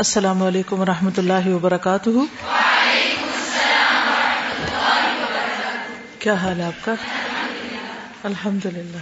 السلام 0.00 0.42
علیکم 0.42 0.80
و 0.80 0.84
رحمۃ 0.84 1.10
اللہ 1.16 1.48
وبرکاتہ۔ 1.48 2.08
کیا 6.18 6.34
حال 6.34 6.60
ہے 6.60 6.64
آپ 6.64 6.84
کا؟ 6.84 6.94
الحمد 8.22 8.66
للہ 8.66 8.96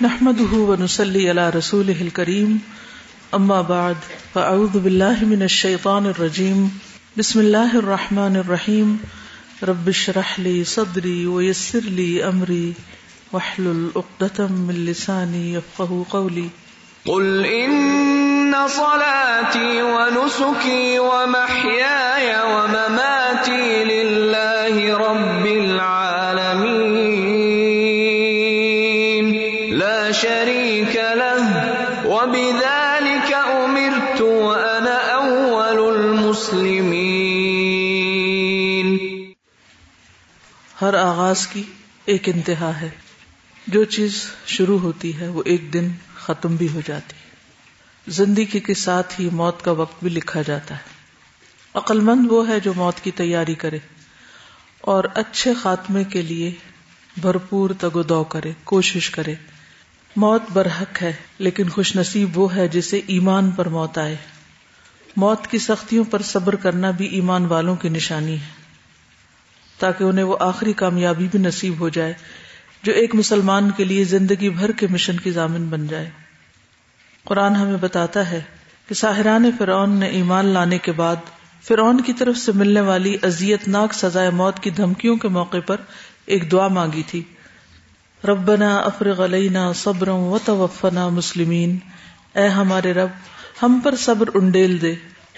نحمد 0.00 0.52
ونسلی 0.52 1.30
علی 1.30 1.58
رسول 1.58 2.08
کریم 2.08 2.56
اما 3.32 3.60
بعد، 3.60 3.94
فاعوذ 4.32 4.76
باللہ 4.76 5.24
من 5.24 5.42
الشیطان 5.42 6.06
الرجیم۔ 6.06 6.68
بسم 7.18 7.38
اللہ 7.38 7.74
الرحمن 7.74 8.36
الرحیم۔ 8.36 8.96
رب 9.62 9.86
اشرح 9.86 10.34
لی 10.38 10.64
صدری 10.64 11.26
ویسر 11.26 11.80
لی 11.80 12.22
امری۔ 12.22 12.72
واحلل 13.32 13.88
عقدة 13.96 14.44
من 14.48 14.74
لسانی 14.74 15.54
يفقهوا 15.54 16.04
قولی۔ 16.08 16.48
قل 17.04 17.42
ان 17.44 18.19
صلاتي 18.68 19.80
ونسكي 19.80 20.98
ومحياي 20.98 22.34
ومماتي 22.34 23.84
لله 23.84 24.96
رب 24.96 25.44
العالمين. 25.44 26.60
لا 29.78 30.10
شريك 30.12 30.96
له، 30.96 31.44
وبذلك 32.04 33.32
امرت 33.32 34.20
وانا 34.20 35.14
اول 35.14 35.98
المسلمين. 35.98 36.90
ہر 40.82 40.94
آغاز 40.94 41.46
کی 41.46 41.62
ایک 42.04 42.28
انتہا 42.28 42.80
ہے۔ 42.80 42.90
جو 43.66 43.84
چیز 43.84 44.26
شروع 44.46 44.78
ہوتی 44.78 45.20
ہے، 45.20 45.28
وہ 45.28 45.42
ایک 45.46 45.72
دن 45.72 45.88
ختم 46.18 46.56
بھی 46.56 46.68
ہو 46.74 46.80
جاتی۔ 46.86 47.14
ہے 47.14 47.19
زندگی 48.06 48.60
کے 48.60 48.74
ساتھ 48.74 49.20
ہی 49.20 49.28
موت 49.32 49.62
کا 49.62 49.70
وقت 49.70 49.94
بھی 50.02 50.10
لکھا 50.10 50.42
جاتا 50.42 50.74
ہے۔ 50.74 51.00
عقل 51.74 52.00
مند 52.00 52.26
وہ 52.30 52.48
ہے 52.48 52.60
جو 52.60 52.72
موت 52.76 53.00
کی 53.00 53.10
تیاری 53.10 53.54
کرے 53.54 53.78
اور 54.80 55.04
اچھے 55.14 55.54
خاتمے 55.54 56.04
کے 56.04 56.22
لیے 56.22 56.52
بھرپور 57.22 57.70
تگ 57.80 57.96
و 57.96 58.02
دو 58.02 58.24
کرے، 58.24 58.52
کوشش 58.64 59.10
کرے۔ 59.10 59.34
موت 60.16 60.42
برحق 60.52 61.02
ہے، 61.02 61.12
لیکن 61.38 61.68
خوش 61.68 61.96
نصیب 61.96 62.38
وہ 62.38 62.54
ہے 62.54 62.68
جسے 62.68 63.00
ایمان 63.06 63.50
پر 63.50 63.68
موت 63.68 63.98
آئے۔ 63.98 64.16
موت 65.16 65.46
کی 65.46 65.58
سختیوں 65.58 66.04
پر 66.04 66.22
صبر 66.22 66.54
کرنا 66.54 66.90
بھی 66.90 67.06
ایمان 67.06 67.46
والوں 67.46 67.76
کی 67.76 67.88
نشانی 67.88 68.34
ہے۔ 68.34 68.60
تاکہ 69.78 70.04
انہیں 70.04 70.24
وہ 70.24 70.36
آخری 70.40 70.72
کامیابی 70.72 71.28
بھی 71.30 71.38
نصیب 71.38 71.80
ہو 71.80 71.88
جائے، 71.88 72.12
جو 72.82 72.92
ایک 72.92 73.14
مسلمان 73.14 73.70
کے 73.76 73.84
لیے 73.84 74.04
زندگی 74.04 74.50
بھر 74.50 74.72
کے 74.72 74.86
مشن 74.90 75.16
کی 75.16 75.30
ضامن 75.30 75.68
بن 75.68 75.86
جائے۔ 75.86 76.10
قرآن 77.30 77.56
ہمیں 77.56 77.76
بتاتا 77.80 78.30
ہے 78.30 78.42
کہ 78.88 78.94
ساحران 78.94 79.50
فرعون 79.58 79.90
نے 79.90 80.06
ایمان 80.06 80.46
لانے 80.46 80.78
کے 80.78 80.92
بعد 80.92 81.16
فرعون 81.62 82.00
کی 82.00 82.12
طرف 82.12 82.36
سے 82.36 82.52
ملنے 82.52 82.80
والی 82.80 83.16
ازیت 83.22 83.68
ناک 83.68 83.94
سزائے 83.94 84.30
موت 84.30 84.60
کی 84.60 84.70
دھمکیوں 84.70 85.16
کے 85.16 85.28
موقع 85.28 85.56
پر 85.66 85.76
ایک 86.26 86.52
دعا 86.52 86.68
مانگی 86.68 87.02
تھی۔ 87.06 87.22
ربنا 88.24 88.76
افرغ 88.78 89.24
علینا 89.24 89.72
صبر 89.72 90.08
و 90.08 90.38
توفنا 90.44 91.08
مسلمین۔ 91.08 91.78
اے 92.34 92.48
ہمارے 92.48 92.92
رب، 92.92 93.08
ہم 93.62 93.80
پر 93.84 93.96
صبر 93.96 94.28
انڈیل 94.34 94.82
دے 94.82 94.94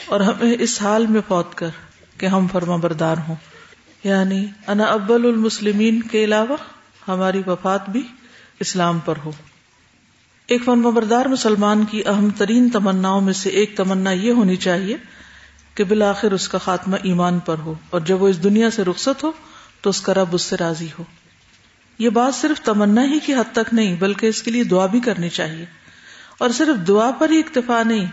اور 0.06 0.20
ہمیں 0.20 0.54
اس 0.60 0.82
حال 0.82 1.06
میں 1.06 1.20
فوت 1.28 1.54
کر 1.54 1.68
کہ 2.18 2.26
ہم 2.26 2.46
فرما 2.52 2.76
بردار 2.76 3.16
ہوں۔ 3.28 3.36
یعنی 4.04 4.46
انا 4.66 4.84
ابل 4.84 5.26
المسلمین 5.26 6.02
کے 6.02 6.24
علاوہ 6.24 6.56
ہماری 7.08 7.42
وفات 7.46 7.88
بھی 7.88 8.02
اسلام 8.60 8.98
پر 9.04 9.14
ہو۔ 9.24 9.32
ایک 10.52 10.62
فن 10.64 10.78
مسلمان 11.30 11.84
کی 11.84 12.02
اہم 12.06 12.28
ترین 12.30 12.70
تمنا 12.70 13.18
میں 13.18 13.32
سے 13.32 13.50
ایک 13.50 13.76
تمنا 13.76 14.10
یہ 14.10 14.30
ہونی 14.30 14.56
چاہیے 14.56 14.96
کہ 15.74 15.84
بالآخر 15.84 16.32
اس 16.32 16.48
کا 16.48 16.58
خاتمہ 16.58 16.96
ایمان 17.02 17.38
پر 17.38 17.58
ہو 17.58 17.74
اور 17.90 18.00
جب 18.00 18.22
وہ 18.22 18.28
اس 18.28 18.42
دنیا 18.42 18.70
سے 18.70 18.84
رخصت 18.84 19.24
ہو 19.24 19.32
تو 19.80 19.90
اس 19.90 20.00
کا 20.00 20.14
رب 20.14 20.28
اس 20.32 20.42
سے 20.42 20.56
راضی 20.60 20.88
ہو۔ 20.98 21.04
یہ 21.98 22.08
بات 22.08 22.34
صرف 22.34 22.60
تمنا 22.60 23.04
ہی 23.04 23.18
کی 23.18 23.34
حد 23.34 23.52
تک 23.52 23.74
نہیں، 23.74 23.96
بلکہ 23.96 24.26
اس 24.26 24.42
کے 24.42 24.50
لیے 24.50 24.64
دعا 24.64 24.86
بھی 24.86 25.00
کرنی 25.00 25.28
چاہیے۔ 25.28 25.64
اور 26.38 26.50
صرف 26.50 26.88
دعا 26.88 27.10
پر 27.10 27.30
ہی 27.30 27.38
اکتفا 27.38 27.82
نہیں، 27.82 28.06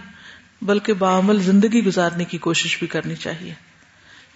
بلکہ 0.61 0.93
بعمل 0.93 1.41
زندگی 1.41 1.83
گزارنے 1.85 2.25
کی 2.25 2.37
کوشش 2.37 2.79
بھی 2.79 2.87
کرنی 2.87 3.15
چاہیے۔ 3.15 3.53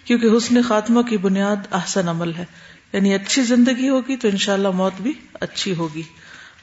کیونکہ 0.04 0.26
حسن 0.36 0.62
خاتمہ 0.62 1.02
کی 1.02 1.16
بنیاد 1.16 1.72
احسن 1.72 2.08
عمل 2.08 2.34
ہے 2.34 2.44
یعنی 2.92 3.14
اچھی 3.14 3.42
زندگی 3.42 3.88
ہوگی 3.88 4.16
تو 4.16 4.28
انشاءاللہ 4.28 4.70
موت 4.70 5.02
بھی 5.02 5.12
اچھی 5.34 5.74
ہوگی۔ 5.74 6.02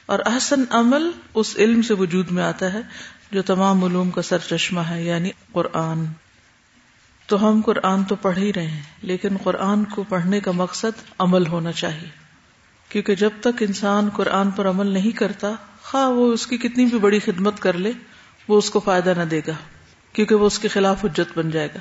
اور 0.06 0.18
احسن 0.26 0.64
عمل 0.70 1.10
اس 1.34 1.56
علم 1.56 1.82
سے 1.82 1.94
وجود 1.94 2.30
میں 2.30 2.42
آتا 2.42 2.72
ہے 2.72 2.80
جو 3.30 3.42
تمام 3.42 3.84
علوم 3.84 4.10
کا 4.10 4.22
سر 4.22 4.38
چشمہ 4.38 4.80
ہے 4.80 5.02
یعنی 5.02 5.30
قرآن۔ 5.52 6.04
تو 7.26 7.48
ہم 7.48 7.60
قرآن 7.64 8.04
تو 8.04 8.14
پڑھ 8.14 8.38
ہی 8.38 8.52
رہے 8.52 8.66
ہیں، 8.66 8.82
لیکن 9.02 9.36
قرآن 9.42 9.84
کو 9.84 10.04
پڑھنے 10.08 10.40
کا 10.40 10.50
مقصد 10.50 11.02
عمل 11.18 11.46
ہونا 11.46 11.72
چاہیے۔ 11.72 12.08
کیونکہ 12.88 13.14
جب 13.14 13.30
تک 13.40 13.62
انسان 13.62 14.08
قرآن 14.14 14.50
پر 14.50 14.68
عمل 14.68 14.86
نہیں 14.86 15.10
کرتا، 15.10 15.50
خواہ 15.82 16.08
وہ 16.08 16.32
اس 16.32 16.46
کی 16.46 16.56
کتنی 16.56 16.84
بھی 16.84 16.98
بڑی 16.98 17.18
خدمت 17.18 17.60
کر 17.60 17.72
لے، 17.72 17.92
وہ 18.48 18.58
اس 18.58 18.70
کو 18.70 18.80
فائدہ 18.80 19.12
نہ 19.16 19.22
دے 19.22 19.40
گا، 19.46 19.52
کیونکہ 20.12 20.34
وہ 20.34 20.46
اس 20.46 20.58
کے 20.58 20.68
خلاف 20.68 21.04
حجت 21.04 21.38
بن 21.38 21.50
جائے 21.50 21.68
گا۔ 21.74 21.80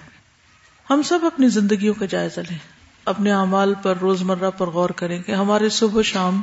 ہم 0.93 1.01
سب 1.01 1.19
اپنی 1.23 1.47
زندگیوں 1.47 1.93
کا 1.93 2.05
جائزہ 2.05 2.39
لیں، 2.49 2.57
اپنے 3.05 3.31
اعمال 3.31 3.73
پر 3.81 3.97
روزمرہ 3.97 4.51
پر 4.51 4.67
غور 4.67 4.89
کریں 4.89 5.23
کہ 5.23 5.31
ہمارے 5.31 5.69
صبح 5.69 5.99
و 5.99 6.03
شام 6.03 6.41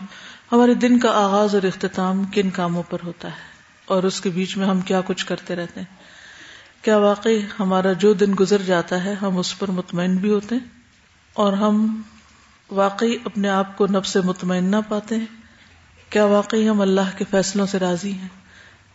ہمارے 0.53 0.75
دن 0.75 0.99
کا 0.99 1.09
آغاز 1.09 1.55
اور 1.55 1.63
اختتام 1.63 2.25
کن 2.25 2.51
کاموں 2.51 2.83
پر 2.83 2.99
ہوتا 3.05 3.29
ہے 3.29 3.43
اور 3.85 4.03
اس 4.03 4.21
کے 4.21 4.31
بیچ 4.31 4.57
میں 4.57 4.67
ہم 4.67 4.81
کیا 4.81 5.01
کچھ 5.07 5.27
کرتے 5.27 5.57
رہتے 5.57 5.81
ہیں؟ 5.81 5.97
کیا 6.85 6.97
واقعی 6.97 7.41
ہمارا 7.61 7.93
جو 7.93 8.13
دن 8.13 8.35
گزر 8.41 8.63
جاتا 8.63 9.05
ہے 9.05 9.15
ہم 9.15 9.39
اس 9.39 9.59
پر 9.59 9.71
مطمئن 9.71 10.17
بھی 10.17 10.31
ہوتے 10.31 10.55
ہیں؟ 10.55 10.69
اور 11.33 11.53
ہم 11.53 12.03
واقعی 12.71 13.17
اپنے 13.25 13.49
آپ 13.49 13.77
کو 13.77 13.87
نب 13.87 14.05
سے 14.05 14.21
مطمئن 14.21 14.65
نہ 14.65 14.77
پاتے 14.89 15.17
ہیں؟ 15.17 15.27
کیا 16.11 16.25
واقعی 16.25 16.69
ہم 16.69 16.81
اللہ 16.81 17.19
کے 17.19 17.25
فیصلوں 17.31 17.67
سے 17.67 17.79
راضی 17.79 18.13
ہیں؟ 18.13 18.29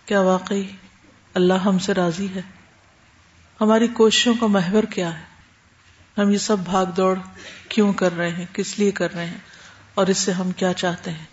کیا 0.05 0.21
واقعی 0.21 0.63
اللہ 1.33 1.53
ہم 1.53 1.79
سے 1.79 1.93
راضی 1.93 2.27
ہے؟ 2.35 2.41
ہماری 3.61 3.87
کوششوں 3.87 4.33
کا 4.39 4.47
محور 4.47 4.83
کیا 4.83 5.19
ہے؟ 5.19 5.23
ہم 6.21 6.29
یہ 6.29 6.37
سب 6.37 6.57
بھاگ 6.59 6.85
دوڑ 6.85 7.19
کیوں 7.69 7.93
کر 7.93 8.17
رہے 8.17 8.29
ہیں؟ 8.29 8.45
کس 8.53 8.79
لیے 8.79 8.91
کر 8.91 9.13
رہے 9.13 9.25
ہیں؟ 9.25 9.37
اور 9.95 10.07
اس 10.07 10.17
سے 10.17 10.31
ہم 10.31 10.51
کیا 10.51 10.73
چاہتے 10.73 11.11
ہیں؟ 11.11 11.32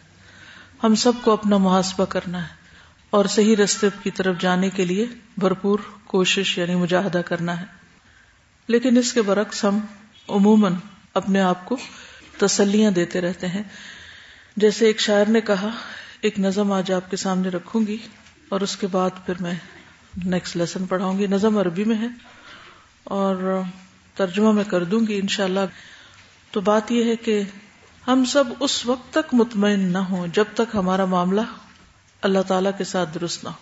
ہم 0.84 0.94
سب 0.94 1.12
کو 1.22 1.32
اپنا 1.32 1.56
محاسبہ 1.56 2.04
کرنا 2.04 2.42
ہے 2.42 2.54
اور 3.10 3.24
صحیح 3.24 3.56
رستے 3.56 3.88
کی 4.02 4.10
طرف 4.10 4.40
جانے 4.40 4.70
کے 4.70 4.84
لیے 4.84 5.06
بھرپور 5.38 5.78
کوشش 6.04 6.58
یعنی 6.58 6.74
مجاہدہ 6.74 7.18
کرنا 7.18 7.60
ہے۔ 7.60 7.64
لیکن 8.66 8.98
اس 8.98 9.12
کے 9.12 9.22
برعکس 9.22 9.64
ہم 9.64 9.78
عموماً 10.28 10.74
اپنے 11.14 11.40
آپ 11.40 11.64
کو 11.64 11.76
تسلیاں 12.38 12.90
دیتے 12.90 13.20
رہتے 13.20 13.46
ہیں۔ 13.46 13.62
جیسے 14.56 14.86
ایک 14.86 15.00
شاعر 15.00 15.24
نے 15.24 15.40
کہا، 15.40 15.68
ایک 16.20 16.38
نظم 16.38 16.72
آج 16.72 16.92
آپ 16.92 17.10
کے 17.10 17.16
سامنے 17.16 17.48
رکھوں 17.48 17.86
گی 17.86 17.96
اور 18.48 18.60
اس 18.60 18.76
کے 18.76 18.86
بعد 18.86 19.10
پھر 19.26 19.34
میں 19.40 19.54
نیکسٹ 20.24 20.56
لیسن 20.56 20.86
پڑھاؤں 20.86 21.18
گی۔ 21.18 21.26
نظم 21.26 21.58
عربی 21.58 21.84
میں 21.84 21.96
ہے 21.96 22.08
اور 23.04 23.60
ترجمہ 24.14 24.52
میں 24.52 24.64
کر 24.64 24.84
دوں 24.84 25.00
گی 25.06 25.18
انشاءاللہ۔ 25.18 25.60
تو 26.50 26.60
بات 26.60 26.92
یہ 26.92 27.04
ہے 27.04 27.16
کہ 27.16 27.42
ہم 28.12 28.24
سب 28.24 28.44
اس 28.60 28.86
وقت 28.86 29.12
تک 29.12 29.34
مطمئن 29.34 29.80
نہ 29.80 29.98
ہوں 29.98 30.26
جب 30.34 30.44
تک 30.54 30.74
ہمارا 30.74 31.04
معاملہ 31.04 31.40
اللہ 32.22 32.38
تعالی 32.48 32.68
کے 32.78 32.84
ساتھ 32.84 33.14
درست 33.14 33.44
نہ 33.44 33.48
ہو۔ 33.48 33.54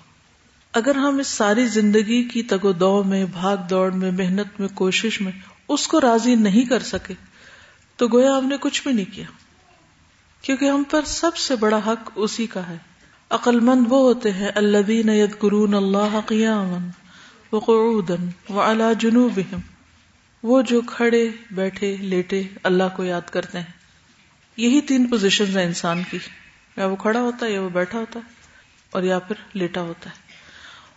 اگر 0.72 0.94
ہم 0.94 1.18
اس 1.18 1.28
ساری 1.28 1.66
زندگی 1.66 2.24
کی 2.24 2.42
تگ 2.42 2.64
و 2.64 2.72
دو 2.72 3.02
میں، 3.02 3.24
بھاگ 3.32 3.56
دوڑ 3.56 3.92
میں، 3.92 4.10
محنت 4.10 4.60
میں، 4.60 4.68
کوشش 4.68 5.20
میں 5.20 5.32
اس 5.68 5.88
کو 5.88 6.00
راضی 6.00 6.34
نہیں 6.34 6.64
کر 6.64 6.78
سکے، 6.78 7.14
تو 7.96 8.08
گویا 8.08 8.38
ہم 8.38 8.46
نے 8.48 8.56
کچھ 8.60 8.82
بھی 8.82 8.92
نہیں 8.92 9.14
کیا۔ 9.14 9.24
کیونکہ 10.42 10.64
ہم 10.64 10.82
پر 10.90 11.00
سب 11.06 11.36
سے 11.36 11.56
بڑا 11.56 11.80
حق 11.86 12.10
اسی 12.14 12.46
کا 12.46 12.68
ہے۔ 12.68 12.76
عقل 13.30 13.60
مند 13.60 13.84
وہ 13.88 13.98
ہوتے 13.98 14.32
ہیں 14.32 14.48
اللہ 14.54 14.90
ید 14.90 15.38
قرون 15.38 15.74
اللہ 15.74 16.20
قیام 16.26 16.88
وقعودا 17.52 18.52
وعلى 18.52 18.84
جنوبهم 18.98 19.60
وہ 20.42 20.62
جو 20.62 20.80
کھڑے، 20.80 21.28
بیٹھے، 21.50 21.96
لیٹے 21.96 22.42
اللہ 22.62 22.84
کو 22.96 23.04
یاد 23.04 23.30
کرتے 23.30 23.58
ہیں۔ 23.58 23.77
یہی 24.58 24.80
تین 24.80 25.06
پوزیشن 25.06 25.58
ہیں 25.58 25.66
انسان 25.66 26.02
کی۔ 26.10 26.18
یا 26.76 26.86
وہ 26.86 26.96
کھڑا 26.96 27.20
ہوتا 27.20 27.46
ہے 27.46 27.50
یا 27.50 27.60
وہ 27.60 27.68
بیٹھا 27.68 27.98
ہوتا 27.98 28.20
ہے 28.20 28.30
اور 28.90 29.02
یا 29.02 29.18
پھر 29.18 29.34
لیٹا 29.52 29.80
ہوتا 29.80 30.10
ہے۔ 30.10 30.14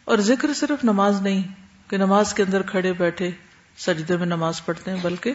اور 0.06 0.18
ذکر 0.18 0.54
صرف 0.54 0.84
نماز 0.84 1.22
نہیں 1.22 1.44
کہ 1.90 1.98
نماز 1.98 2.34
کے 2.34 2.44
اندر 2.44 2.62
کھڑے 2.62 2.94
بیٹھے 2.94 3.32
سجدے 3.78 4.18
میں 4.18 4.26
نماز 4.26 4.66
پڑھتے 4.66 4.92
ہیں، 4.92 4.98
بلکہ 5.02 5.34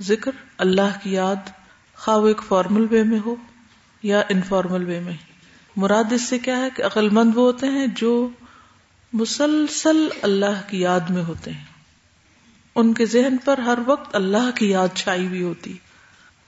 ذکر 0.00 0.30
اللہ 0.58 0.98
کی 1.02 1.12
یاد 1.12 1.50
خواہ 1.94 2.16
وہ 2.16 2.28
ایک 2.28 2.40
فارمل 2.48 2.86
وے 2.90 3.02
میں 3.02 3.18
ہو 3.26 3.34
یا 4.02 4.22
انفارمل 4.28 4.86
وے 4.86 5.00
میں۔ 5.00 5.12
مراد 5.76 6.12
اس 6.12 6.22
سے 6.22 6.38
کیا 6.38 6.56
ہے 6.56 6.68
کہ 6.76 6.82
عقل 6.82 7.08
مند 7.08 7.30
وہ 7.34 7.46
ہوتے 7.46 7.66
ہیں 7.66 7.86
جو 7.86 8.28
مسلسل 9.12 10.08
اللہ 10.22 10.68
کی 10.68 10.80
یاد 10.80 11.00
میں 11.00 11.24
ہوتے 11.24 11.50
ہیں۔ 11.52 11.64
ان 12.74 12.94
کے 12.94 13.06
ذہن 13.06 13.36
پر 13.44 13.58
ہر 13.58 13.78
وقت 13.86 14.14
اللہ 14.14 14.50
کی 14.54 14.70
یاد 14.70 14.88
چھائی 14.94 15.26
ہوئی 15.26 15.42
ہوتی۔ 15.42 15.76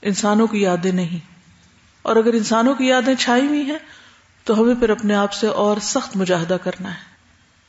انسانوں 0.07 0.47
کی 0.47 0.59
یادیں 0.59 0.93
نہیں۔ 0.93 1.19
اور 2.03 2.17
اگر 2.17 2.33
انسانوں 2.33 2.75
کی 2.75 2.87
یادیں 2.87 3.15
چھائی 3.15 3.47
ہوئی 3.47 3.61
ہیں، 3.61 3.79
تو 4.45 4.61
ہمیں 4.61 4.75
پھر 4.75 4.91
اپنے 4.91 5.15
آپ 5.15 5.33
سے 5.33 5.47
اور 5.47 5.77
سخت 5.83 6.17
مجاہدہ 6.17 6.57
کرنا 6.63 6.91
ہے۔ 6.91 7.17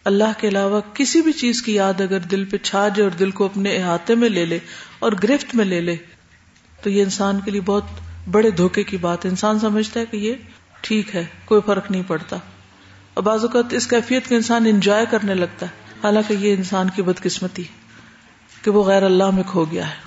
اللہ 0.05 0.23
کے 0.37 0.47
علاوہ 0.47 0.81
کسی 0.93 1.21
بھی 1.21 1.31
چیز 1.31 1.61
کی 1.61 1.75
یاد 1.75 2.01
اگر 2.01 2.19
دل 2.19 2.45
پہ 2.45 2.57
چھا 2.57 2.87
جائے 2.87 3.03
اور 3.03 3.11
دل 3.11 3.31
کو 3.31 3.45
اپنے 3.45 3.77
احاطے 3.77 4.15
میں 4.15 4.29
لے 4.29 4.45
لے 4.45 4.59
اور 4.99 5.11
گرفت 5.23 5.55
میں 5.55 5.65
لے 5.65 5.81
لے، 5.81 5.95
تو 6.81 6.89
یہ 6.89 7.03
انسان 7.03 7.39
کے 7.45 7.51
لیے 7.51 7.61
بہت 7.61 7.83
بڑے 8.31 8.51
دھوکے 8.51 8.83
کی 8.83 8.97
بات 8.97 9.25
ہے۔ 9.25 9.29
انسان 9.29 9.59
سمجھتا 9.59 9.99
ہے 9.99 10.05
کہ 10.05 10.17
یہ 10.17 10.33
ٹھیک 10.81 11.15
ہے، 11.15 11.25
کوئی 11.45 11.61
فرق 11.65 11.91
نہیں 11.91 12.03
پڑتا۔ 12.07 12.37
اور 13.13 13.23
بعض 13.23 13.41
اوقات 13.41 13.73
اس 13.73 13.87
کیفیت 13.87 14.29
کو 14.29 14.35
انسان 14.35 14.65
انجوائے 14.65 15.05
کرنے 15.11 15.33
لگتا 15.33 15.65
ہے۔ 15.65 15.71
حالانکہ 16.03 16.33
یہ 16.33 16.53
انسان 16.53 16.89
کی 16.95 17.01
بدقسمتی 17.01 17.63
کہ 18.61 18.71
وہ 18.71 18.83
غیر 18.83 19.03
اللہ 19.03 19.29
میں 19.29 19.43
کھو 19.47 19.65
گیا 19.71 19.89
ہے۔ 19.89 20.06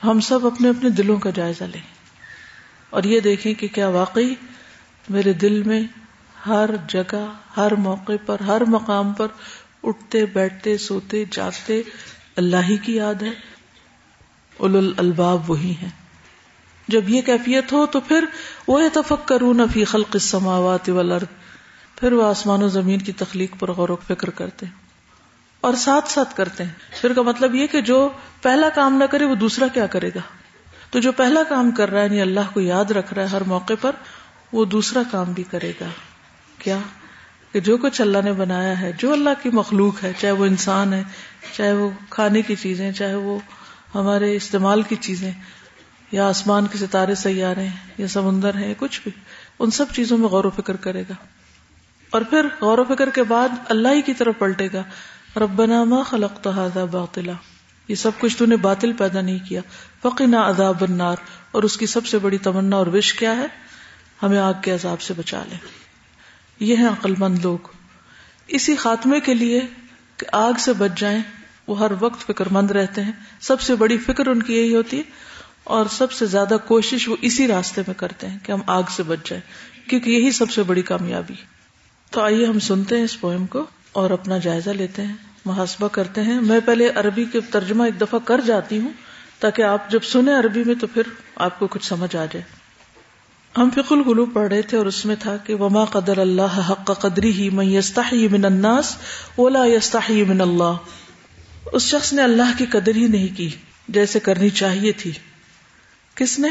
تو 0.00 0.10
ہم 0.10 0.20
سب 0.20 0.46
اپنے 0.46 0.68
اپنے 0.68 0.90
دلوں 0.90 1.16
کا 1.16 1.30
جائزہ 1.30 1.64
لیں۔ 1.64 1.82
اور 2.90 3.02
یہ 3.02 3.20
دیکھیں 3.20 3.54
کہ 3.54 3.68
کیا 3.68 3.88
واقعی 3.88 4.34
میرے 5.08 5.32
دل 5.32 5.62
میں 5.62 5.82
ہر 6.46 6.70
جگہ، 6.88 7.32
ہر 7.56 7.74
موقع 7.74 8.12
پر، 8.26 8.40
ہر 8.40 8.64
مقام 8.64 9.12
پر 9.12 9.26
اٹھتے، 9.82 10.26
بیٹھتے، 10.26 10.78
سوتے، 10.78 11.24
جاگتے 11.30 11.82
اللہ 12.36 12.56
ہی 12.68 12.76
کی 12.76 12.96
یاد 12.96 13.22
ہے۔ 13.22 13.30
اول 14.56 14.94
الباب 14.96 15.50
وہی 15.50 15.74
ہیں۔ 15.82 15.90
جب 16.88 17.08
یہ 17.08 17.22
کیفیت 17.22 17.72
ہو 17.72 17.86
تو 17.86 18.00
پھر 18.00 18.24
وہ 18.66 18.78
اتفق 18.78 19.28
کروں 19.28 19.54
نہ 19.54 19.62
فی 19.72 19.84
خلق 19.84 20.10
السماوات 20.14 20.88
والارض 20.88 21.26
پھر 21.96 22.12
وہ 22.12 22.26
آسمان 22.26 22.62
و 22.62 22.68
زمین 22.68 22.98
کی 22.98 23.12
تخلیق 23.12 23.52
پر 23.58 23.72
غور 23.72 23.88
و 23.88 23.96
فکر 23.96 24.30
کرتے۔ 24.30 24.66
ہیں 24.66 24.87
اور 25.60 25.74
ساتھ 25.74 26.10
ساتھ 26.10 26.36
کرتے 26.36 26.64
ہیں۔ 26.64 26.70
پھر 27.00 27.12
کا 27.12 27.22
مطلب 27.22 27.54
یہ 27.54 27.66
کہ 27.66 27.80
جو 27.80 28.08
پہلا 28.42 28.68
کام 28.68 28.94
نہ 28.94 29.04
کرے، 29.04 29.24
وہ 29.24 29.34
دوسرا 29.34 29.66
کیا 29.66 29.86
کرے 29.86 30.08
گا؟ 30.14 30.20
تو 30.90 30.98
جو 30.98 31.12
پہلا 31.12 31.42
کام 31.48 31.70
کر 31.70 31.90
رہا 31.90 32.00
ہے 32.00 32.04
یعنی 32.04 32.20
اللہ 32.20 32.40
کو 32.52 32.60
یاد 32.60 32.90
رکھ 32.90 33.14
رہا 33.14 33.22
ہے 33.22 33.28
ہر 33.28 33.42
موقع 33.42 33.72
پر، 33.80 33.90
وہ 34.52 34.64
دوسرا 34.64 35.02
کام 35.10 35.32
بھی 35.32 35.42
کرے 35.42 35.72
گا۔ 35.80 35.86
کیا؟ 36.58 36.78
کہ 37.52 37.60
جو 37.60 37.76
کچھ 37.76 38.00
اللہ 38.00 38.18
نے 38.24 38.32
بنایا 38.32 38.80
ہے، 38.80 38.92
جو 38.98 39.12
اللہ 39.12 39.30
کی 39.42 39.50
مخلوق 39.52 40.04
ہے، 40.04 40.12
چاہے 40.20 40.32
وہ 40.32 40.46
انسان 40.46 40.92
ہے، 40.92 41.02
چاہے 41.56 41.72
وہ 41.72 41.90
کھانے 42.10 42.42
کی 42.42 42.56
چیزیں، 42.56 42.92
چاہے 42.92 43.14
وہ 43.14 43.38
ہمارے 43.94 44.36
استعمال 44.36 44.82
کی 44.82 44.96
چیزیں، 44.96 45.32
یا 46.12 46.28
آسمان 46.28 46.66
کے 46.66 46.78
ستارے 46.78 47.14
سیارے 47.14 47.60
ہیں، 47.60 47.76
یا 47.98 48.08
سمندر 48.08 48.54
ہیں، 48.54 48.74
کچھ 48.78 49.00
بھی، 49.02 49.12
ان 49.58 49.70
سب 49.70 49.84
چیزوں 49.94 50.18
میں 50.18 50.28
غور 50.28 50.44
و 50.44 50.50
فکر 50.50 50.76
کرے 50.76 51.02
گا۔ 51.08 51.14
اور 52.10 52.22
پھر 52.22 52.46
غور 52.60 52.78
و 52.78 52.84
فکر 52.94 53.10
کے 53.10 53.22
بعد 53.22 53.48
اللہ 53.68 53.88
ہی 53.88 54.02
کی 54.02 54.14
طرف 54.14 54.34
پلٹے 54.38 54.68
گا۔ 54.72 54.82
ربنا 55.38 55.84
ما 55.84 56.02
خلق 56.02 56.44
تو 56.44 56.86
باطلا۔ 56.90 57.32
یہ 57.88 57.94
سب 57.94 58.10
کچھ 58.18 58.36
تو 58.36 58.46
نے 58.46 58.56
باطل 58.56 58.92
پیدا 58.92 59.20
نہیں 59.20 59.38
کیا۔ 59.48 59.60
فقنا 60.02 60.48
عذاب 60.48 60.82
النار۔ 60.82 61.16
اور 61.50 61.62
اس 61.62 61.76
کی 61.76 61.86
سب 61.86 62.06
سے 62.06 62.18
بڑی 62.18 62.38
تمنا 62.38 62.76
اور 62.76 62.86
وش 62.86 63.14
کیا 63.14 63.36
ہے؟ 63.36 63.46
ہمیں 64.22 64.38
آگ 64.38 64.54
کے 64.62 64.70
عذاب 64.70 65.00
سے 65.00 65.14
بچا 65.16 65.42
لے۔ 65.48 65.56
یہ 66.60 66.76
ہیں 66.76 66.88
عقل 66.88 67.14
مند 67.18 67.38
لوگ۔ 67.38 67.58
اسی 68.46 68.76
خاتمے 68.76 69.20
کے 69.20 69.34
لیے 69.34 69.60
کہ 70.16 70.26
آگ 70.32 70.52
سے 70.58 70.72
بچ 70.72 70.90
جائیں، 70.96 71.18
وہ 71.66 71.78
ہر 71.78 71.90
وقت 72.00 72.26
فکر 72.26 72.44
مند 72.50 72.70
رہتے 72.70 73.04
ہیں۔ 73.04 73.12
سب 73.40 73.60
سے 73.60 73.74
بڑی 73.74 73.98
فکر 73.98 74.26
ان 74.26 74.42
کی 74.42 74.56
یہی 74.56 74.74
ہوتی 74.74 74.96
ہے۔ 74.98 75.02
اور 75.64 75.86
سب 75.86 76.12
سے 76.12 76.26
زیادہ 76.26 76.56
کوشش 76.66 77.08
وہ 77.08 77.16
اسی 77.20 77.48
راستے 77.48 77.80
میں 77.86 77.94
کرتے 77.94 78.28
ہیں 78.28 78.38
کہ 78.42 78.52
ہم 78.52 78.60
آگ 78.66 78.82
سے 78.90 79.02
بچ 79.02 79.30
جائیں۔ 79.30 79.42
کیونکہ 79.88 80.10
یہی 80.10 80.30
سب 80.30 80.50
سے 80.50 80.62
بڑی 80.62 80.82
کامیابی۔ 80.82 81.34
تو 82.10 82.20
آئیے 82.20 82.46
ہم 82.46 82.58
سنتے 82.58 82.96
ہیں 82.96 83.04
اس 83.04 83.20
پوئم 83.20 83.46
کو 83.46 83.66
اور 83.92 84.10
اپنا 84.10 84.38
جائزہ 84.38 84.70
لیتے 84.70 85.02
ہیں۔ 85.02 85.14
محاسبہ 85.48 85.88
کرتے 85.92 86.22
ہیں۔ 86.22 86.40
میں 86.40 86.60
پہلے 86.64 86.88
عربی 86.88 87.24
کے 87.24 87.40
ترجمہ 87.40 87.84
ایک 87.84 88.00
دفعہ 88.00 88.18
کر 88.24 88.40
جاتی 88.40 88.78
ہوں 88.78 88.92
تاکہ 89.38 89.62
آپ 89.62 89.90
جب 89.90 90.02
سنیں 90.02 90.34
عربی 90.34 90.64
میں 90.64 90.74
تو 90.74 90.86
پھر 90.86 91.02
آپ 91.36 91.58
کو 91.58 91.66
کچھ 91.66 91.86
سمجھ 91.86 92.16
آ 92.16 92.24
جائے۔ 92.24 92.42
ہم 93.56 93.70
فک 93.70 93.92
الغلو 93.92 94.26
پڑھ 94.26 94.48
رہے 94.48 94.62
تھے 94.62 94.78
اور 94.78 94.86
اس 94.86 95.04
میں 95.06 95.16
تھا 95.18 95.36
کہ 95.36 95.54
وما 95.54 95.84
قدر 95.84 96.18
اللہ 96.18 96.60
حق 96.70 96.90
قدری 97.00 97.32
ہی 97.32 97.50
من 97.50 97.64
یستحی 97.64 98.28
من 98.28 98.44
الناس 98.44 98.96
ولا 99.38 99.64
یستحی 99.64 100.24
من 100.24 100.40
اللہ 100.40 100.76
اس 101.72 101.82
شخص 101.82 102.12
نے 102.12 102.22
اللہ 102.22 102.58
کی 102.58 102.66
قدر 102.66 102.94
ہی 102.94 103.06
نہیں 103.06 103.36
کی، 103.36 103.48
جیسے 103.88 104.20
کرنی 104.20 104.50
چاہیے 104.50 104.92
تھی۔ 104.92 105.12
کس 106.14 106.38
نے؟ 106.38 106.48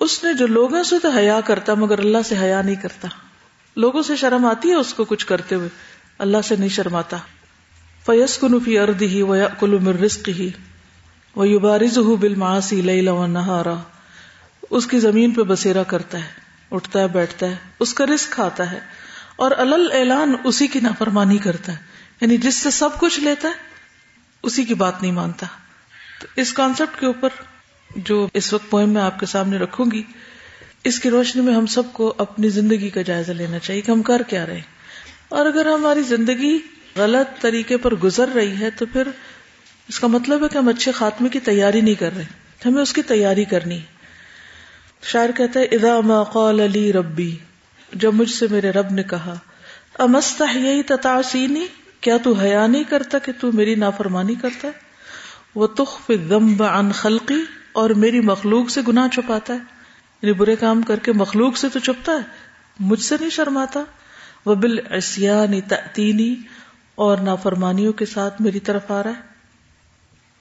اس 0.00 0.24
نے 0.24 0.34
جو 0.34 0.46
لوگوں 0.46 0.82
سے 0.82 0.96
تو 1.02 1.08
حیا 1.08 1.40
کرتا 1.40 1.74
مگر 1.74 1.98
اللہ 1.98 2.18
سے 2.24 2.34
حیا 2.42 2.62
نہیں 2.62 2.74
کرتا۔ 2.74 3.08
لوگوں 3.76 4.02
سے 4.02 4.16
شرم 4.16 4.44
آتی 4.44 4.70
ہے 4.70 4.74
اس 4.74 4.94
کو 4.94 5.04
کچھ 5.04 5.26
کرتے 5.26 5.54
ہوئے۔ 5.54 5.68
اللہ 6.18 6.36
سے 6.44 6.56
نہیں 6.56 6.68
شرماتا۔ 6.68 7.16
فیس 8.06 8.38
کنفی 8.38 8.78
ارد 8.78 9.02
ہی 9.02 9.22
و 9.22 9.34
کل 9.58 9.88
رسک 9.88 10.28
ہی 10.28 10.50
وہ 11.36 11.48
یوبارز 11.48 11.98
بل 11.98 12.34
ماسی 12.34 12.80
لیلا 12.80 13.12
و 13.12 13.26
نہارا 13.26 13.74
اس 14.70 14.86
کی 14.86 14.98
زمین 14.98 15.30
پہ 15.30 15.42
بسیرا 15.42 15.82
کرتا 15.82 16.18
ہے، 16.18 16.28
اٹھتا 16.70 17.00
ہے، 17.00 17.08
بیٹھتا 17.08 17.46
ہے، 17.46 17.56
اس 17.80 17.94
کا 17.94 18.06
رسک 18.06 18.30
کھاتا 18.30 18.72
ہے 18.72 18.78
اور 19.36 19.50
الل 19.56 19.88
اعلان 19.92 20.32
اسی 20.44 20.66
کی 20.66 20.80
نافرمانی 20.80 21.38
کرتا 21.38 21.72
ہے۔ 21.72 21.76
یعنی 22.20 22.36
جس 22.36 22.54
سے 22.54 22.70
سب 22.70 22.88
کچھ 22.98 23.20
لیتا 23.20 23.48
ہے، 23.48 23.52
اسی 24.42 24.64
کی 24.64 24.74
بات 24.74 25.02
نہیں 25.02 25.12
مانتا۔ 25.12 25.46
تو 26.20 26.26
اس 26.36 26.52
کانسیپٹ 26.52 27.00
کے 27.00 27.06
اوپر 27.06 27.28
جو 27.96 28.28
اس 28.34 28.52
وقت 28.52 28.70
پوئم 28.70 28.90
میں 28.90 29.02
آپ 29.02 29.20
کے 29.20 29.26
سامنے 29.26 29.58
رکھوں 29.58 29.86
گی، 29.92 30.02
اس 30.84 31.00
کی 31.00 31.10
روشنی 31.10 31.42
میں 31.42 31.54
ہم 31.54 31.66
سب 31.66 31.82
کو 31.92 32.14
اپنی 32.18 32.48
زندگی 32.48 32.90
کا 32.90 33.02
جائزہ 33.02 33.32
لینا 33.32 33.58
چاہیے 33.58 33.82
کہ 33.82 33.90
ہم 33.90 34.02
کر 34.02 34.22
کیا 34.22 34.46
رہے۔ 34.46 34.60
اور 35.28 35.46
اگر 35.46 35.66
ہماری 35.66 36.02
زندگی 36.02 36.58
غلط 36.96 37.42
طریقے 37.42 37.76
پر 37.76 37.94
گزر 37.94 38.28
رہی 38.28 38.60
ہے 38.60 38.70
تو 38.70 38.86
پھر 38.86 39.08
اس 39.88 40.00
کا 40.00 40.06
مطلب 40.06 40.42
ہے 40.42 40.48
کہ 40.48 40.58
ہم 40.58 40.68
اچھے 40.68 40.92
خاتمے 40.92 41.28
کی 41.28 41.40
تیاری 41.40 41.80
نہیں 41.80 41.94
کر 41.94 42.10
رہے 42.16 42.24
ہمیں 42.66 42.82
اس 42.82 42.92
کی 42.92 43.02
تیاری 43.02 43.44
کرنی 43.44 43.80
شاعر 45.02 45.28
کہتا 45.36 45.60
ہے 45.60 45.64
ادا 45.64 46.00
ما 46.00 46.22
قال 46.22 46.60
علی 46.60 46.92
ربی 46.92 47.36
جب 47.92 48.14
مجھ 48.14 48.30
سے 48.30 48.46
میرے 48.50 48.70
رب 48.70 48.90
نے 48.90 49.02
کہا 49.02 49.38
امست 49.98 50.42
یہی 50.54 50.82
تتاسینی 50.82 51.66
کیا 52.00 52.16
تو 52.16 52.32
حیا 52.32 52.66
نہیں 52.66 52.84
کرتا 52.84 53.18
کہ 53.18 53.32
تو 53.40 53.52
میری 53.52 53.74
نافرمانی 53.74 54.34
کرتا 54.34 54.68
ہے؟ 54.68 54.72
وہ 55.54 55.66
تخ 55.66 56.10
ذنب 56.28 56.62
عن 56.62 56.92
خلقی، 56.92 57.42
اور 57.72 57.90
میری 57.90 58.20
مخلوق 58.20 58.70
سے 58.70 58.80
گناہ 58.88 59.08
چھپاتا 59.08 59.52
ہے۔ 59.52 59.58
یعنی 60.22 60.32
برے 60.32 60.56
کام 60.56 60.82
کر 60.82 60.98
کے 60.98 61.12
مخلوق 61.12 61.56
سے 61.56 61.68
تو 61.68 61.78
چھپتا 61.78 62.12
ہے، 62.12 62.20
مجھ 62.80 63.02
سے 63.02 63.16
نہیں 63.20 63.30
شرماتا۔ 63.30 63.80
وہ 64.46 64.54
بال 64.54 64.78
تعطینی 65.68 66.36
اور 66.96 67.18
نافرمانیوں 67.18 67.92
کے 67.92 68.06
ساتھ 68.06 68.42
میری 68.42 68.60
طرف 68.60 68.90
آ 68.90 69.02
رہا 69.02 69.10
ہے۔ 69.10 69.36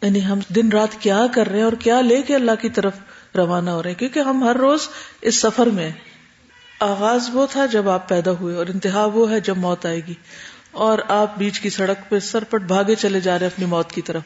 یعنی 0.02 0.26
ہم 0.26 0.40
دن 0.56 0.70
رات 0.72 1.02
کیا 1.02 1.22
کر 1.34 1.48
رہے 1.48 1.58
ہیں 1.58 1.64
اور 1.64 1.74
کیا 1.74 2.02
لے 2.02 2.22
کے 2.22 2.36
اللہ 2.36 2.52
کی 2.62 2.70
طرف 2.70 2.94
روانہ 3.36 3.70
ہو 3.70 3.84
رہے 3.84 3.90
ہیں؟ 3.90 4.00
کیونکہ 4.00 4.20
ہم 4.20 4.44
ہر 4.44 4.56
روز 4.56 4.88
اس 5.22 5.36
سفر 5.36 5.68
میں 5.68 5.92
آغاز 6.80 7.30
وہ 7.34 7.48
تھا 7.52 7.66
جب 7.66 7.90
آپ 7.90 8.10
پیدا 8.10 8.32
ہوئے 8.32 8.56
اور 8.56 8.66
انتہا 8.68 9.06
وہ 9.06 9.32
ہے 9.32 9.40
جب 9.40 9.58
موت 9.58 9.86
آئے 9.86 10.02
گی۔ 10.08 10.14
اور 10.72 11.00
آپ 11.08 11.38
بیچ 11.38 11.60
کی 11.60 11.70
سڑک 11.70 12.10
پہ 12.10 12.20
سرپٹ 12.20 12.62
بھاگے 12.62 12.96
چلے 12.96 13.20
جا 13.20 13.40
رہے 13.40 13.46
اپنی 13.46 13.66
موت 13.66 13.92
کی 13.92 14.02
طرف۔ 14.02 14.22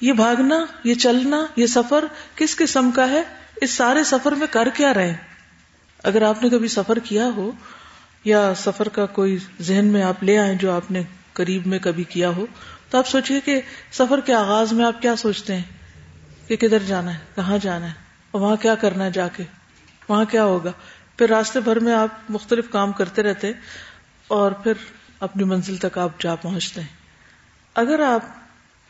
یہ 0.00 0.12
بھاگنا، 0.12 0.66
یہ 0.84 0.94
چلنا، 0.94 1.46
یہ 1.56 1.66
سفر 1.66 2.04
کس 2.34 2.56
قسم 2.56 2.90
کا 2.90 3.10
ہے؟ 3.10 3.22
اس 3.60 3.70
سارے 3.70 4.04
سفر 4.04 4.32
میں 4.32 4.46
کر 4.50 4.68
کیا 4.74 4.94
رہے 4.94 5.14
اگر 6.02 6.22
آپ 6.22 6.42
نے 6.42 6.48
کبھی 6.48 6.68
سفر 6.68 6.98
کیا 6.98 7.28
ہو 7.36 7.50
یا 8.24 8.52
سفر 8.56 8.88
کا 8.88 9.06
کوئی 9.06 9.38
ذہن 9.60 9.84
میں 9.84 10.02
آپ 10.02 10.22
لے 10.22 10.38
آئے 10.38 10.54
جو 10.54 10.72
آپ 10.72 10.90
نے 10.90 11.02
قریب 11.34 11.66
میں 11.66 11.78
کبھی 11.78 12.04
کیا 12.04 12.28
ہو، 12.28 12.46
تو 12.90 12.98
آپ 12.98 13.08
سوچیے 13.08 13.40
کہ 13.40 13.60
سفر 13.92 14.20
کے 14.20 14.34
آغاز 14.34 14.72
میں 14.72 14.84
آپ 14.84 15.02
کیا 15.02 15.16
سوچتے 15.16 15.54
ہیں؟ 15.54 15.62
کہ 16.48 16.56
کدھر 16.56 16.78
جانا 16.78 17.14
ہے، 17.14 17.18
کہاں 17.34 17.58
جانا 17.62 17.86
ہے؟ 17.86 17.92
اور 18.30 18.40
وہاں 18.40 18.56
کیا 18.56 18.74
کرنا 18.74 19.04
ہے 19.04 19.10
جا 19.10 19.28
کے؟ 19.28 19.42
وہاں 20.08 20.24
کیا 20.24 20.44
ہوگا؟ 20.44 20.72
پھر 21.18 21.28
راستے 21.28 21.60
بھر 21.60 21.78
میں 21.78 21.94
آپ 21.94 22.08
مختلف 22.28 22.70
کام 22.70 22.92
کرتے 22.92 23.22
رہتے 23.22 23.52
اور 24.28 24.52
پھر 24.52 24.72
اپنی 25.20 25.44
منزل 25.44 25.76
تک 25.76 25.98
آپ 25.98 26.20
جا 26.20 26.34
پہنچتے 26.34 26.80
ہیں۔ 26.80 26.88
اگر 27.74 28.00
آپ 28.00 28.20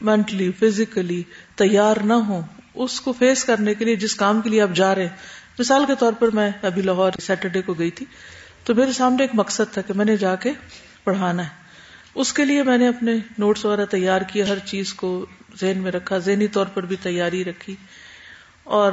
مینٹلی 0.00 0.52
فزیکلی 0.60 1.22
تیار 1.54 1.96
نہ 2.04 2.12
ہو 2.12 2.40
اس 2.74 3.00
کو 3.00 3.12
فیس 3.12 3.44
کرنے 3.44 3.74
کے 3.74 3.84
لیے، 3.84 3.96
جس 3.96 4.14
کام 4.14 4.40
کے 4.40 4.50
لیے 4.50 4.62
آپ 4.62 4.68
جا 4.74 4.94
رہے 4.94 5.02
ہیں۔ 5.02 5.16
مثال 5.58 5.84
کے 5.86 5.92
طور 5.98 6.12
پر 6.12 6.30
میں 6.30 6.50
ابھی 6.62 6.82
لاہور 6.82 7.12
سیٹرڈے 7.20 7.62
کو 7.62 7.74
گئی 7.74 7.90
تھی، 7.90 8.06
تو 8.64 8.74
میرے 8.74 8.92
سامنے 8.92 9.22
ایک 9.22 9.30
مقصد 9.34 9.72
تھا 9.72 9.80
کہ 9.80 9.94
میں 9.94 10.04
نے 10.04 10.16
جا 10.16 10.34
کے 10.36 10.52
پڑھانا 11.04 11.44
ہے۔ 11.44 11.63
اس 12.14 12.32
کے 12.32 12.44
لیے 12.44 12.62
میں 12.62 12.78
نے 12.78 12.88
اپنے 12.88 13.12
نوٹس 13.38 13.64
وغیرہ 13.64 13.86
تیار 13.86 14.20
کیے، 14.20 14.42
ہر 14.42 14.58
چیز 14.58 14.94
کو 14.94 15.26
ذہن 15.60 15.78
میں 15.78 15.92
رکھا، 15.92 16.18
ذہنی 16.18 16.48
طور 16.48 16.66
پر 16.66 16.82
بھی 16.82 16.96
تیاری 17.02 17.44
رکھی۔ 17.44 17.76
اور 18.64 18.92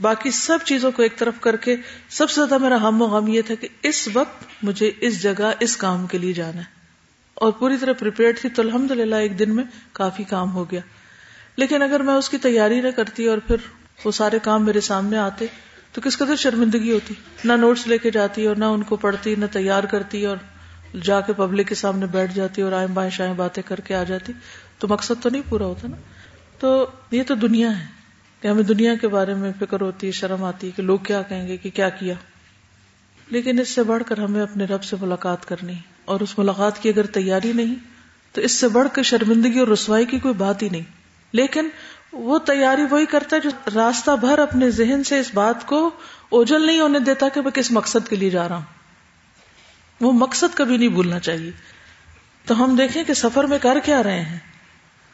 باقی 0.00 0.30
سب 0.30 0.58
چیزوں 0.64 0.92
کو 0.92 1.02
ایک 1.02 1.16
طرف 1.16 1.34
کر 1.40 1.56
کے 1.56 1.76
سب 2.08 2.30
سے 2.30 2.34
زیادہ 2.34 2.62
میرا 2.62 2.76
ہم 2.76 3.02
و 3.02 3.06
غم 3.06 3.26
یہ 3.28 3.42
تھا 3.42 3.54
کہ 3.54 3.68
اس 3.82 4.08
وقت 4.12 4.44
مجھے 4.62 4.92
اس 5.00 5.22
جگہ، 5.22 5.52
اس 5.60 5.76
کام 5.76 6.06
کے 6.06 6.18
لیے 6.18 6.32
جانا 6.32 6.58
ہے۔ 6.58 6.78
اور 7.34 7.52
پوری 7.52 7.76
طرح 7.76 7.92
پریپیئر 7.92 8.32
تھی 8.40 8.48
تو 8.48 8.62
الحمد 8.62 8.90
للہ 8.90 9.14
ایک 9.14 9.38
دن 9.38 9.56
میں 9.56 9.64
کافی 9.92 10.24
کام 10.24 10.52
ہو 10.52 10.70
گیا۔ 10.70 10.80
لیکن 11.56 11.82
اگر 11.82 12.00
میں 12.00 12.14
اس 12.14 12.28
کی 12.28 12.38
تیاری 12.38 12.80
نہ 12.80 12.88
کرتی 12.88 13.26
اور 13.26 13.38
پھر 13.38 13.56
وہ 14.04 14.12
سارے 14.12 14.38
کام 14.42 14.64
میرے 14.64 14.80
سامنے 14.80 15.16
آتے 15.16 15.46
تو 15.92 16.00
کس 16.00 16.18
قدر 16.18 16.36
شرمندگی 16.36 16.92
ہوتی۔ 16.92 17.14
نہ 17.44 17.52
نوٹس 17.52 17.86
لے 17.86 17.98
کے 17.98 18.10
جاتی 18.10 18.46
اور 18.46 18.56
نہ 18.56 18.64
ان 18.64 18.82
کو 18.82 18.96
پڑھتی، 18.96 19.34
نہ 19.34 19.44
تیار 19.52 19.84
کرتی 19.84 20.26
اور 20.26 20.36
جا 21.02 21.20
کے 21.20 21.32
پبلک 21.32 21.68
کے 21.68 21.74
سامنے 21.74 22.06
بیٹھ 22.06 22.34
جاتی 22.34 22.62
اور 22.62 22.72
آئیں 22.72 22.88
بائیں 22.94 23.10
شائیں 23.10 23.34
باتیں 23.34 23.62
کر 23.66 23.80
کے 23.80 23.94
آ 23.94 24.02
جاتی، 24.02 24.32
تو 24.78 24.88
مقصد 24.88 25.22
تو 25.22 25.28
نہیں 25.30 25.42
پورا 25.48 25.64
ہوتا 25.64 25.88
نا۔ 25.88 25.96
تو 26.58 26.86
یہ 27.10 27.22
تو 27.26 27.34
دنیا 27.34 27.80
ہے 27.80 27.86
کہ 28.40 28.48
ہمیں 28.48 28.62
دنیا 28.62 28.94
کے 28.94 29.08
بارے 29.08 29.34
میں 29.34 29.52
فکر 29.60 29.80
ہوتی 29.80 30.06
ہے 30.06 30.12
شرم 30.12 30.44
آتی 30.44 30.66
ہے 30.66 30.72
کہ 30.76 30.82
لوگ 30.82 30.98
کیا 30.98 31.22
کہیں 31.22 31.48
گے 31.48 31.56
کہ 31.56 31.70
کیا 31.70 31.88
کیا۔ 31.88 32.14
لیکن 33.30 33.58
اس 33.58 33.68
سے 33.68 33.82
بڑھ 33.82 34.02
کر 34.06 34.18
ہمیں 34.18 34.42
اپنے 34.42 34.64
رب 34.64 34.84
سے 34.84 34.96
ملاقات 35.00 35.48
کرنی 35.48 35.72
اور 36.04 36.20
اس 36.20 36.38
ملاقات 36.38 36.82
کی 36.82 36.88
اگر 36.88 37.06
تیاری 37.06 37.52
نہیں، 37.52 37.74
تو 38.32 38.40
اس 38.40 38.52
سے 38.52 38.68
بڑھ 38.68 38.88
کے 38.94 39.02
شرمندگی 39.02 39.58
اور 39.58 39.68
رسوائی 39.68 40.04
کی 40.04 40.18
کوئی 40.18 40.34
بات 40.34 40.62
ہی 40.62 40.68
نہیں۔ 40.68 40.82
لیکن 41.32 41.68
وہ 42.12 42.38
تیاری 42.38 42.82
وہی 42.90 43.06
کرتا 43.06 43.36
ہے 43.36 43.40
جو 43.40 43.50
راستہ 43.74 44.10
بھر 44.20 44.38
اپنے 44.38 44.70
ذہن 44.70 45.04
سے 45.04 45.18
اس 45.18 45.30
بات 45.34 45.66
کو 45.66 45.90
اوجل 46.28 46.66
نہیں 46.66 46.80
ہونے 46.80 46.98
دیتا 46.98 47.28
کہ 47.28 47.40
میں 47.40 47.50
کس 47.50 47.70
مقصد 47.70 48.08
کے 48.08 48.16
لیے 48.16 48.30
جا 48.30 48.48
رہا 48.48 48.56
ہوں۔ 48.56 48.77
وہ 50.00 50.12
مقصد 50.12 50.54
کبھی 50.54 50.76
نہیں 50.76 50.88
بھولنا 50.88 51.18
چاہیے۔ 51.18 51.50
تو 52.44 52.64
ہم 52.64 52.76
دیکھیں 52.76 53.04
کہ 53.04 53.14
سفر 53.14 53.44
میں 53.44 53.58
کر 53.58 53.78
کیا 53.84 54.02
رہے 54.02 54.20
ہیں۔ 54.20 54.38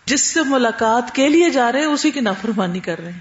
جس 0.06 0.20
سے 0.20 0.40
ملاقات 0.46 1.14
کے 1.14 1.28
لیے 1.28 1.50
جا 1.50 1.72
رہے 1.72 1.78
ہیں، 1.78 1.86
اسی 1.86 2.10
کی 2.10 2.20
نافرمانی 2.20 2.80
کر 2.80 3.00
رہے 3.00 3.12
ہیں۔ 3.12 3.20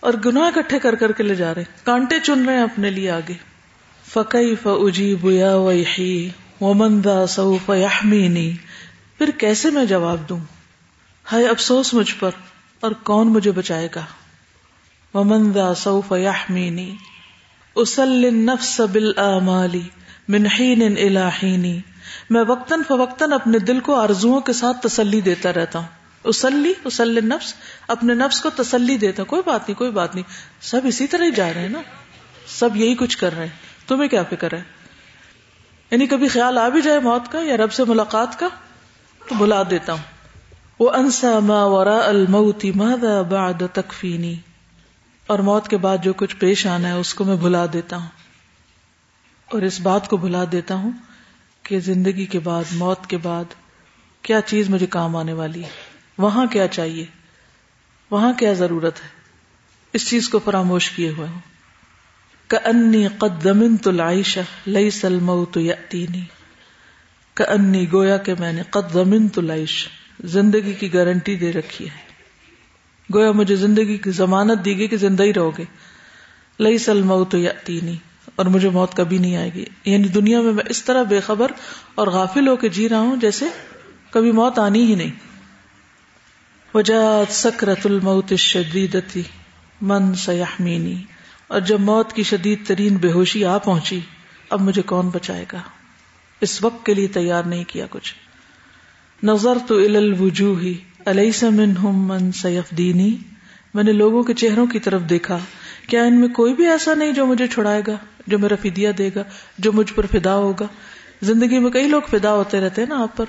اور 0.00 0.14
گناہ 0.24 0.42
اکٹھے 0.42 0.78
کر 0.78 0.94
کر 0.94 1.12
کے 1.12 1.22
لے 1.22 1.34
جا 1.34 1.54
رہے 1.54 1.62
ہیں۔ 1.62 1.86
کانٹے 1.86 2.20
چن 2.20 2.44
رہے 2.44 2.54
ہیں 2.54 2.62
اپنے 2.62 2.90
لیے 2.90 3.10
آگے۔ 3.10 3.34
فقی 4.12 4.54
فجی 4.54 5.14
بیا 5.14 5.56
وحی 5.56 6.28
ومندا 6.60 7.26
سو 7.26 7.58
فہمینی 7.66 8.56
پھر 9.18 9.30
کیسے 9.30 9.70
میں 9.70 9.84
جواب 9.84 10.28
دوں؟ 10.28 10.38
ہائے 11.32 11.48
افسوس 11.48 11.94
مجھ 11.94 12.14
پر، 12.18 12.30
اور 12.80 12.92
کون 12.92 13.28
مجھے 13.28 13.50
بچائے 13.50 13.88
گا؟ 13.94 14.04
ومندا 15.14 15.74
سو 15.74 16.00
فہمینی 16.08 16.96
اسل 17.74 18.34
نفس 18.34 18.80
بل 18.80 19.18
امالی 19.18 19.88
منحین 20.30 20.82
الہینی 20.82 21.80
میں 22.30 22.44
وقتاً 22.48 22.80
فوقتاً 22.88 23.32
اپنے 23.32 23.58
دل 23.58 23.80
کو 23.80 23.94
آرزوؤں 23.94 24.40
کے 24.40 24.52
ساتھ 24.52 24.86
تسلی 24.86 25.20
دیتا 25.20 25.52
رہتا 25.52 25.78
ہوں۔ 25.78 25.86
اسلی 26.24 26.72
اسل 26.84 27.24
نفس 27.24 27.54
اپنے 27.88 28.14
نفس 28.14 28.40
کو 28.40 28.50
تسلی 28.50 28.96
دیتا۔ 28.96 29.22
کوئی 29.22 29.42
بات 29.46 29.68
نہیں، 29.68 29.78
کوئی 29.78 29.90
بات 29.90 30.14
نہیں۔ 30.14 30.30
سب 30.60 30.80
اسی 30.84 31.06
طرح 31.06 31.24
ہی 31.24 31.30
جا 31.30 31.52
رہے 31.54 31.60
ہیں 31.60 31.68
نا۔ 31.68 31.82
سب 32.46 32.76
یہی 32.76 32.94
کچھ 32.94 33.18
کر 33.18 33.32
رہے 33.32 33.46
ہیں۔ 33.46 33.88
تمہیں 33.88 34.08
کیا 34.08 34.22
فکر 34.22 34.54
ہے؟ 34.54 34.62
یعنی 35.90 36.06
کبھی 36.06 36.28
خیال 36.28 36.58
آ 36.58 36.68
بھی 36.68 36.82
جائے 36.82 36.98
موت 36.98 37.32
کا 37.32 37.40
یا 37.42 37.56
رب 37.56 37.72
سے 37.72 37.84
ملاقات 37.84 38.38
کا؟ 38.38 38.48
تو 39.28 39.34
بلا 39.34 39.62
دیتا 39.70 39.92
ہوں۔ 39.92 40.02
وہ 40.78 40.90
انسا 40.90 41.38
ما 41.38 41.64
ورا 41.64 41.98
الموتی 41.98 42.72
مادا 42.72 43.22
بعد 43.22 43.62
تکفینی 43.72 44.34
اور 45.26 45.38
موت 45.38 45.68
کے 45.68 45.76
بعد 45.76 45.98
جو 46.02 46.12
کچھ 46.12 46.36
پیش 46.36 46.66
آنا 46.66 46.88
ہے، 46.88 46.92
اس 46.92 47.14
کو 47.14 47.24
میں 47.24 47.36
بھلا 47.36 47.66
دیتا 47.72 47.96
ہوں۔ 47.96 48.19
اور 49.50 49.62
اس 49.62 49.80
بات 49.80 50.08
کو 50.08 50.16
بھلا 50.16 50.44
دیتا 50.52 50.74
ہوں 50.74 50.90
کہ 51.62 51.80
زندگی 51.80 52.26
کے 52.26 52.38
بعد، 52.38 52.64
موت 52.72 53.06
کے 53.06 53.16
بعد 53.16 53.44
کیا 54.22 54.40
چیز 54.40 54.70
مجھے 54.70 54.86
کام 54.86 55.16
آنے 55.16 55.32
والی 55.32 55.64
ہے؟ 55.64 55.68
وہاں 56.18 56.46
کیا 56.46 56.68
چاہیے؟ 56.68 57.04
وہاں 58.10 58.32
کیا 58.32 58.52
ضرورت 58.52 59.00
ہے؟ 59.00 59.08
اس 59.92 60.08
چیز 60.08 60.28
کو 60.28 60.38
فراموش 60.38 60.90
کیے 60.90 61.10
ہوئے 61.10 61.28
ہوں۔ 61.28 61.40
انی 62.64 63.06
قدمن 63.18 63.76
تو 63.76 63.90
لائشہ 63.90 64.40
لئی 64.66 64.90
سلم 64.90 65.44
تو 65.44 65.60
یتینی 65.60 66.22
انی 67.48 67.92
گویا 67.92 68.16
کہ 68.16 68.34
میں 68.38 68.52
نے 68.52 68.62
قدمن 68.70 69.28
تو 69.28 69.40
لائش 69.40 69.88
زندگی 70.24 70.72
کی 70.72 70.94
گارنٹی 70.94 71.36
دے 71.36 71.52
رکھی 71.52 71.90
ہے۔ 71.90 72.12
گویا 73.14 73.32
مجھے 73.32 73.56
زندگی 73.56 73.96
کی 73.96 74.10
ضمانت 74.10 74.64
دی 74.64 74.78
گئی 74.78 74.88
کہ 74.88 74.96
زندہ 74.96 75.22
ہی 75.22 75.34
رہو 75.34 75.58
گے۔ 75.58 75.64
لئی 76.60 76.78
سلم 76.78 77.24
تو 77.24 77.38
یتینی 77.38 77.96
اور 78.40 78.48
مجھے 78.48 78.68
موت 78.68 78.94
کبھی 78.94 79.18
نہیں 79.18 79.36
آئے 79.36 79.50
گی۔ 79.54 79.64
یعنی 79.84 80.08
دنیا 80.08 80.40
میں 80.40 80.52
میں 80.52 80.64
اس 80.68 80.84
طرح 80.84 81.02
بے 81.02 81.20
خبر 81.20 81.50
اور 81.94 82.06
غافل 82.06 82.48
ہو 82.48 82.56
کے 82.56 82.68
جی 82.68 82.88
رہا 82.88 83.00
ہوں 83.00 83.16
جیسے 83.16 83.44
کبھی 84.10 84.32
موت 84.32 84.58
آنی 84.58 84.84
ہی 84.84 84.94
نہیں۔ 84.94 85.10
وجات 86.74 87.32
سکرت 87.32 87.86
الموت 87.86 88.34
شدیدتی 88.34 89.22
من 89.80 90.14
سیحمینی۔ 90.14 91.02
اور 91.48 91.60
جب 91.60 91.80
موت 91.80 92.12
کی 92.12 92.22
شدید 92.22 92.66
ترین 92.66 92.96
بے 92.96 93.12
ہوشی 93.12 93.44
آ 93.44 93.58
پہنچی، 93.58 94.00
اب 94.50 94.60
مجھے 94.60 94.82
کون 94.82 95.08
بچائے 95.08 95.44
گا؟ 95.52 95.60
اس 96.40 96.64
وقت 96.64 96.86
کے 96.86 96.94
لیے 96.94 97.08
تیار 97.08 97.42
نہیں 97.42 97.64
کیا 97.68 97.86
کچھ۔ 97.90 98.14
نظر 99.22 99.58
تو 99.66 99.76
الوجوہی 99.76 100.74
علیہ 101.06 101.44
منہم 101.44 102.08
من 102.08 102.32
سیف 102.32 102.70
دینی 102.70 103.16
میں 103.74 103.84
نے 103.84 103.92
لوگوں 103.92 104.22
کے 104.22 104.34
چہروں 104.34 104.66
کی 104.66 104.78
طرف 104.78 105.02
دیکھا۔ 105.02 105.38
کیا 105.90 106.02
ان 106.02 106.20
میں 106.20 106.28
کوئی 106.28 106.54
بھی 106.54 106.66
ایسا 106.66 106.94
نہیں 106.94 107.12
جو 107.12 107.26
مجھے 107.26 107.46
چھڑائے 107.46 107.82
گا، 107.86 107.92
جو 108.26 108.38
میرا 108.38 108.54
فدیا 108.62 108.90
دے 108.98 109.10
گا، 109.14 109.22
جو 109.58 109.72
مجھ 109.72 109.92
پر 109.94 110.06
فدا 110.06 110.34
ہوگا۔ 110.34 110.66
زندگی 111.22 111.58
میں 111.58 111.70
کئی 111.70 111.88
لوگ 111.88 112.02
فدا 112.10 112.32
ہوتے 112.32 112.60
رہتے 112.60 112.82
ہیں 112.82 112.88
نا 112.88 113.02
آپ 113.02 113.16
پر، 113.16 113.24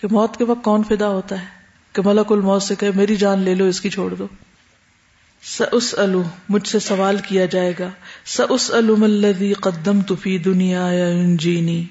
کہ 0.00 0.08
موت 0.10 0.36
کے 0.36 0.44
وقت 0.44 0.64
کون 0.64 0.82
فدا 0.82 1.08
ہوتا 1.08 1.40
ہے؟ 1.40 1.46
کہ 1.92 2.02
ملک 2.04 2.32
الموت 2.32 2.62
سے 2.62 2.74
کہ 2.74 2.90
میری 2.94 3.16
جان 3.16 3.38
لے 3.38 3.54
لو، 3.54 3.64
اس 3.64 3.80
کی 3.80 3.90
چھوڑ 3.90 4.14
دو۔ 4.14 4.26
اس 5.72 5.94
الو 5.98 6.22
مجھ 6.48 6.68
سے 6.68 6.78
سوال 6.78 7.16
کیا 7.28 7.46
جائے 7.46 7.72
گا۔ 7.78 7.90
س 8.24 8.40
اس 8.48 8.70
الم 8.70 9.02
الدی 9.02 9.52
قدم 9.52 10.00
تفی 10.00 10.38
دنیا 10.38 10.88
جینی 11.38 11.84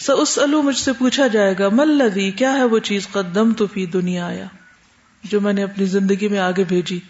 س 0.00 0.10
اس 0.18 0.38
الو 0.38 0.62
مجھ 0.62 0.76
سے 0.76 0.92
پوچھا 0.92 1.26
جائے 1.26 1.54
گا 1.58 1.68
ملدی 1.72 2.30
کیا 2.30 2.52
ہے 2.52 2.64
وہ 2.64 2.78
چیز 2.78 3.08
قدم 3.08 3.52
تفی 3.52 3.86
دنیا 3.86 4.26
آیا 4.26 4.46
جو 5.24 5.40
میں 5.40 5.52
نے 5.52 5.62
اپنی 5.62 5.84
زندگی 5.84 6.28
میں 6.28 6.38
آگے 6.38 6.64
بھیجی۔ 6.68 7.00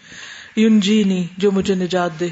یون 0.55 0.79
جینی 0.79 1.27
جو 1.37 1.51
مجھے 1.51 1.75
نجات 1.75 2.19
دے۔ 2.19 2.27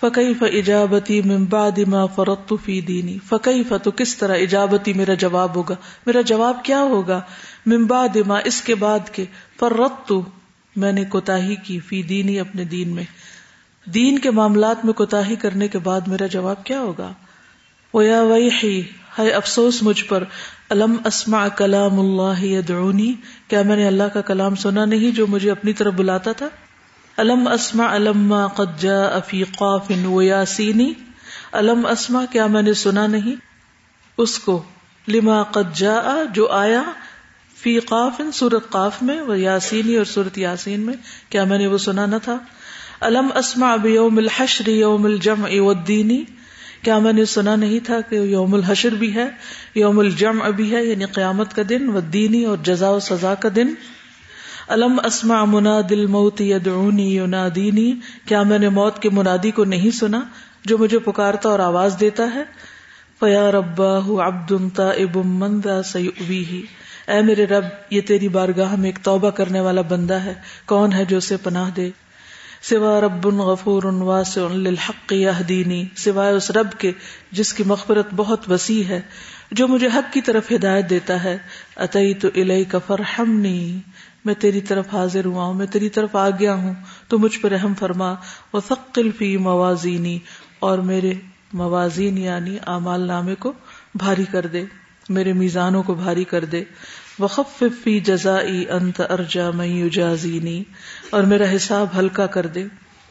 فقی 0.00 0.34
ف 0.34 0.42
ایجابتی 0.42 1.22
ممباد 1.22 1.78
ما 1.78 2.06
فرت 2.06 2.52
فی 2.64 2.80
دینی 2.80 3.18
فقی 3.28 3.62
ف 3.62 3.72
تو 3.82 3.90
کس 3.90 4.16
طرح 4.16 4.34
ایجابتی 4.34 4.92
میرا 4.92 5.14
جواب 5.14 5.56
ہوگا؟ 5.56 5.74
میرا 6.06 6.20
جواب 6.20 6.64
کیا 6.64 6.78
ہوگا؟ 6.78 7.20
ممباد 7.66 8.16
ما، 8.26 8.38
اس 8.44 8.62
کے 8.62 8.74
بعد 8.74 9.10
کے۔ 9.12 9.24
فرت 9.58 10.12
میں 10.76 10.92
نے 10.92 11.04
کوتا 11.04 11.38
کی 11.64 11.80
فی 11.80 12.02
دینی 12.02 12.40
اپنے 12.40 12.64
دین 12.64 12.94
میں۔ 12.94 13.04
دین 13.84 14.18
کے 14.18 14.30
معاملات 14.30 14.84
میں 14.84 14.92
کوتا 14.92 15.20
کرنے 15.42 15.68
کے 15.68 15.78
بعد 15.78 16.00
میرا 16.06 16.26
جواب 16.26 16.64
کیا 16.64 16.80
ہوگا؟ 16.80 17.12
وہ 17.94 18.04
یا 18.04 18.22
وہی 18.22 18.82
ہے 19.18 19.30
افسوس 19.30 19.82
مجھ 19.82 20.04
پر۔ 20.04 20.24
علم 20.70 20.96
اسما 21.04 21.48
کلام 21.48 22.00
اللہ 22.00 22.44
یدعونی 22.44 23.12
کیا 23.48 23.62
میں 23.62 23.76
نے 23.76 23.86
اللہ 23.86 24.04
کا 24.04 24.20
کلام 24.20 24.54
سنا 24.54 24.84
نہیں 24.84 25.10
جو 25.10 25.26
مجھے 25.26 25.50
اپنی 25.50 25.72
طرف 25.72 25.94
بلاتا 25.94 26.32
تھا؟ 26.32 26.48
علم 27.18 27.48
اسما 27.48 27.94
علم 27.94 28.46
قد 28.46 28.80
جاء 28.80 29.08
افی 29.08 29.42
قاف 29.44 29.90
و 30.04 30.22
یاسینی؟ 30.22 30.92
علم 31.52 31.86
اسما 31.86 32.24
کیا 32.30 32.46
میں 32.46 32.62
نے 32.62 32.74
سنا 32.74 33.06
نہیں؟ 33.06 33.34
اس 34.18 34.38
کو، 34.38 34.62
لما 35.08 35.42
قد 35.42 35.74
جاء 35.74 36.04
جو 36.32 36.48
آیا 36.50 36.82
فی 37.56 37.78
قاف، 37.80 38.20
سورت 38.34 38.70
قاف 38.70 39.02
میں 39.02 39.20
وہ 39.20 39.38
یاسینی 39.40 39.96
اور 39.96 40.04
سورت 40.04 40.38
یاسین 40.38 40.80
میں، 40.80 40.94
کیا 41.28 41.44
میں 41.44 41.58
نے 41.58 41.66
وہ 41.66 41.78
سنا 41.78 42.06
نہ 42.06 42.16
تھا؟ 42.22 42.38
علم 43.00 43.28
اسما 43.34 43.72
اب 43.72 43.86
یوم 43.86 44.18
الحشر، 44.18 44.68
یوم 44.68 45.04
الجم 45.04 45.44
والدینی 45.58 46.24
کیا 46.82 46.98
میں 46.98 47.12
نے 47.12 47.24
سنا 47.24 47.56
نہیں 47.56 47.80
تھا 47.80 48.00
کہ 48.00 48.14
یوم 48.14 48.54
الحشر 48.54 48.94
بھی 48.94 49.14
ہے، 49.14 49.28
یوم 49.74 49.98
الجم 49.98 50.50
بھی 50.56 50.74
ہے 50.74 50.84
یعنی 50.84 51.04
قیامت 51.04 51.54
کا 51.54 51.62
دن، 51.68 51.88
و 51.88 52.00
دینی 52.00 52.44
اور 52.44 52.56
جزا 52.62 52.90
و 52.90 53.00
سزا 53.00 53.34
کا 53.34 53.48
دن؟ 53.56 53.74
علم 54.68 55.00
اسما 55.04 55.44
منا 55.44 55.80
دل 55.90 56.06
موت 56.06 56.40
یدعونی 56.40 57.16
ینادینی، 57.16 57.94
کیا 58.26 58.42
میں 58.42 58.58
نے 58.58 58.68
موت 58.68 59.02
کے 59.02 59.10
منادی 59.10 59.50
کو 59.50 59.64
نہیں 59.64 59.90
سنا 59.90 60.20
جو 60.64 60.78
مجھے 60.78 60.98
پکارتا 60.98 61.48
اور 61.48 61.58
آواز 61.58 61.96
دیتا 62.00 62.34
ہے؟ 62.34 62.42
فیا 63.20 63.52
ربا 63.52 63.98
عبد 64.26 64.52
تائب 64.76 65.16
من 65.24 65.60
ذا 65.64 65.82
سیؤویہ 65.82 66.62
اے 67.08 67.20
میرے 67.22 67.46
رب، 67.46 67.64
یہ 67.90 68.00
تیری 68.00 68.28
بارگاہ 68.28 68.74
میں 68.76 68.88
ایک 68.88 68.98
توبہ 69.02 69.30
کرنے 69.30 69.60
والا 69.60 69.80
بندہ 69.80 70.14
ہے، 70.14 70.34
کون 70.66 70.92
ہے 70.92 71.04
جو 71.04 71.16
اسے 71.16 71.36
پناہ 71.36 71.70
دے؟ 71.76 71.90
سوا 72.62 73.00
رب 73.00 73.26
غفور 73.26 73.82
واسع 73.82 74.46
للحق 74.52 75.12
یہدینی، 75.12 75.84
سوائے 75.96 76.32
اس 76.34 76.50
رب 76.50 76.72
کے 76.78 76.92
جس 77.32 77.52
کی 77.52 77.62
مغفرت 77.66 78.14
بہت 78.16 78.50
وسیع 78.50 78.82
ہے، 78.88 79.00
جو 79.52 79.68
مجھے 79.68 79.88
حق 79.94 80.12
کی 80.12 80.20
طرف 80.20 80.52
ہدایت 80.52 80.90
دیتا 80.90 81.24
ہے 81.24 81.38
اتئی 81.76 82.14
تو 82.14 82.28
الہی 82.34 82.64
فرحمنی۔ 82.86 83.78
میں 84.24 84.34
تیری 84.34 84.60
طرف 84.60 84.92
حاضر 84.92 85.24
ہوا 85.24 85.44
ہوں، 85.44 85.54
میں 85.54 85.66
تیری 85.66 85.88
طرف 85.88 86.16
آ 86.16 86.28
گیا 86.30 86.54
ہوں، 86.54 86.74
تو 87.08 87.18
مجھ 87.18 87.38
پر 87.40 87.50
رحم 87.50 87.74
فرما 87.74 88.14
وہ 88.52 88.60
ثقل 88.68 89.10
فی 89.18 89.36
موازینی، 89.36 90.18
اور 90.58 90.78
میرے 90.78 91.12
موازین 91.52 92.18
یعنی 92.18 92.56
اعمال 92.66 93.00
نامے 93.00 93.34
کو 93.34 93.52
بھاری 93.94 94.24
کر 94.24 94.46
دے، 94.46 94.64
میرے 95.08 95.32
میزانوں 95.32 95.82
کو 95.82 95.94
بھاری 95.94 96.24
کر 96.24 96.44
دے 96.44 96.64
وقف 97.18 97.62
فی 97.82 98.00
جزائی 98.00 98.64
انت 98.70 99.00
ارجا 99.10 99.50
میں 99.50 99.88
جازینی 99.88 100.62
اور 101.10 101.22
میرا 101.22 101.44
حساب 101.56 101.98
ہلکا 101.98 102.26
کر 102.26 102.46
دے 102.46 102.64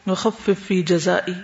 وقف 0.06 0.50
فی 0.66 0.82
جزائی 0.82 1.34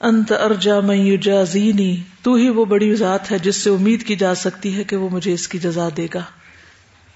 انت 0.00 0.32
ارجا 0.32 0.80
میں 0.80 1.16
جازینی 1.16 1.96
تو 2.22 2.34
ہی 2.34 2.48
وہ 2.48 2.64
بڑی 2.64 2.94
ذات 2.94 3.30
ہے 3.32 3.38
جس 3.38 3.56
سے 3.56 3.70
امید 3.70 4.02
کی 4.02 4.16
جا 4.16 4.34
سکتی 4.34 4.76
ہے 4.76 4.84
کہ 4.84 4.96
وہ 4.96 5.08
مجھے 5.12 5.32
اس 5.32 5.48
کی 5.48 5.58
جزا 5.58 5.88
دے 5.96 6.06
گا۔ 6.14 6.20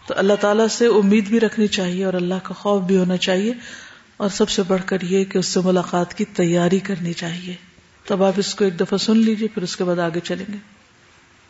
تو 0.09 0.15
اللہ 0.17 0.33
تعالیٰ 0.41 0.69
سے 0.69 0.87
امید 0.87 1.29
بھی 1.29 1.41
رکھنی 1.41 1.67
چاہیے 1.67 2.05
اور 2.05 2.15
اللہ 2.15 2.35
کا 2.43 2.55
خوف 2.55 2.83
بھی 2.83 2.97
ہونا 2.97 3.17
چاہیے 3.17 3.53
اور 4.17 4.29
سب 4.29 4.51
سے 4.51 4.63
بڑھ 4.69 4.83
کر 4.87 4.99
یہ 5.03 5.25
کہ 5.25 5.39
اس 5.39 5.47
سے 5.47 5.61
ملاقات 5.65 6.15
کی 6.15 6.25
تیاری 6.25 6.79
کرنی 6.79 7.13
چاہیے۔ 7.13 7.55
تب 8.07 8.25
آپ 8.25 8.33
اس 8.37 8.55
کو 8.55 8.65
ایک 8.65 8.81
دفعہ 8.81 8.99
سن 8.99 9.17
لیجیے 9.17 9.49
پھر 9.55 9.63
اس 9.63 9.77
کے 9.77 9.85
بعد 9.85 9.99
آگے 9.99 10.21
چلیں 10.25 10.53
گے۔ 10.53 10.79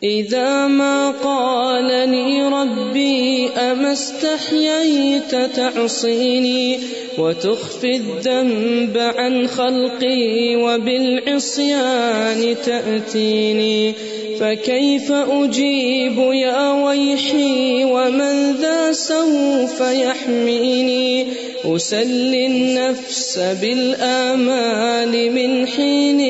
إذا 0.05 0.67
ما 0.67 1.11
قالني 1.21 2.39
ربي 2.39 3.47
أما 3.47 3.89
استحييت 3.89 5.35
تعصيني 5.55 6.77
وتخفي 7.17 7.91
الذنب 7.95 8.97
عن 8.97 9.47
خلقي 9.47 10.55
وبالعصيان 10.55 12.53
تأتيني 12.65 13.91
فكيف 14.39 15.11
أجيب 15.11 16.17
يا 16.17 16.71
ويحي 16.71 17.83
ومن 17.83 18.51
ذا 18.61 18.91
سوف 18.91 19.81
يحميني 19.81 21.27
أسلي 21.65 22.45
النفس 22.47 23.39
بالآمال 23.61 25.31
من 25.31 25.67
حين 25.67 26.21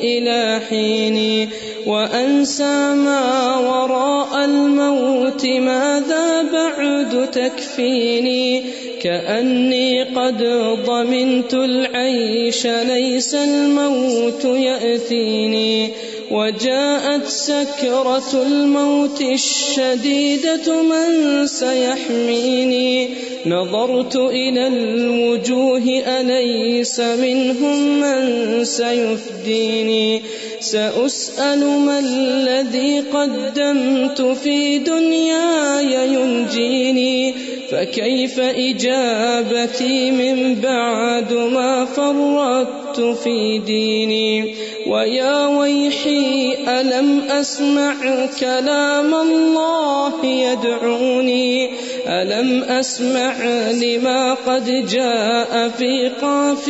إلى 0.00 0.60
حين 0.70 1.48
وأنسى 1.86 2.94
ما 2.94 3.56
وراء 3.56 4.44
الموت 4.44 5.46
ماذا 5.46 6.42
بعد 6.42 7.30
تكفيني 7.30 8.62
كأني 9.02 10.02
قد 10.02 10.42
ضمنت 10.86 11.54
العيش 11.54 12.66
ليس 12.66 13.34
الموت 13.34 14.44
يأتيني 14.44 15.90
وجاءت 16.30 17.26
سكرة 17.26 18.42
الموت 18.46 19.20
الشديدة 19.20 20.82
من 20.82 21.46
سيحميني. 21.46 23.08
نظرت 23.46 24.16
إلى 24.16 24.66
الوجوه، 24.66 26.02
أليس 26.06 27.00
منهم 27.00 28.00
من 28.00 28.64
سيفديني؟ 28.64 30.22
سأسأل 30.60 31.60
ما 31.60 31.98
الذي 31.98 33.00
قدمت 33.00 34.22
في 34.22 34.78
دنياي 34.78 36.14
ينجيني؟ 36.14 37.34
فكيف 37.70 38.40
إجابتي 38.40 40.10
من 40.10 40.54
بعد 40.54 41.32
ما 41.32 41.84
فرطت؟ 41.84 42.87
في 43.00 43.58
ديني، 43.58 44.54
ويا 44.86 45.46
ويحي 45.46 46.54
ألم 46.68 47.20
أسمع 47.20 47.94
كلام 48.40 49.14
الله 49.14 50.26
يدعوني؟ 50.26 51.70
ألم 52.06 52.62
أسمع 52.62 53.42
لما 53.70 54.34
قد 54.34 54.86
جاء 54.86 55.68
في 55.68 56.08
قاف 56.22 56.68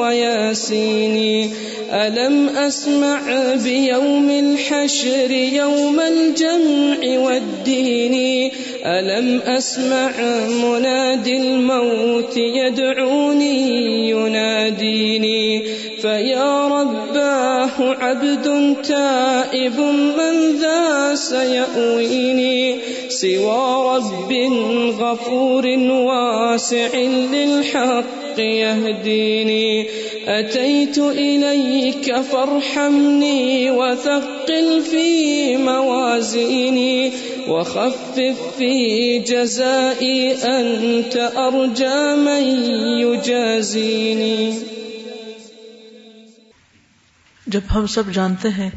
وياسين؟ 0.00 1.50
ألم 1.92 2.48
أسمع 2.48 3.20
بيوم 3.64 4.30
الحشر 4.30 5.30
يوم 5.30 6.00
الجمع 6.00 7.20
والدين؟ 7.20 8.50
ألم 8.84 9.40
أسمع 9.46 10.10
منادي 10.48 11.36
الموت 11.36 12.36
يدعوني 12.36 14.10
يناديني 14.10 15.62
فيا 16.00 16.68
رباه 16.68 17.94
عبد 18.00 18.76
تائب 18.82 19.80
من 20.18 20.56
ذا 20.60 21.14
سيأويني 21.14 22.78
سوى 23.08 23.96
رب 23.96 24.32
غفور 25.00 25.66
واسع 25.90 26.96
للحق 27.32 28.38
يهديني 28.38 29.86
أتيت 30.26 30.98
إليك 30.98 32.16
فارحمني 32.16 33.70
وثقل 33.70 34.82
في 34.90 35.56
موازيني 35.56 37.12
وخفف 37.48 38.56
في 38.56 39.18
جزائي 39.18 40.34
أنت 40.34 41.16
أرجى 41.34 42.16
من 42.16 42.44
يجازيني. 42.98 44.58
جب 47.46 47.60
ہم 47.74 47.86
سب 47.86 48.02
جانتے 48.12 48.48
ہیں 48.48 48.70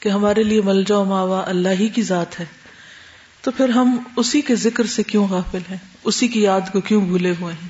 کہ 0.00 0.08
ہمارے 0.08 0.42
لیے 0.42 0.60
ملجا 0.60 0.96
و 0.96 1.04
ماوا 1.04 1.42
اللہ 1.46 1.68
ہی 1.68 1.88
کی 1.88 2.02
ذات 2.02 2.40
ہے، 2.40 2.44
تو 3.40 3.50
پھر 3.50 3.68
ہم 3.68 3.98
اسی 4.16 4.40
کے 4.40 4.56
ذکر 4.56 4.86
سے 4.86 5.02
کیوں 5.02 5.28
غافل 5.28 5.58
ہیں؟ 5.70 5.76
اسی 6.04 6.28
کی 6.28 6.42
یاد 6.42 6.60
کو 6.72 6.80
کیوں 6.80 7.06
بھولے 7.06 7.34
ہوئے 7.40 7.54
ہیں؟ 7.54 7.68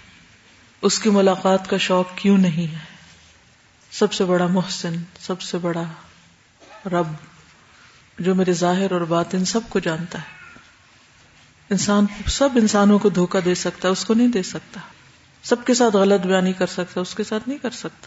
اس 0.83 0.99
کی 0.99 1.11
ملاقات 1.11 1.71
کا 1.71 1.77
شوق 1.77 2.07
کیوں 2.17 2.39
نہیں 2.39 2.73
ہے؟ 2.73 2.79
سب 3.93 4.13
سے 4.13 4.25
بڑا 4.25 4.47
محسن، 4.47 4.95
سب 5.21 5.41
سے 5.41 5.59
بڑا 5.59 5.83
رب، 6.87 7.07
جو 8.19 8.35
میرے 8.35 8.53
ظاہر 8.53 8.93
اور 8.93 9.01
باطن 9.01 9.45
سب 9.45 9.61
کو 9.69 9.79
جانتا 9.79 10.19
ہے۔ 10.19 10.38
انسان 11.71 12.07
سب 12.27 12.49
انسانوں 12.55 12.99
کو 12.99 13.09
دھوکا 13.09 13.39
دے 13.45 13.55
سکتا 13.55 13.89
ہے، 13.89 13.93
اس 13.93 14.05
کو 14.05 14.15
نہیں 14.15 14.29
دے 14.29 14.43
سکتا۔ 14.43 14.81
سب 15.43 15.65
کے 15.65 15.75
ساتھ 15.75 15.97
غلط 15.97 16.27
بیان 16.27 16.45
نہیں 16.45 16.53
کر 16.53 16.67
سکتا، 16.67 17.01
اس 17.01 17.15
کے 17.15 17.25
ساتھ 17.25 17.49
نہیں 17.49 17.59
کر 17.59 17.71
سکتا۔ 17.71 18.07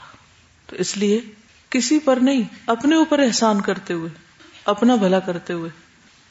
تو 0.67 0.75
اس 0.75 0.97
لیے 0.97 1.21
کسی 1.69 1.99
پر 1.99 2.17
نہیں، 2.21 2.41
اپنے 2.65 2.95
اوپر 2.95 3.19
احسان 3.19 3.61
کرتے 3.61 3.93
ہوئے، 3.93 4.09
اپنا 4.65 4.95
بھلا 4.95 5.19
کرتے 5.19 5.53
ہوئے 5.53 5.69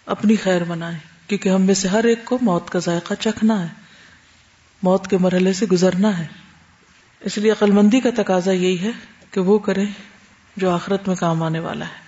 اپنی 0.06 0.36
خیر 0.36 0.64
منائے 0.64 0.98
کیونکہ 1.26 1.48
ہم 1.48 1.62
میں 1.62 1.74
سے 1.74 1.88
ہر 1.88 2.04
ایک 2.04 2.24
کو 2.24 2.38
موت 2.42 2.70
کا 2.70 2.78
ذائقہ 2.78 3.14
چکھنا 3.14 3.62
ہے۔ 3.62 3.68
موت 4.82 5.08
کے 5.08 5.18
مرحلے 5.18 5.52
سے 5.52 5.66
گزرنا 5.66 6.18
ہے۔ 6.18 6.26
اس 7.20 7.38
لیے 7.38 7.50
عقل 7.50 7.70
مندی 7.70 8.00
کا 8.00 8.10
تقاضا 8.16 8.52
یہی 8.52 8.78
ہے 8.78 8.90
کہ 9.30 9.40
وہ 9.40 9.58
کرے 9.58 9.84
جو 10.56 10.70
آخرت 10.70 11.08
میں 11.08 11.16
کام 11.16 11.42
آنے 11.42 11.58
والا 11.58 11.84
ہے۔ 11.84 12.00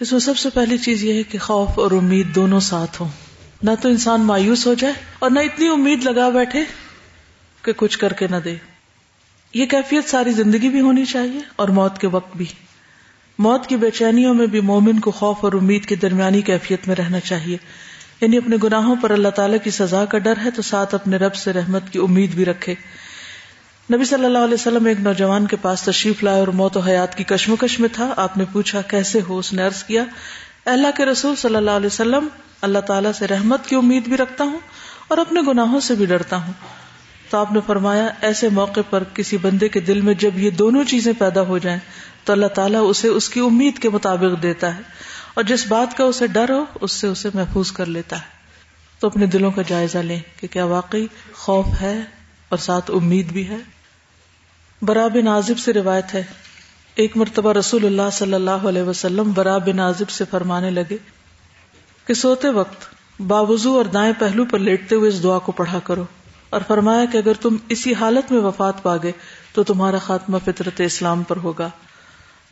اس 0.00 0.12
میں 0.12 0.20
سب 0.20 0.36
سے 0.36 0.50
پہلی 0.50 0.78
چیز 0.78 1.04
یہ 1.04 1.14
ہے 1.14 1.22
کہ 1.22 1.38
خوف 1.38 1.78
اور 1.78 1.90
امید 1.90 2.34
دونوں 2.34 2.60
ساتھ 2.60 3.02
ہوں۔ 3.02 3.29
نہ 3.62 3.70
تو 3.80 3.88
انسان 3.88 4.20
مایوس 4.20 4.66
ہو 4.66 4.74
جائے 4.74 4.94
اور 5.18 5.30
نہ 5.30 5.40
اتنی 5.40 5.68
امید 5.68 6.04
لگا 6.04 6.28
بیٹھے 6.28 6.64
کہ 7.62 7.72
کچھ 7.76 7.98
کر 7.98 8.12
کے 8.12 8.26
نہ 8.30 8.36
دے۔ 8.36 8.56
یہ 9.54 9.66
کیفیت 9.66 10.08
ساری 10.08 10.32
زندگی 10.32 10.68
بھی 10.68 10.80
ہونی 10.80 11.04
چاہیے 11.04 11.40
اور 11.56 11.68
موت 11.68 11.98
کے 11.98 12.06
وقت 12.06 12.36
بھی۔ 12.36 12.46
موت 13.38 13.66
کی 13.66 13.76
بے 13.76 13.90
چینیوں 13.90 14.34
میں 14.34 14.46
بھی 14.46 14.60
مومن 14.60 15.00
کو 15.00 15.10
خوف 15.10 15.36
اور 15.40 15.52
امید 15.52 15.86
کی 15.86 15.94
درمیانی 15.94 16.40
کیفیت 16.40 16.88
میں 16.88 16.96
رہنا 16.96 17.20
چاہیے۔ 17.20 17.56
یعنی 18.20 18.36
اپنے 18.36 18.56
گناہوں 18.64 18.96
پر 18.96 19.10
اللہ 19.10 19.28
تعالیٰ 19.28 19.58
کی 19.64 19.70
سزا 19.70 20.04
کا 20.04 20.18
ڈر 20.18 20.34
ہے 20.44 20.50
تو 20.50 20.62
ساتھ 20.62 20.94
اپنے 20.94 21.16
رب 21.16 21.34
سے 21.34 21.52
رحمت 21.52 21.90
کی 21.90 21.98
امید 21.98 22.34
بھی 22.34 22.44
رکھے۔ 22.44 22.74
نبی 23.92 24.04
صلی 24.04 24.24
اللہ 24.24 24.38
علیہ 24.38 24.54
وسلم 24.54 24.86
ایک 24.86 25.00
نوجوان 25.00 25.46
کے 25.46 25.56
پاس 25.62 25.82
تشریف 25.82 26.22
لائے 26.22 26.38
اور 26.38 26.48
موت 26.48 26.76
و 26.76 26.80
حیات 26.80 27.16
کی 27.16 27.24
کشمکش 27.24 27.80
میں 27.80 27.88
تھا۔ 27.92 28.14
آپ 28.16 28.36
نے 28.36 28.44
پوچھا 28.52 28.82
کیسے 28.82 29.20
ہو 29.28 29.38
اس 29.38 29.52
نے 29.52 29.62
عرض 29.62 29.82
کیا 29.84 30.04
اللہ 30.64 30.88
کے 30.96 31.04
رسول 31.04 31.36
صلی 31.36 31.56
اللہ 31.56 31.70
علیہ 31.70 31.86
وسلم 31.86 32.28
اللہ 32.60 32.78
تعالیٰ 32.78 33.12
سے 33.12 33.26
رحمت 33.26 33.66
کی 33.66 33.76
امید 33.76 34.04
بھی 34.04 34.16
رکھتا 34.16 34.44
ہوں 34.44 34.58
اور 35.08 35.18
اپنے 35.18 35.40
گناہوں 35.48 35.80
سے 35.80 35.94
بھی 35.94 36.06
ڈرتا 36.06 36.36
ہوں۔ 36.36 36.52
تو 37.30 37.38
آپ 37.38 37.52
نے 37.52 37.60
فرمایا، 37.66 38.08
ایسے 38.20 38.48
موقع 38.48 38.80
پر 38.90 39.04
کسی 39.14 39.36
بندے 39.36 39.68
کے 39.68 39.80
دل 39.80 40.00
میں 40.00 40.14
جب 40.14 40.38
یہ 40.38 40.50
دونوں 40.50 40.84
چیزیں 40.84 41.12
پیدا 41.18 41.40
ہو 41.40 41.58
جائیں، 41.58 41.78
تو 42.24 42.32
اللہ 42.32 42.46
تعالیٰ 42.46 42.80
اسے 42.88 43.08
اس 43.08 43.28
کی 43.28 43.40
امید 43.40 43.78
کے 43.78 43.88
مطابق 43.88 44.42
دیتا 44.42 44.76
ہے۔ 44.76 44.80
اور 45.34 45.44
جس 45.44 45.66
بات 45.66 45.96
کا 45.96 46.04
اسے 46.04 46.26
ڈر 46.26 46.50
ہو، 46.50 46.64
اس 46.80 46.92
سے 46.92 47.06
اسے 47.06 47.28
محفوظ 47.34 47.72
کر 47.72 47.86
لیتا 47.86 48.16
ہے۔ 48.16 48.40
تو 48.98 49.06
اپنے 49.06 49.26
دلوں 49.26 49.50
کا 49.50 49.62
جائزہ 49.66 49.98
لیں 49.98 50.20
کہ 50.40 50.46
کیا 50.46 50.64
واقعی 50.64 51.06
خوف 51.32 51.66
ہے 51.80 52.00
اور 52.48 52.58
ساتھ 52.58 52.90
امید 52.90 53.32
بھی 53.32 53.48
ہے۔ 53.48 53.56
برا 54.82 55.06
بن 55.08 55.28
عازب 55.28 55.58
سے 55.58 55.72
روایت 55.72 56.14
ہے، 56.14 56.22
ایک 56.94 57.16
مرتبہ 57.16 57.52
رسول 57.52 57.86
اللہ 57.86 58.10
صلی 58.12 58.34
اللہ 58.34 58.50
علیہ 58.50 58.82
وسلم 58.82 59.32
برا 59.32 59.58
بن 59.58 59.80
عازب 59.80 60.10
سے 60.10 60.24
فرمانے 60.30 60.70
لگے 60.70 60.96
کہ 62.10 62.14
سوتے 62.14 62.48
وقت 62.48 62.84
باوضو 63.22 63.76
اور 63.76 63.84
دائیں 63.84 64.12
پہلو 64.18 64.44
پر 64.44 64.58
لیٹتے 64.58 64.94
ہوئے 64.94 65.08
اس 65.08 65.22
دعا 65.22 65.38
کو 65.38 65.52
پڑھا 65.52 65.78
کرو 65.78 66.04
اور 66.50 66.60
فرمایا 66.66 67.04
کہ 67.12 67.18
اگر 67.18 67.32
تم 67.34 67.56
اسی 67.68 67.94
حالت 67.94 68.32
میں 68.32 68.40
وفات 68.40 68.82
پاگے 68.82 69.12
تو 69.52 69.62
تمہارا 69.62 69.98
خاتمہ 69.98 70.38
فطرت 70.44 70.80
اسلام 70.80 71.22
پر 71.22 71.36
ہوگا۔ 71.36 71.68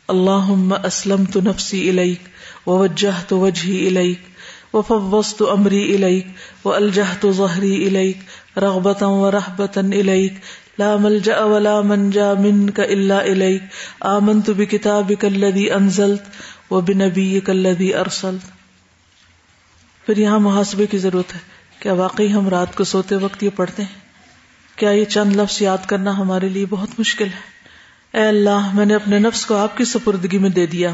اللہ 0.07 0.73
اسلم 0.85 1.25
تو 1.25 1.41
نفسی 1.41 1.89
الیک 1.89 2.19
وجہ 2.67 3.11
تو 3.27 3.39
وجہ 3.39 3.71
الیک 3.87 4.75
و 4.75 4.81
فوس 4.81 5.35
تو 5.35 5.51
امری 5.51 5.95
الیک 5.95 6.27
و 6.65 6.73
الجہ 6.73 7.13
تو 7.19 7.31
ظہری 7.31 7.87
الیک 7.87 8.17
رغبتا 8.57 9.07
و 9.07 9.31
رحبتا 9.31 9.81
الیک 9.81 10.33
لا 10.79 10.95
ملجا 10.97 11.43
ولا 11.43 11.81
منجا 11.81 12.33
من 12.33 12.69
کا 12.69 12.83
اللہ 12.83 13.13
الیک 13.13 13.63
آمنت 13.99 14.49
بکتابک 14.49 15.25
الذی 15.25 15.71
انزلت 15.71 16.71
و 16.71 16.81
بنبیک 16.81 17.49
الذی 17.49 17.93
ارسلت۔ 17.93 18.58
پھر 20.09 20.17
یہاں 20.17 20.39
محاسبے 20.39 20.85
کی 20.85 20.97
ضرورت 20.97 21.33
ہے۔ 21.33 21.39
کیا 21.79 21.93
واقعی 21.93 22.33
ہم 22.33 22.49
رات 22.49 22.75
کو 22.75 22.83
سوتے 22.83 23.15
وقت 23.15 23.43
یہ 23.43 23.49
پڑھتے 23.55 23.83
ہیں؟ 23.83 23.99
کیا 24.75 24.89
یہ 24.89 25.05
چند 25.05 25.35
لفظ 25.35 25.61
یاد 25.61 25.77
کرنا 25.87 26.17
ہمارے 26.17 26.49
لیے 26.49 26.65
بہت 26.69 26.89
مشکل 26.99 27.25
ہے؟ 27.25 27.59
اے 28.17 28.27
اللہ، 28.27 28.69
میں 28.73 28.85
نے 28.85 28.95
اپنے 28.95 29.19
نفس 29.19 29.45
کو 29.45 29.55
آپ 29.55 29.77
کی 29.77 29.85
سپردگی 29.85 30.37
میں 30.37 30.49
دے 30.49 30.65
دیا 30.65 30.91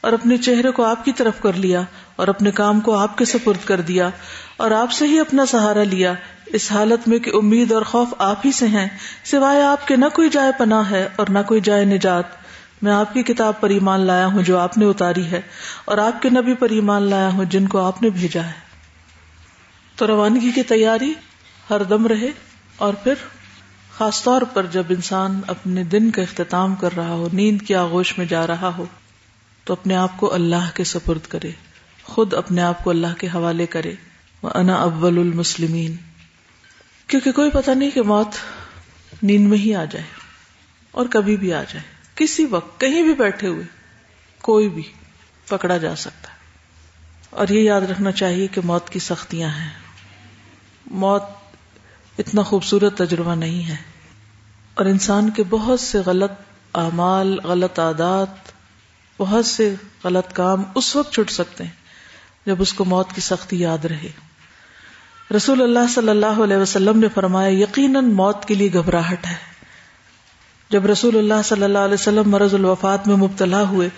اور 0.00 0.12
اپنے 0.12 0.36
چہرے 0.36 0.70
کو 0.70 0.84
آپ 0.84 1.04
کی 1.04 1.12
طرف 1.12 1.40
کر 1.40 1.52
لیا 1.52 1.82
اور 2.16 2.28
اپنے 2.28 2.50
کام 2.50 2.80
کو 2.80 2.96
آپ 2.96 3.18
کے 3.18 3.24
سپرد 3.24 3.66
کر 3.66 3.80
دیا 3.80 4.10
اور 4.56 4.70
آپ 4.70 4.92
سے 4.92 5.06
ہی 5.06 5.20
اپنا 5.20 5.46
سہارا 5.46 5.82
لیا۔ 5.82 6.12
اس 6.46 6.72
حالت 6.72 7.08
میں 7.08 7.18
کہ 7.18 7.30
امید 7.34 7.72
اور 7.72 7.82
خوف 7.82 8.08
آپ 8.18 8.40
ہی 8.44 8.52
سے 8.52 8.66
ہیں، 8.66 8.88
سوائے 9.24 9.62
آپ 9.62 9.88
کے 9.88 9.96
نہ 9.96 10.04
کوئی 10.14 10.28
جائے 10.28 10.52
پناہ 10.58 10.90
ہے 10.90 11.08
اور 11.16 11.26
نہ 11.28 11.38
کوئی 11.46 11.60
جائے 11.60 11.84
نجات۔ 11.84 12.41
میں 12.82 12.92
آپ 12.92 13.12
کی 13.14 13.22
کتاب 13.22 13.60
پر 13.60 13.70
ایمان 13.70 14.00
لایا 14.00 14.26
ہوں 14.26 14.42
جو 14.42 14.58
آپ 14.58 14.78
نے 14.78 14.84
اتاری 14.84 15.24
ہے، 15.26 15.40
اور 15.84 15.98
آپ 15.98 16.22
کے 16.22 16.30
نبی 16.30 16.54
پر 16.54 16.70
ایمان 16.70 17.02
لایا 17.02 17.28
ہوں 17.28 17.44
جن 17.50 17.66
کو 17.68 17.80
آپ 17.80 18.02
نے 18.02 18.10
بھیجا 18.10 18.44
ہے۔ 18.44 18.60
تو 19.96 20.06
روانگی 20.06 20.50
کی 20.50 20.62
تیاری 20.64 21.12
ہر 21.70 21.82
دم 21.84 22.06
رہے، 22.06 22.30
اور 22.76 22.94
پھر 22.94 23.14
خاص 23.92 24.22
طور 24.22 24.42
پر 24.52 24.66
جب 24.70 24.84
انسان 24.90 25.40
اپنے 25.46 25.84
دن 25.84 26.10
کا 26.10 26.22
اختتام 26.22 26.74
کر 26.74 26.96
رہا 26.96 27.12
ہو، 27.12 27.28
نیند 27.32 27.62
کی 27.62 27.74
آغوش 27.74 28.16
میں 28.18 28.26
جا 28.26 28.46
رہا 28.46 28.70
ہو، 28.78 28.84
تو 29.66 29.72
اپنے 29.72 29.96
آپ 29.96 30.16
کو 30.16 30.32
اللہ 30.34 30.70
کے 30.74 30.84
سپرد 30.84 31.26
کرے، 31.28 31.50
خود 32.04 32.34
اپنے 32.34 32.62
آپ 32.62 32.82
کو 32.84 32.90
اللہ 32.90 33.14
کے 33.18 33.28
حوالے 33.34 33.66
کرے۔ 33.66 33.94
وہ 34.42 34.50
انا 34.54 34.74
اول 34.82 35.18
المسلمین 35.18 35.96
کیونکہ 37.08 37.32
کوئی 37.32 37.50
پتہ 37.50 37.70
نہیں 37.70 37.90
کہ 37.90 38.02
موت 38.04 38.36
نیند 39.22 39.48
میں 39.48 39.58
ہی 39.58 39.74
آ 39.74 39.84
جائے، 39.84 40.04
اور 40.94 41.06
کبھی 41.06 41.36
بھی 41.36 41.52
آ 41.54 41.62
جائے۔ 41.62 41.90
کسی 42.22 42.44
وقت 42.44 42.80
کہیں 42.80 43.02
بھی 43.02 43.14
بیٹھے 43.14 43.48
ہوئے 43.48 43.64
کوئی 44.42 44.68
بھی 44.68 44.82
پکڑا 45.48 45.76
جا 45.76 45.96
سکتا 45.96 46.30
ہے۔ 46.30 46.36
اور 47.30 47.48
یہ 47.48 47.60
یاد 47.60 47.80
رکھنا 47.80 48.12
چاہیے 48.12 48.46
کہ 48.46 48.60
موت 48.64 48.90
کی 48.90 48.98
سختیاں 48.98 49.48
ہیں۔ 49.48 49.70
موت 50.86 51.22
اتنا 52.18 52.42
خوبصورت 52.42 52.98
تجربہ 52.98 53.34
نہیں 53.34 53.68
ہے۔ 53.68 53.76
اور 54.74 54.86
انسان 54.86 55.30
کے 55.30 55.42
بہت 55.50 55.80
سے 55.80 55.98
غلط 55.98 56.32
اعمال، 56.74 57.38
غلط 57.44 57.78
عادات، 57.78 58.52
بہت 59.18 59.46
سے 59.46 59.74
غلط 60.04 60.32
کام 60.32 60.62
اس 60.74 60.96
وقت 60.96 61.12
چھٹ 61.12 61.30
سکتے 61.30 61.64
ہیں 61.64 61.70
جب 62.46 62.62
اس 62.62 62.72
کو 62.72 62.84
موت 62.84 63.12
کی 63.14 63.20
سختی 63.20 63.60
یاد 63.60 63.84
رہے۔ 63.84 64.10
رسول 65.36 65.62
اللہ 65.62 65.92
صلی 65.94 66.08
اللہ 66.08 66.42
علیہ 66.44 66.56
وسلم 66.56 66.98
نے 66.98 67.08
فرمایا، 67.08 67.62
یقیناً 67.62 68.04
موت 68.04 68.44
کے 68.44 68.54
لیے 68.54 68.72
گھبراہٹ 68.72 69.26
ہے۔ 69.26 69.51
جب 70.72 70.86
رسول 70.86 71.18
اللہ 71.18 71.42
صلی 71.44 71.62
اللہ 71.62 71.78
علیہ 71.78 71.94
وسلم 71.94 72.30
مرض 72.30 72.54
الوفات 72.54 73.08
میں 73.08 73.16
مبتلا 73.16 73.62
ہوئے، 73.62 73.88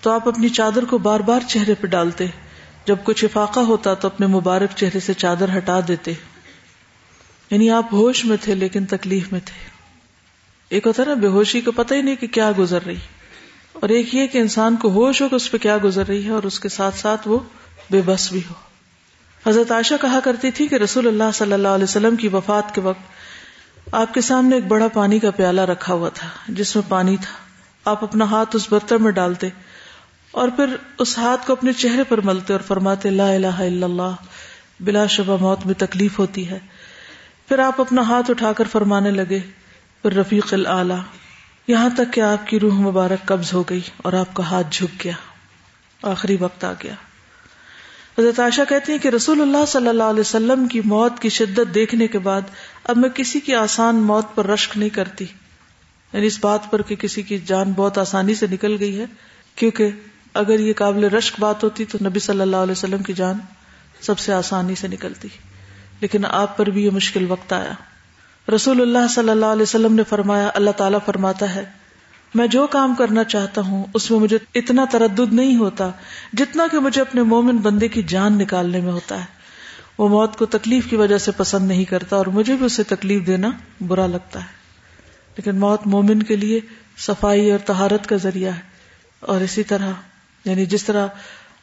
تو 0.00 0.10
آپ 0.10 0.28
اپنی 0.28 0.48
چادر 0.48 0.84
کو 0.84 0.98
بار 0.98 1.20
بار 1.20 1.40
چہرے 1.48 1.74
پہ 1.74 1.86
ڈالتے۔ 1.86 2.26
جب 2.86 2.96
کچھ 3.04 3.24
افاقہ 3.24 3.60
ہوتا 3.60 3.94
تو 3.94 4.08
اپنے 4.08 4.26
مبارک 4.26 4.68
چہرے 4.76 5.00
سے 5.00 5.14
چادر 5.14 5.56
ہٹا 5.56 5.80
دیتے۔ 5.88 6.12
یعنی 7.50 7.70
آپ 7.70 7.86
ہوش 7.92 8.24
میں 8.24 8.36
تھے 8.40 8.54
لیکن 8.54 8.84
تکلیف 8.84 9.32
میں 9.32 9.40
تھے۔ 9.44 9.68
ایک 10.68 10.86
ہوتا 10.86 11.04
نا، 11.04 11.14
بے 11.14 11.26
ہوشی 11.26 11.60
کو 11.60 11.72
پتہ 11.72 11.94
ہی 11.94 12.02
نہیں 12.02 12.16
کہ 12.16 12.26
کیا 12.26 12.52
گزر 12.58 12.84
رہی۔ 12.86 12.96
اور 13.72 13.88
ایک 13.88 14.14
یہ 14.14 14.26
کہ 14.26 14.38
انسان 14.38 14.76
کو 14.76 14.88
ہوش 14.88 15.22
ہو 15.22 15.28
کہ 15.28 15.34
اس 15.34 15.50
پہ 15.50 15.58
کیا 15.58 15.78
گزر 15.84 16.06
رہی 16.06 16.24
ہے 16.24 16.30
اور 16.30 16.42
اس 16.42 16.60
کے 16.60 16.68
ساتھ 16.68 16.98
ساتھ 16.98 17.28
وہ 17.28 17.38
بے 17.90 18.00
بس 18.04 18.32
بھی 18.32 18.40
ہو۔ 18.50 18.54
حضرت 19.50 19.72
عائشہ 19.72 19.94
کہا 20.00 20.20
کرتی 20.24 20.50
تھی 20.50 20.66
کہ 20.66 20.74
رسول 20.74 21.06
اللہ 21.06 21.30
صلی 21.34 21.52
اللہ 21.52 21.68
علیہ 21.68 21.84
وسلم 21.84 22.16
کی 22.16 22.28
وفات 22.28 22.74
کے 22.74 22.80
وقت 22.80 23.13
آپ 23.92 24.14
کے 24.14 24.20
سامنے 24.20 24.54
ایک 24.54 24.66
بڑا 24.66 24.88
پانی 24.88 25.18
کا 25.18 25.30
پیالہ 25.30 25.60
رکھا 25.60 25.94
ہوا 25.94 26.08
تھا، 26.08 26.28
جس 26.48 26.76
میں 26.76 26.82
پانی 26.88 27.16
تھا۔ 27.16 27.32
آپ 27.90 28.04
اپنا 28.04 28.24
ہاتھ 28.24 28.56
اس 28.56 28.72
برتن 28.72 29.02
میں 29.02 29.12
ڈالتے 29.12 29.48
اور 30.30 30.48
پھر 30.48 30.76
اس 30.98 31.18
ہاتھ 31.18 31.46
کو 31.46 31.52
اپنے 31.52 31.72
چہرے 31.72 32.04
پر 32.04 32.20
ملتے 32.20 32.52
اور 32.52 32.60
فرماتے، 32.60 33.10
لا 33.10 33.28
الہ 33.32 33.46
الا 33.46 33.86
اللہ، 33.86 34.14
بلا 34.80 35.06
شبہ 35.06 35.36
موت 35.40 35.66
میں 35.66 35.74
تکلیف 35.78 36.18
ہوتی 36.18 36.50
ہے۔ 36.50 36.58
پھر 37.48 37.58
آپ 37.58 37.80
اپنا 37.80 38.02
ہاتھ 38.02 38.30
اٹھا 38.30 38.52
کر 38.52 38.64
فرمانے 38.72 39.10
لگے 39.10 39.40
پھر 40.02 40.12
رفیق 40.12 40.54
العلی 40.54 40.94
یہاں 41.68 41.88
تک 41.96 42.12
کہ 42.12 42.20
آپ 42.20 42.46
کی 42.46 42.60
روح 42.60 42.74
مبارک 42.74 43.26
قبض 43.26 43.54
ہو 43.54 43.62
گئی 43.62 43.80
اور 43.96 44.12
آپ 44.12 44.34
کا 44.34 44.50
ہاتھ 44.50 44.66
جھک 44.70 45.04
گیا۔ 45.04 45.12
آخری 46.02 46.36
وقت 46.40 46.64
آ 46.64 46.72
گیا۔ 46.82 46.94
حضرت 48.18 48.40
عائشہ 48.40 48.60
کہتی 48.68 48.92
ہیں 48.92 48.98
کہ 48.98 49.08
رسول 49.08 49.40
اللہ 49.40 49.64
صلی 49.68 49.88
اللہ 49.88 50.02
علیہ 50.02 50.20
وسلم 50.20 50.68
کی 50.68 50.80
موت 50.84 51.12
کی 51.20 51.28
شدت 51.28 51.74
دیکھنے 51.74 52.06
کے 52.06 52.18
بعد 52.18 52.40
اب 52.84 52.96
میں 52.96 53.08
کسی 53.08 53.40
کی 53.40 53.54
آسان 53.54 53.96
موت 53.96 54.26
پر 54.34 54.46
رشک 54.46 54.78
نہیں 54.78 54.88
کرتی۔ 54.88 55.26
یعنی 56.12 56.26
اس 56.26 56.38
بات 56.40 56.70
پر 56.70 56.82
کہ 56.82 56.96
کسی 56.96 57.22
کی 57.22 57.38
جان 57.38 57.72
بہت 57.72 57.98
آسانی 57.98 58.34
سے 58.34 58.46
نکل 58.50 58.76
گئی 58.80 58.98
ہے، 58.98 59.04
کیونکہ 59.56 59.90
اگر 60.34 60.60
یہ 60.60 60.72
قابل 60.72 61.04
رشک 61.04 61.40
بات 61.40 61.64
ہوتی 61.64 61.84
تو 61.84 61.98
نبی 62.04 62.20
صلی 62.20 62.40
اللہ 62.40 62.56
علیہ 62.56 62.72
وسلم 62.72 63.02
کی 63.02 63.12
جان 63.12 63.38
سب 64.00 64.18
سے 64.18 64.32
آسانی 64.32 64.74
سے 64.74 64.88
نکلتی۔ 64.88 65.28
لیکن 66.00 66.24
آپ 66.24 66.56
پر 66.56 66.66
بھی 66.66 66.84
یہ 66.84 66.90
مشکل 66.90 67.26
وقت 67.28 67.52
آیا۔ 67.52 67.72
رسول 68.54 68.80
اللہ 68.80 69.08
صلی 69.10 69.30
اللہ 69.30 69.46
علیہ 69.46 69.62
وسلم 69.62 69.94
نے 69.94 70.02
فرمایا، 70.08 70.50
اللہ 70.54 70.70
تعالیٰ 70.70 70.98
فرماتا 71.06 71.54
ہے 71.54 71.83
میں 72.34 72.46
جو 72.46 72.66
کام 72.66 72.94
کرنا 72.94 73.24
چاہتا 73.24 73.60
ہوں، 73.60 73.84
اس 73.94 74.10
میں 74.10 74.18
مجھے 74.18 74.38
اتنا 74.54 74.84
تردد 74.90 75.32
نہیں 75.32 75.56
ہوتا 75.56 75.90
جتنا 76.32 76.66
کہ 76.70 76.78
مجھے 76.78 77.00
اپنے 77.00 77.22
مومن 77.22 77.56
بندے 77.56 77.88
کی 77.88 78.02
جان 78.02 78.38
نکالنے 78.38 78.80
میں 78.80 78.92
ہوتا 78.92 79.20
ہے۔ 79.20 79.24
وہ 79.98 80.08
موت 80.08 80.36
کو 80.36 80.46
تکلیف 80.46 80.86
کی 80.90 80.96
وجہ 80.96 81.18
سے 81.18 81.30
پسند 81.36 81.68
نہیں 81.68 81.84
کرتا 81.84 82.16
اور 82.16 82.26
مجھے 82.26 82.56
بھی 82.56 82.66
اسے 82.66 82.82
تکلیف 82.82 83.26
دینا 83.26 83.50
برا 83.80 84.06
لگتا 84.06 84.40
ہے۔ 84.40 84.64
لیکن 85.36 85.56
موت 85.56 85.86
مومن 85.86 86.22
کے 86.22 86.36
لیے 86.36 86.60
صفائی 86.98 87.50
اور 87.50 87.58
تہارت 87.58 88.06
کا 88.06 88.16
ذریعہ 88.16 88.52
ہے۔ 88.52 88.60
اور 89.20 89.40
اسی 89.40 89.62
طرح 89.62 89.90
یعنی 90.44 90.66
جس 90.66 90.84
طرح 90.84 91.06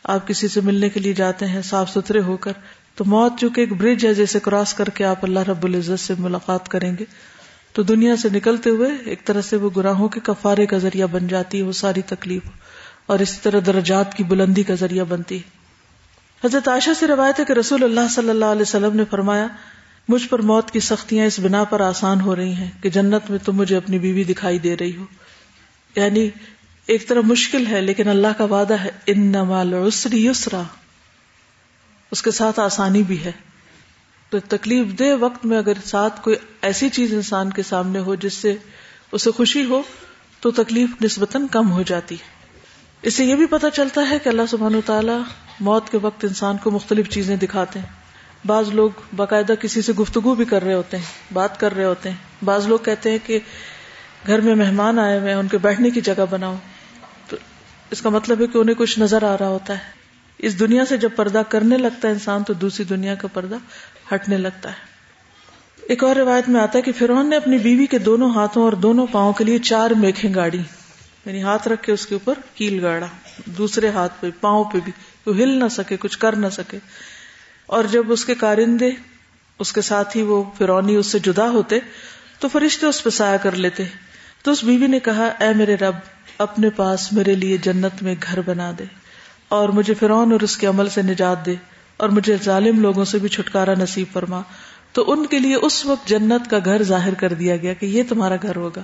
آپ 0.03 0.27
کسی 0.27 0.47
سے 0.47 0.61
ملنے 0.61 0.89
کے 0.89 0.99
لیے 0.99 1.13
جاتے 1.13 1.45
ہیں 1.45 1.61
صاف 1.61 1.89
ستھرے 1.89 2.21
ہو 2.21 2.37
کر، 2.37 2.51
تو 2.95 3.05
موت 3.05 3.33
چونکہ 3.39 3.61
ایک 3.61 3.73
برج 3.73 4.05
ہے 4.05 4.13
جیسے 4.13 4.39
کراس 4.39 4.73
کر 4.73 4.85
کے 4.85 5.05
آپ 5.05 5.25
اللہ 5.25 5.39
رب 5.39 5.63
العزت 5.63 5.99
سے 5.99 6.13
ملاقات 6.19 6.69
کریں 6.69 6.97
گے۔ 6.99 7.05
تو 7.73 7.83
دنیا 7.83 8.15
سے 8.15 8.29
نکلتے 8.33 8.69
ہوئے 8.69 8.89
ایک 9.05 9.25
طرح 9.25 9.41
سے 9.41 9.55
وہ 9.55 9.69
گناہوں 9.77 10.09
کے 10.09 10.19
کفارے 10.23 10.65
کا 10.65 10.77
ذریعہ 10.77 11.07
بن 11.07 11.27
جاتی 11.27 11.57
ہے، 11.57 11.63
وہ 11.63 11.71
ساری 11.71 12.01
تکلیف، 12.01 12.41
اور 13.05 13.19
اسی 13.19 13.37
طرح 13.43 13.59
درجات 13.65 14.17
کی 14.17 14.23
بلندی 14.23 14.63
کا 14.63 14.75
ذریعہ 14.75 15.03
بنتی 15.03 15.35
ہے۔ 15.35 15.61
حضرت 16.45 16.67
عائشہ 16.67 16.89
سے 16.99 17.07
روایت 17.07 17.39
ہے 17.39 17.45
کہ 17.45 17.53
رسول 17.53 17.83
اللہ 17.83 18.07
صلی 18.09 18.29
اللہ 18.29 18.45
علیہ 18.45 18.61
وسلم 18.61 18.95
نے 18.95 19.03
فرمایا، 19.09 19.47
مجھ 20.09 20.27
پر 20.27 20.41
موت 20.41 20.71
کی 20.71 20.79
سختیاں 20.79 21.25
اس 21.25 21.39
بنا 21.39 21.63
پر 21.63 21.81
آسان 21.81 22.21
ہو 22.21 22.35
رہی 22.35 22.53
ہیں 22.53 22.71
کہ 22.81 22.89
جنت 22.89 23.29
میں 23.29 23.39
تم 23.45 23.55
مجھے 23.55 23.77
اپنی 23.77 23.99
بیوی 23.99 24.23
دکھائی 24.23 24.59
دے 24.59 24.77
رہی 24.77 24.95
ہو۔ 24.95 25.05
یعنی 25.95 26.29
ایک 26.85 27.07
طرح 27.07 27.21
مشکل 27.21 27.67
ہے، 27.67 27.81
لیکن 27.81 28.07
اللہ 28.07 28.27
کا 28.37 28.43
وعدہ 28.43 28.73
ہے 28.73 28.89
ان 29.05 29.21
نمال 29.21 29.73
یسرا۔ 30.13 30.61
اس 32.11 32.21
کے 32.21 32.31
ساتھ 32.31 32.59
آسانی 32.59 33.03
بھی 33.03 33.23
ہے۔ 33.23 33.31
تو 34.31 34.39
تکلیف 34.39 34.99
دہ 34.99 35.15
وقت 35.19 35.45
میں 35.45 35.57
اگر 35.57 35.73
ساتھ 35.85 36.21
کوئی 36.21 36.35
ایسی 36.61 36.89
چیز 36.89 37.13
انسان 37.13 37.49
کے 37.49 37.63
سامنے 37.63 37.99
ہو 37.99 38.15
جس 38.15 38.33
سے 38.33 38.55
اسے 39.11 39.31
خوشی 39.31 39.65
ہو، 39.65 39.81
تو 40.39 40.51
تکلیف 40.51 40.89
نسبتاً 41.03 41.47
کم 41.47 41.71
ہو 41.71 41.81
جاتی 41.81 42.15
ہے۔ 42.15 42.23
اس 43.01 43.13
سے 43.13 43.25
یہ 43.25 43.35
بھی 43.35 43.45
پتا 43.45 43.69
چلتا 43.69 44.09
ہے 44.09 44.19
کہ 44.19 44.29
اللہ 44.29 44.41
سبحان 44.49 44.75
و 44.75 44.81
تعالیٰ 44.85 45.21
موت 45.59 45.89
کے 45.89 45.97
وقت 46.01 46.25
انسان 46.25 46.57
کو 46.57 46.71
مختلف 46.71 47.09
چیزیں 47.09 47.35
دکھاتے 47.35 47.79
ہیں۔ 47.79 47.85
بعض 48.47 48.69
لوگ 48.69 48.89
باقاعدہ 49.15 49.53
کسی 49.59 49.81
سے 49.81 49.93
گفتگو 49.93 50.35
بھی 50.35 50.45
کر 50.45 50.63
رہے 50.63 50.73
ہوتے 50.73 50.97
ہیں، 50.97 51.33
بات 51.33 51.59
کر 51.59 51.75
رہے 51.75 51.85
ہوتے 51.85 52.09
ہیں۔ 52.09 52.45
بعض 52.45 52.67
لوگ 52.67 52.79
کہتے 52.79 53.11
ہیں 53.11 53.17
کہ 53.25 53.39
گھر 54.27 54.41
میں 54.41 54.55
مہمان 54.55 54.99
آئے 54.99 55.19
ہوئے 55.19 55.33
ان 55.33 55.47
کے 55.47 55.57
بیٹھنے 55.57 55.89
کی 55.89 56.01
جگہ 56.01 56.25
بناؤ۔ 56.29 56.55
تو 57.27 57.37
اس 57.91 58.01
کا 58.01 58.09
مطلب 58.09 58.41
ہے 58.41 58.47
کہ 58.47 58.57
انہیں 58.57 58.75
کچھ 58.75 58.99
نظر 58.99 59.23
آ 59.23 59.37
رہا 59.37 59.47
ہوتا 59.47 59.73
ہے۔ 59.73 60.01
اس 60.37 60.59
دنیا 60.59 60.85
سے 60.85 60.97
جب 60.97 61.09
پردہ 61.15 61.41
کرنے 61.49 61.77
لگتا 61.77 62.07
ہے 62.07 62.13
انسان، 62.13 62.43
تو 62.43 62.53
دوسری 62.53 62.85
دنیا 62.85 63.15
کا 63.15 63.27
پردہ 63.33 63.55
ہٹنے 64.15 64.37
لگتا 64.37 64.69
ہے۔ 64.69 64.91
ایک 65.81 66.03
اور 66.03 66.15
روایت 66.15 66.49
میں 66.49 66.61
آتا 66.61 66.77
ہے 66.77 66.81
کہ 66.81 66.91
فرون 66.91 67.29
نے 67.29 67.35
اپنی 67.35 67.57
بیوی 67.57 67.85
کے 67.85 67.97
دونوں 67.97 68.33
ہاتھوں 68.33 68.63
اور 68.63 68.73
دونوں 68.73 69.07
پاؤں 69.11 69.33
کے 69.33 69.43
لیے 69.43 69.59
چار 69.59 69.91
میکھیں 69.91 70.33
گاڑی 70.33 70.61
یعنی 71.25 71.43
ہاتھ 71.43 71.67
رکھ 71.67 71.83
کے 71.83 71.91
اس 71.91 72.07
کے 72.07 72.15
اوپر 72.15 72.33
کیل 72.55 72.85
گاڑا، 72.85 73.05
دوسرے 73.45 73.89
ہاتھ 73.89 74.13
پہ، 74.19 74.29
پاؤں 74.41 74.63
پہ 74.63 74.77
بھی 74.83 74.91
وہ 75.25 75.35
ہل 75.35 75.49
نہ 75.49 75.67
سکے، 75.71 75.97
کچھ 75.97 76.19
کر 76.19 76.35
نہ 76.35 76.47
سکے۔ 76.51 76.77
اور 77.65 77.83
جب 77.83 78.11
اس 78.11 78.25
کے 78.25 78.35
کارندے، 78.35 78.89
اس 79.59 79.73
کے 79.73 79.81
ساتھ 79.81 80.17
ہی 80.17 80.21
وہ 80.21 80.43
فرونی 80.57 80.95
اس 80.95 81.07
سے 81.07 81.19
جدا 81.19 81.49
ہوتے، 81.49 81.79
تو 82.39 82.47
فرشتے 82.47 82.85
اس 82.85 83.03
پہ 83.03 83.09
سایہ 83.09 83.37
کر 83.37 83.51
لیتے۔ 83.51 83.83
تو 84.43 84.51
اس 84.51 84.63
بیوی 84.63 84.87
نے 84.87 84.99
کہا، 84.99 85.25
اے 85.39 85.53
میرے 85.53 85.75
رب، 85.75 85.95
اپنے 86.37 86.69
پاس 86.69 87.13
میرے 87.13 87.35
لیے 87.35 87.57
جنت 87.57 88.03
میں 88.03 88.15
گھر 88.23 88.41
بنا 88.41 88.71
دے 88.79 88.83
اور 89.47 89.69
مجھے 89.69 89.93
فرعون 89.93 90.31
اور 90.31 90.39
اس 90.39 90.57
کے 90.57 90.67
عمل 90.67 90.89
سے 90.89 91.01
نجات 91.01 91.45
دے۔ 91.45 91.55
اور 92.01 92.09
مجھے 92.09 92.37
ظالم 92.43 92.79
لوگوں 92.79 93.05
سے 93.05 93.17
بھی 93.19 93.29
چھٹکارا 93.29 93.73
نصیب 93.77 94.07
فرما۔ 94.13 94.41
تو 94.91 95.11
ان 95.11 95.25
کے 95.25 95.39
لیے 95.39 95.55
اس 95.55 95.85
وقت 95.85 96.07
جنت 96.07 96.49
کا 96.49 96.59
گھر 96.65 96.83
ظاہر 96.83 97.13
کر 97.13 97.33
دیا 97.33 97.57
گیا 97.57 97.73
کہ 97.73 97.85
یہ 97.85 98.03
تمہارا 98.09 98.35
گھر 98.41 98.55
ہوگا۔ 98.55 98.81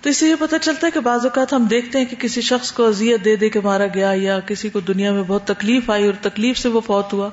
تو 0.00 0.10
اسے 0.10 0.28
یہ 0.28 0.34
پتا 0.38 0.58
چلتا 0.58 0.86
ہے 0.86 0.92
کہ 0.92 1.00
بعض 1.00 1.24
اوقات 1.24 1.52
ہم 1.52 1.64
دیکھتے 1.64 1.98
ہیں 1.98 2.04
کہ 2.04 2.16
کسی 2.16 2.40
شخص 2.40 2.72
کو 2.72 2.86
اذیت 2.88 3.24
دے 3.24 3.36
دے 3.36 3.50
کے 3.50 3.60
مارا 3.60 3.86
گیا 3.94 4.12
یا 4.14 4.40
کسی 4.40 4.68
کو 4.68 4.80
دنیا 4.80 5.12
میں 5.12 5.22
بہت 5.26 5.44
تکلیف 5.44 5.90
آئی 5.90 6.04
اور 6.04 6.14
تکلیف 6.20 6.58
سے 6.58 6.68
وہ 6.68 6.80
فوت 6.80 7.12
ہوا۔ 7.12 7.30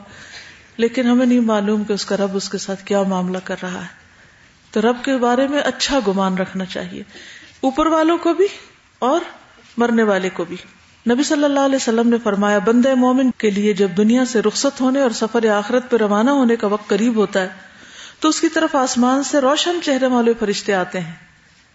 لیکن 0.77 1.07
ہمیں 1.07 1.25
نہیں 1.25 1.39
معلوم 1.39 1.83
کہ 1.83 1.93
اس 1.93 2.05
کا 2.05 2.17
رب 2.17 2.35
اس 2.35 2.49
کے 2.49 2.57
ساتھ 2.57 2.85
کیا 2.85 3.03
معاملہ 3.03 3.37
کر 3.43 3.55
رہا 3.61 3.81
ہے۔ 3.81 3.99
تو 4.71 4.81
رب 4.81 4.95
کے 5.03 5.17
بارے 5.17 5.47
میں 5.47 5.59
اچھا 5.59 5.99
گمان 6.07 6.37
رکھنا 6.37 6.65
چاہیے۔ 6.65 7.03
اوپر 7.61 7.85
والوں 7.85 8.17
کو 8.17 8.33
بھی 8.33 8.47
اور 8.99 9.19
مرنے 9.77 10.03
والے 10.03 10.29
کو 10.29 10.45
بھی۔ 10.45 10.55
نبی 11.07 11.23
صلی 11.23 11.43
اللہ 11.43 11.59
علیہ 11.59 11.75
وسلم 11.75 12.09
نے 12.09 12.17
فرمایا، 12.23 12.59
بندے 12.59 12.93
مومن 12.93 13.31
کے 13.31 13.49
لیے 13.49 13.73
جب 13.73 13.89
دنیا 13.97 14.25
سے 14.25 14.41
رخصت 14.41 14.81
ہونے 14.81 15.01
اور 15.01 15.09
سفر 15.09 15.49
آخرت 15.49 15.89
پہ 15.89 15.97
روانہ 15.97 16.29
ہونے 16.29 16.55
کا 16.55 16.67
وقت 16.67 16.89
قریب 16.89 17.15
ہوتا 17.15 17.41
ہے، 17.41 17.47
تو 18.19 18.29
اس 18.29 18.41
کی 18.41 18.49
طرف 18.49 18.75
آسمان 18.75 19.23
سے 19.23 19.39
روشن 19.39 19.79
چہرے 19.83 20.07
والے 20.07 20.33
فرشتے 20.39 20.73
آتے 20.73 20.99
ہیں۔ 20.99 21.13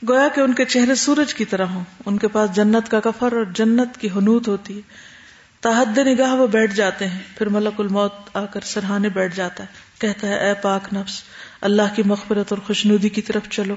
گویا 0.09 0.29
کہ 0.35 0.41
ان 0.41 0.53
کے 0.53 0.65
چہرے 0.65 0.95
سورج 0.95 1.35
کی 1.35 1.45
طرح 1.45 1.65
ہوں۔ 1.65 1.85
ان 2.07 2.19
کے 2.19 2.29
پاس 2.29 2.53
جنت 2.53 2.91
کا 2.91 3.01
کفر 3.01 3.33
اور 3.33 3.45
جنت 3.55 3.97
کی 3.99 4.09
حنوت 4.17 4.49
ہوتی 4.49 4.77
ہے۔ 4.77 4.81
تحد 5.61 5.99
نگاہ 5.99 6.35
وہ 6.35 6.47
بیٹھ 6.47 6.75
جاتے 6.75 7.07
ہیں۔ 7.07 7.19
پھر 7.39 7.49
ملک 7.49 7.81
الموت 7.81 8.13
آ 8.35 8.45
کر 8.45 8.61
سرہانے 8.65 9.09
بیٹھ 9.09 9.37
جاتا 9.37 9.65
ہے۔ 9.65 9.69
کہتا 9.99 10.27
ہے، 10.27 10.49
اے 10.49 10.55
پاک 10.63 10.95
نفس، 10.95 11.23
اللہ 11.61 11.83
کی 11.95 12.03
مغفرت 12.07 12.53
اور 12.53 12.59
خوشنودی 12.67 13.09
کی 13.09 13.23
طرف 13.23 13.43
چلو۔ 13.51 13.75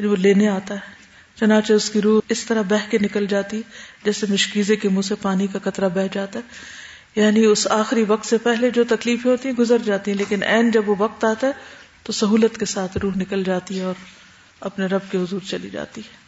وہ 0.00 0.16
لینے 0.16 0.48
آتا 0.48 0.74
ہے۔ 0.74 1.01
چنانچہ 1.36 1.72
اس 1.72 1.90
کی 1.90 2.02
روح 2.02 2.20
اس 2.28 2.44
طرح 2.44 2.62
بہ 2.62 2.90
کے 2.90 2.98
نکل 2.98 3.26
جاتی 3.26 3.62
جیسے 4.04 4.26
مشکیزے 4.28 4.76
کے 4.76 4.88
منہ 4.88 5.00
سے 5.00 5.14
پانی 5.14 5.46
کا 5.46 5.58
قطرہ 5.62 5.88
بہ 5.88 6.06
جاتا 6.12 6.38
ہے۔ 6.38 6.44
یعنی 7.20 7.44
اس 7.44 7.66
آخری 7.70 8.04
وقت 8.08 8.26
سے 8.26 8.38
پہلے 8.38 8.70
جو 8.70 8.84
تکلیفیں 8.88 9.30
ہوتی 9.30 9.48
ہیں 9.48 9.56
گزر 9.56 9.78
جاتی 9.84 10.10
ہیں، 10.10 10.18
لیکن 10.18 10.42
این 10.42 10.70
جب 10.70 10.88
وہ 10.88 10.94
وقت 10.98 11.24
آتا 11.24 11.46
ہے 11.46 11.52
تو 12.02 12.12
سہولت 12.12 12.58
کے 12.58 12.64
ساتھ 12.64 12.98
روح 12.98 13.12
نکل 13.16 13.42
جاتی 13.44 13.78
ہے 13.78 13.84
اور 13.84 13.94
اپنے 14.60 14.86
رب 14.86 15.00
کے 15.10 15.18
حضور 15.18 15.40
چلی 15.48 15.70
جاتی 15.70 16.00
ہے۔ 16.00 16.22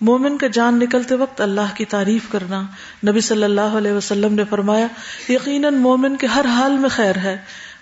مومن 0.00 0.38
کا 0.38 0.46
جان 0.46 0.78
نکلتے 0.78 1.14
وقت 1.14 1.40
اللہ 1.40 1.74
کی 1.74 1.84
تعریف 1.84 2.22
کرنا 2.30 2.62
نبی 3.08 3.20
صلی 3.20 3.44
اللہ 3.44 3.60
علیہ 3.60 3.92
وسلم 3.92 4.34
نے 4.34 4.44
فرمایا، 4.50 4.86
یقیناً 5.28 5.74
مومن 5.74 6.16
کے 6.16 6.26
ہر 6.26 6.44
حال 6.44 6.72
میں 6.72 6.88
خیر 6.88 7.16
ہے۔ 7.16 7.36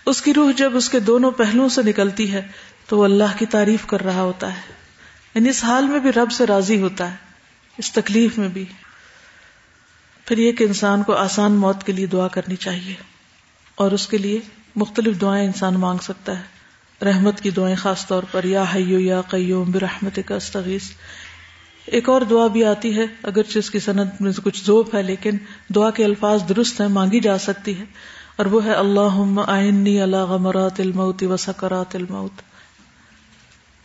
اس 0.07 0.23
کی 0.23 0.35
روح 0.35 0.51
جب 0.57 0.77
اس 0.77 0.89
کے 0.89 1.01
دونوں 1.01 1.31
پہلوؤں 1.31 1.69
سے 1.69 1.83
نکلتی 1.83 2.33
ہے 2.33 2.49
تو 2.87 2.99
وہ 2.99 3.05
اللہ 3.05 3.39
کی 3.39 3.47
تعریف 3.47 3.87
کر 3.87 4.01
رہا 4.05 4.23
ہوتا 4.23 4.57
ہے۔ 4.57 4.78
یعنی 5.39 5.49
اس 5.49 5.65
حال 5.65 5.85
میں 5.85 5.99
بھی 5.99 6.13
رب 6.13 6.33
سے 6.33 6.47
راضی 6.47 6.81
ہوتا 6.81 7.11
ہے، 7.11 7.17
اس 7.79 7.93
تکلیف 7.93 8.39
میں 8.39 8.49
بھی۔ 8.49 8.65
پھر 10.27 10.39
یہ 10.39 10.53
کہ 10.53 10.65
انسان 10.65 11.03
کو 11.03 11.13
آسان 11.13 11.53
موت 11.53 11.85
کے 11.85 11.93
لیے 11.93 12.07
دعا 12.07 12.29
کرنی 12.29 12.57
چاہیے، 12.57 12.95
اور 13.75 13.91
اس 13.91 14.07
کے 14.07 14.19
لیے 14.19 14.41
مختلف 14.77 15.21
دعائیں 15.21 15.47
انسان 15.47 15.75
مانگ 15.75 15.99
سکتا 16.03 16.39
ہے۔ 16.39 17.05
رحمت 17.05 17.41
کی 17.41 17.51
دعائیں 17.51 17.77
خاص 17.77 18.07
طور 18.07 18.23
پر، 18.31 18.45
یا 18.45 18.65
حیو 18.75 18.99
یا 19.01 19.21
قیوم 19.21 19.71
برحمت 19.71 20.19
کا 20.27 20.35
استغیث۔ 20.35 20.91
ایک 21.87 22.09
اور 22.09 22.21
دعا 22.21 22.47
بھی 22.47 22.65
آتی 22.65 22.97
ہے، 22.97 23.07
اگرچہ 23.23 23.59
اس 23.59 23.71
کی 23.71 23.79
صنعت 23.79 24.21
میں 24.23 24.33
کچھ 24.45 24.65
ذوف 24.65 24.95
ہے، 24.95 25.03
لیکن 25.03 25.37
دعا 25.75 25.91
کے 25.91 26.05
الفاظ 26.05 26.43
درست 26.49 26.81
ہیں، 26.81 26.89
مانگی 26.89 27.21
جا 27.21 27.39
سکتی 27.39 27.79
ہے۔ 27.79 27.85
اور 28.37 28.47
وہ 28.47 28.65
ہے 28.65 28.73
اللہ 28.73 29.41
آئنی 29.47 30.01
اللہ 30.01 30.17
غمرات 30.17 30.81
الموت 30.81 31.23
و 31.23 31.37
سکرات 31.37 31.97
الموت۔ 31.97 32.43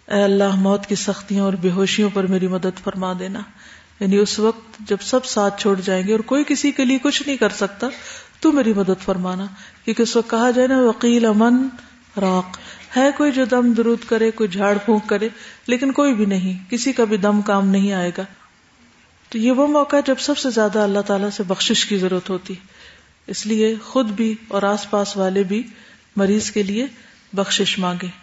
اے 0.08 0.24
اللہ، 0.24 0.56
موت 0.56 0.86
کی 0.86 0.96
سختیوں 0.96 1.46
اور 1.46 1.54
بے 1.54 1.72
ہوشیوں 1.72 2.10
پر 2.14 2.28
میری 2.28 2.48
مدد 2.48 2.84
فرما 2.84 3.14
دینا۔ 3.20 3.40
یعنی 4.00 4.18
اس 4.18 4.40
وقت 4.40 4.80
جب 4.80 4.98
سب 5.02 5.26
ساتھ 5.26 5.62
چھوڑ 5.62 5.82
جائیں 5.82 6.08
گے 6.08 6.12
اور 6.12 6.20
کوئی 6.20 6.44
کسی 6.48 6.72
کے 6.72 6.86
لیے 6.86 6.98
کچھ 6.98 7.24
نہیں 7.26 7.38
کر 7.38 7.50
سکتا، 7.50 7.88
تو 8.40 8.52
میری 8.52 8.74
مدد 8.74 9.02
فرمانا۔ 9.02 9.46
کیونکہ 9.86 10.02
اس 10.02 10.16
وقت 10.16 10.30
کہا 10.30 10.52
جائے 10.52 10.68
نا 10.68 10.82
وکیل 10.82 11.26
امن 11.26 11.68
راک 12.22 12.58
ہے 12.98 13.10
کوئی 13.18 13.32
جو 13.32 13.46
دم 13.46 13.74
درود 13.74 13.98
کرے، 14.08 14.32
کوئی 14.32 14.50
جھاڑ 14.50 14.78
پھونک 14.78 15.10
کرے، 15.10 15.30
لیکن 15.68 15.92
کوئی 15.92 16.14
بھی 16.14 16.26
نہیں، 16.26 16.70
کسی 16.70 16.92
کا 16.92 17.04
بھی 17.04 17.18
دم 17.18 17.42
کام 17.42 17.68
نہیں 17.68 17.94
آئے 17.94 18.12
گا۔ 18.18 18.24
تو 19.30 19.38
یہ 19.38 19.52
وہ 19.52 19.68
موقع 19.68 19.96
جب 20.06 20.16
سب 20.20 20.38
سے 20.38 20.50
زیادہ 20.50 20.80
اللہ 20.80 21.00
تعالیٰ 21.00 21.30
سے 21.30 21.44
بخشش 21.44 21.86
کی 21.86 21.98
ضرورت 21.98 22.30
ہوتی۔ 22.30 22.54
اس 23.28 23.46
لیے 23.46 23.76
خود 23.84 24.10
بھی 24.10 24.36
اور 24.48 24.64
آس 24.64 24.90
پاس 24.90 25.18
والے 25.18 25.44
بھی 25.44 25.64
مریض 26.16 26.52
کے 26.52 26.64
لیے 26.64 26.88
بخشش 27.34 27.80
مانگے 27.80 28.23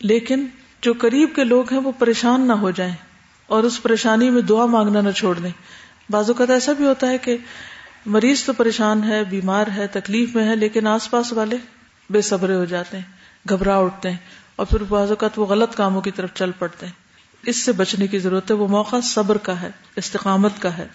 لیکن 0.00 0.46
جو 0.82 0.92
قریب 0.98 1.34
کے 1.34 1.44
لوگ 1.44 1.72
ہیں 1.72 1.80
وہ 1.80 1.92
پریشان 1.98 2.48
نہ 2.48 2.52
ہو 2.52 2.70
جائیں 2.70 2.94
اور 3.46 3.64
اس 3.64 3.82
پریشانی 3.82 4.30
میں 4.30 4.42
دعا 4.42 4.66
مانگنا 4.66 5.00
نہ 5.00 5.10
چھوڑ 5.10 5.38
دیں۔ 5.38 5.50
بعض 6.10 6.28
اوقات 6.28 6.50
ایسا 6.50 6.72
بھی 6.72 6.84
ہوتا 6.84 7.10
ہے 7.10 7.18
کہ 7.18 7.36
مریض 8.06 8.44
تو 8.44 8.52
پریشان 8.52 9.04
ہے، 9.04 9.24
بیمار 9.24 9.66
ہے، 9.76 9.86
تکلیف 9.86 10.34
میں 10.34 10.44
ہے، 10.44 10.56
لیکن 10.56 10.86
آس 10.86 11.10
پاس 11.10 11.32
والے 11.32 11.56
بے 12.10 12.20
صبرے 12.20 12.54
ہو 12.54 12.64
جاتے 12.64 12.96
ہیں، 12.96 13.04
گھبرا 13.48 13.78
اٹھتے 13.78 14.10
ہیں 14.10 14.16
اور 14.56 14.66
پھر 14.66 14.82
بعض 14.82 15.08
اوقات 15.08 15.38
وہ 15.38 15.46
غلط 15.46 15.74
کاموں 15.74 16.00
کی 16.00 16.10
طرف 16.10 16.30
چل 16.34 16.50
پڑتے 16.58 16.86
ہیں۔ 16.86 16.92
اس 17.42 17.56
سے 17.56 17.72
بچنے 17.72 18.06
کی 18.06 18.18
ضرورت 18.18 18.50
ہے، 18.50 18.56
وہ 18.56 18.68
موقع 18.68 18.96
صبر 19.02 19.38
کا 19.38 19.60
ہے، 19.60 19.70
استقامت 19.96 20.52
کا 20.58 20.78
ہے۔ 20.78 20.88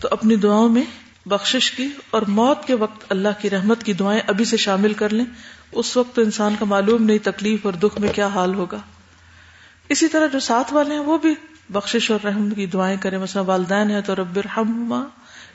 تو 0.00 0.08
اپنی 0.10 0.36
دعاؤں 0.36 0.68
میں 0.68 0.82
بخشش 1.26 1.70
کی 1.70 1.88
اور 2.10 2.22
موت 2.22 2.66
کے 2.66 2.74
وقت 2.74 3.04
اللہ 3.08 3.28
کی 3.38 3.50
رحمت 3.50 3.82
کی 3.82 3.92
دعائیں 3.92 4.20
ابھی 4.26 4.44
سے 4.44 4.56
شامل 4.56 4.92
کر 4.92 5.12
لیں۔ 5.12 5.24
اس 5.72 5.96
وقت 5.96 6.16
تو 6.16 6.22
انسان 6.22 6.54
کا 6.58 6.64
معلوم 6.64 7.02
نہیں 7.02 7.18
تکلیف 7.22 7.66
اور 7.66 7.72
دکھ 7.72 8.00
میں 8.00 8.08
کیا 8.14 8.26
حال 8.26 8.54
ہوگا۔ 8.54 8.78
اسی 9.88 10.08
طرح 10.08 10.26
جو 10.26 10.40
ساتھ 10.40 10.74
والے 10.74 10.94
ہیں 10.94 11.00
وہ 11.00 11.18
بھی 11.18 11.34
بخشش 11.68 12.10
اور 12.10 12.26
رحم 12.26 12.50
کی 12.50 12.66
دعائیں 12.66 12.96
کریں۔ 13.00 13.18
مثلا 13.18 13.42
والدین 13.42 13.90
ہے 13.90 14.02
تو 14.02 14.14
رب 14.16 14.36
رحم 14.36 15.04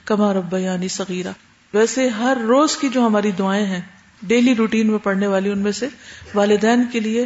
کما 0.05 0.33
رب 0.33 0.57
یعنی 0.57 0.87
صغیرہ۔ 0.87 1.31
ویسے 1.73 2.09
ہر 2.09 2.37
روز 2.47 2.77
کی 2.77 2.89
جو 2.89 3.05
ہماری 3.05 3.31
دعائیں 3.31 3.65
ہیں 3.65 3.81
ڈیلی 4.23 4.55
روٹین 4.55 4.87
میں 4.87 4.99
پڑھنے 4.99 5.27
والی، 5.27 5.49
ان 5.49 5.59
میں 5.59 5.71
سے 5.71 5.87
والدین 6.35 6.83
کے 6.91 6.99
لیے 6.99 7.25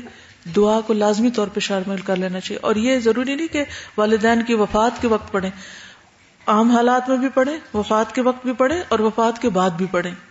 دعا 0.56 0.80
کو 0.82 0.94
لازمی 0.94 1.32
طور 1.32 1.48
پہ 1.48 1.60
شامل 1.60 1.98
کر 1.98 2.16
لینا 2.16 2.40
چاہیے۔ 2.40 2.60
اور 2.60 2.76
یہ 2.76 3.00
ضروری 3.00 3.36
نہیں 3.36 3.48
کہ 3.48 3.64
والدین 3.98 4.44
کی 4.44 4.54
وفات 4.54 5.02
کے 5.02 5.08
وقت 5.08 5.32
پڑھیں۔ 5.32 5.52
عام 6.46 6.72
حالات 6.72 7.10
میں 7.10 7.18
بھی 7.18 7.30
پڑھیں، 7.30 7.58
وفات 7.74 8.16
کے 8.16 8.22
وقت 8.22 8.46
بھی 8.46 8.54
پڑھیں 8.54 8.82
اور 8.88 9.00
وفات 9.00 9.42
کے 9.42 9.50
بعد 9.50 9.70
بھی 9.70 9.86
پڑھیں۔ 9.92 10.27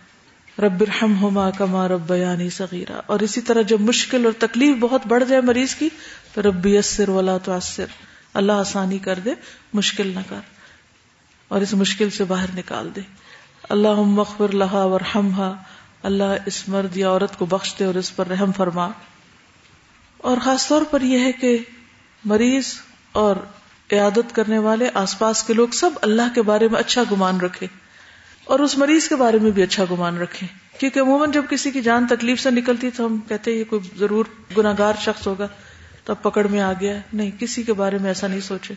رب 0.58 0.82
رحم 0.82 1.22
ہوما 1.22 1.50
کما 1.50 1.88
رب 1.88 2.08
بیانی 2.08 2.50
صغیرہ 2.50 3.00
اور 3.06 3.20
اسی 3.20 3.40
طرح 3.40 3.62
جب 3.62 3.80
مشکل 3.80 4.24
اور 4.24 4.32
تکلیف 4.38 4.76
بہت 4.80 5.06
بڑھ 5.06 5.24
جائے 5.28 5.40
مریض 5.40 5.74
کی، 5.74 5.88
تو 6.34 6.42
رب 6.42 6.66
یسر 6.66 7.08
ولا 7.08 7.38
تو 7.38 7.52
اللہ 8.34 8.52
آسانی 8.52 8.98
کر 8.98 9.18
دے، 9.24 9.30
مشکل 9.72 10.06
نہ 10.14 10.20
کر۔ 10.28 10.40
اور 11.48 11.60
اس 11.60 11.74
مشکل 11.74 12.10
سے 12.10 12.24
باہر 12.24 12.46
نکال 12.56 12.90
دے۔ 12.96 13.00
اللہ 13.68 13.94
مخبر 13.94 14.54
لہا 14.54 14.84
ورحمہ 14.84 15.52
اللہ 16.02 16.36
اس 16.46 16.68
مرد 16.68 16.96
یا 16.96 17.08
عورت 17.08 17.38
کو 17.38 17.46
بخش 17.46 17.74
دے 17.78 17.84
اور 17.84 17.94
اس 17.94 18.16
پر 18.16 18.26
رحم 18.26 18.52
فرما۔ 18.52 18.88
اور 20.18 20.36
خاص 20.44 20.68
طور 20.68 20.82
پر 20.90 21.00
یہ 21.00 21.18
ہے 21.18 21.32
کہ 21.32 21.58
مریض 22.24 22.64
اور 23.12 23.36
عیادت 23.92 24.34
کرنے 24.34 24.58
والے 24.58 24.90
آس 24.94 25.18
پاس 25.18 25.42
کے 25.42 25.54
لوگ 25.54 25.68
سب 25.68 25.90
اللہ 26.02 26.34
کے 26.34 26.42
بارے 26.42 26.68
میں 26.68 26.80
اچھا 26.80 27.02
گمان 27.12 27.40
رکھے۔ 27.40 27.66
اور 28.46 28.58
اس 28.58 28.78
مریض 28.78 29.08
کے 29.08 29.16
بارے 29.16 29.38
میں 29.42 29.50
بھی 29.50 29.62
اچھا 29.62 29.84
گمان 29.90 30.18
رکھے 30.18 30.46
کیونکہ 30.78 31.00
عموماً 31.00 31.30
جب 31.30 31.42
کسی 31.50 31.70
کی 31.70 31.80
جان 31.80 32.06
تکلیف 32.06 32.40
سے 32.40 32.50
نکلتی 32.50 32.90
تو 32.90 33.06
ہم 33.06 33.18
کہتے 33.28 33.50
یہ 33.50 33.64
کوئی 33.64 33.98
ضرور 33.98 34.24
گناگار 34.56 34.92
شخص 35.00 35.26
ہوگا، 35.26 35.48
تو 36.04 36.12
اب 36.12 36.22
پکڑ 36.22 36.46
میں 36.46 36.60
آ 36.60 36.72
گیا 36.80 36.98
نہیں، 37.12 37.30
کسی 37.40 37.62
کے 37.62 37.72
بارے 37.72 37.98
میں 37.98 38.10
ایسا 38.10 38.26
نہیں 38.26 38.40
سوچے۔ 38.40 38.74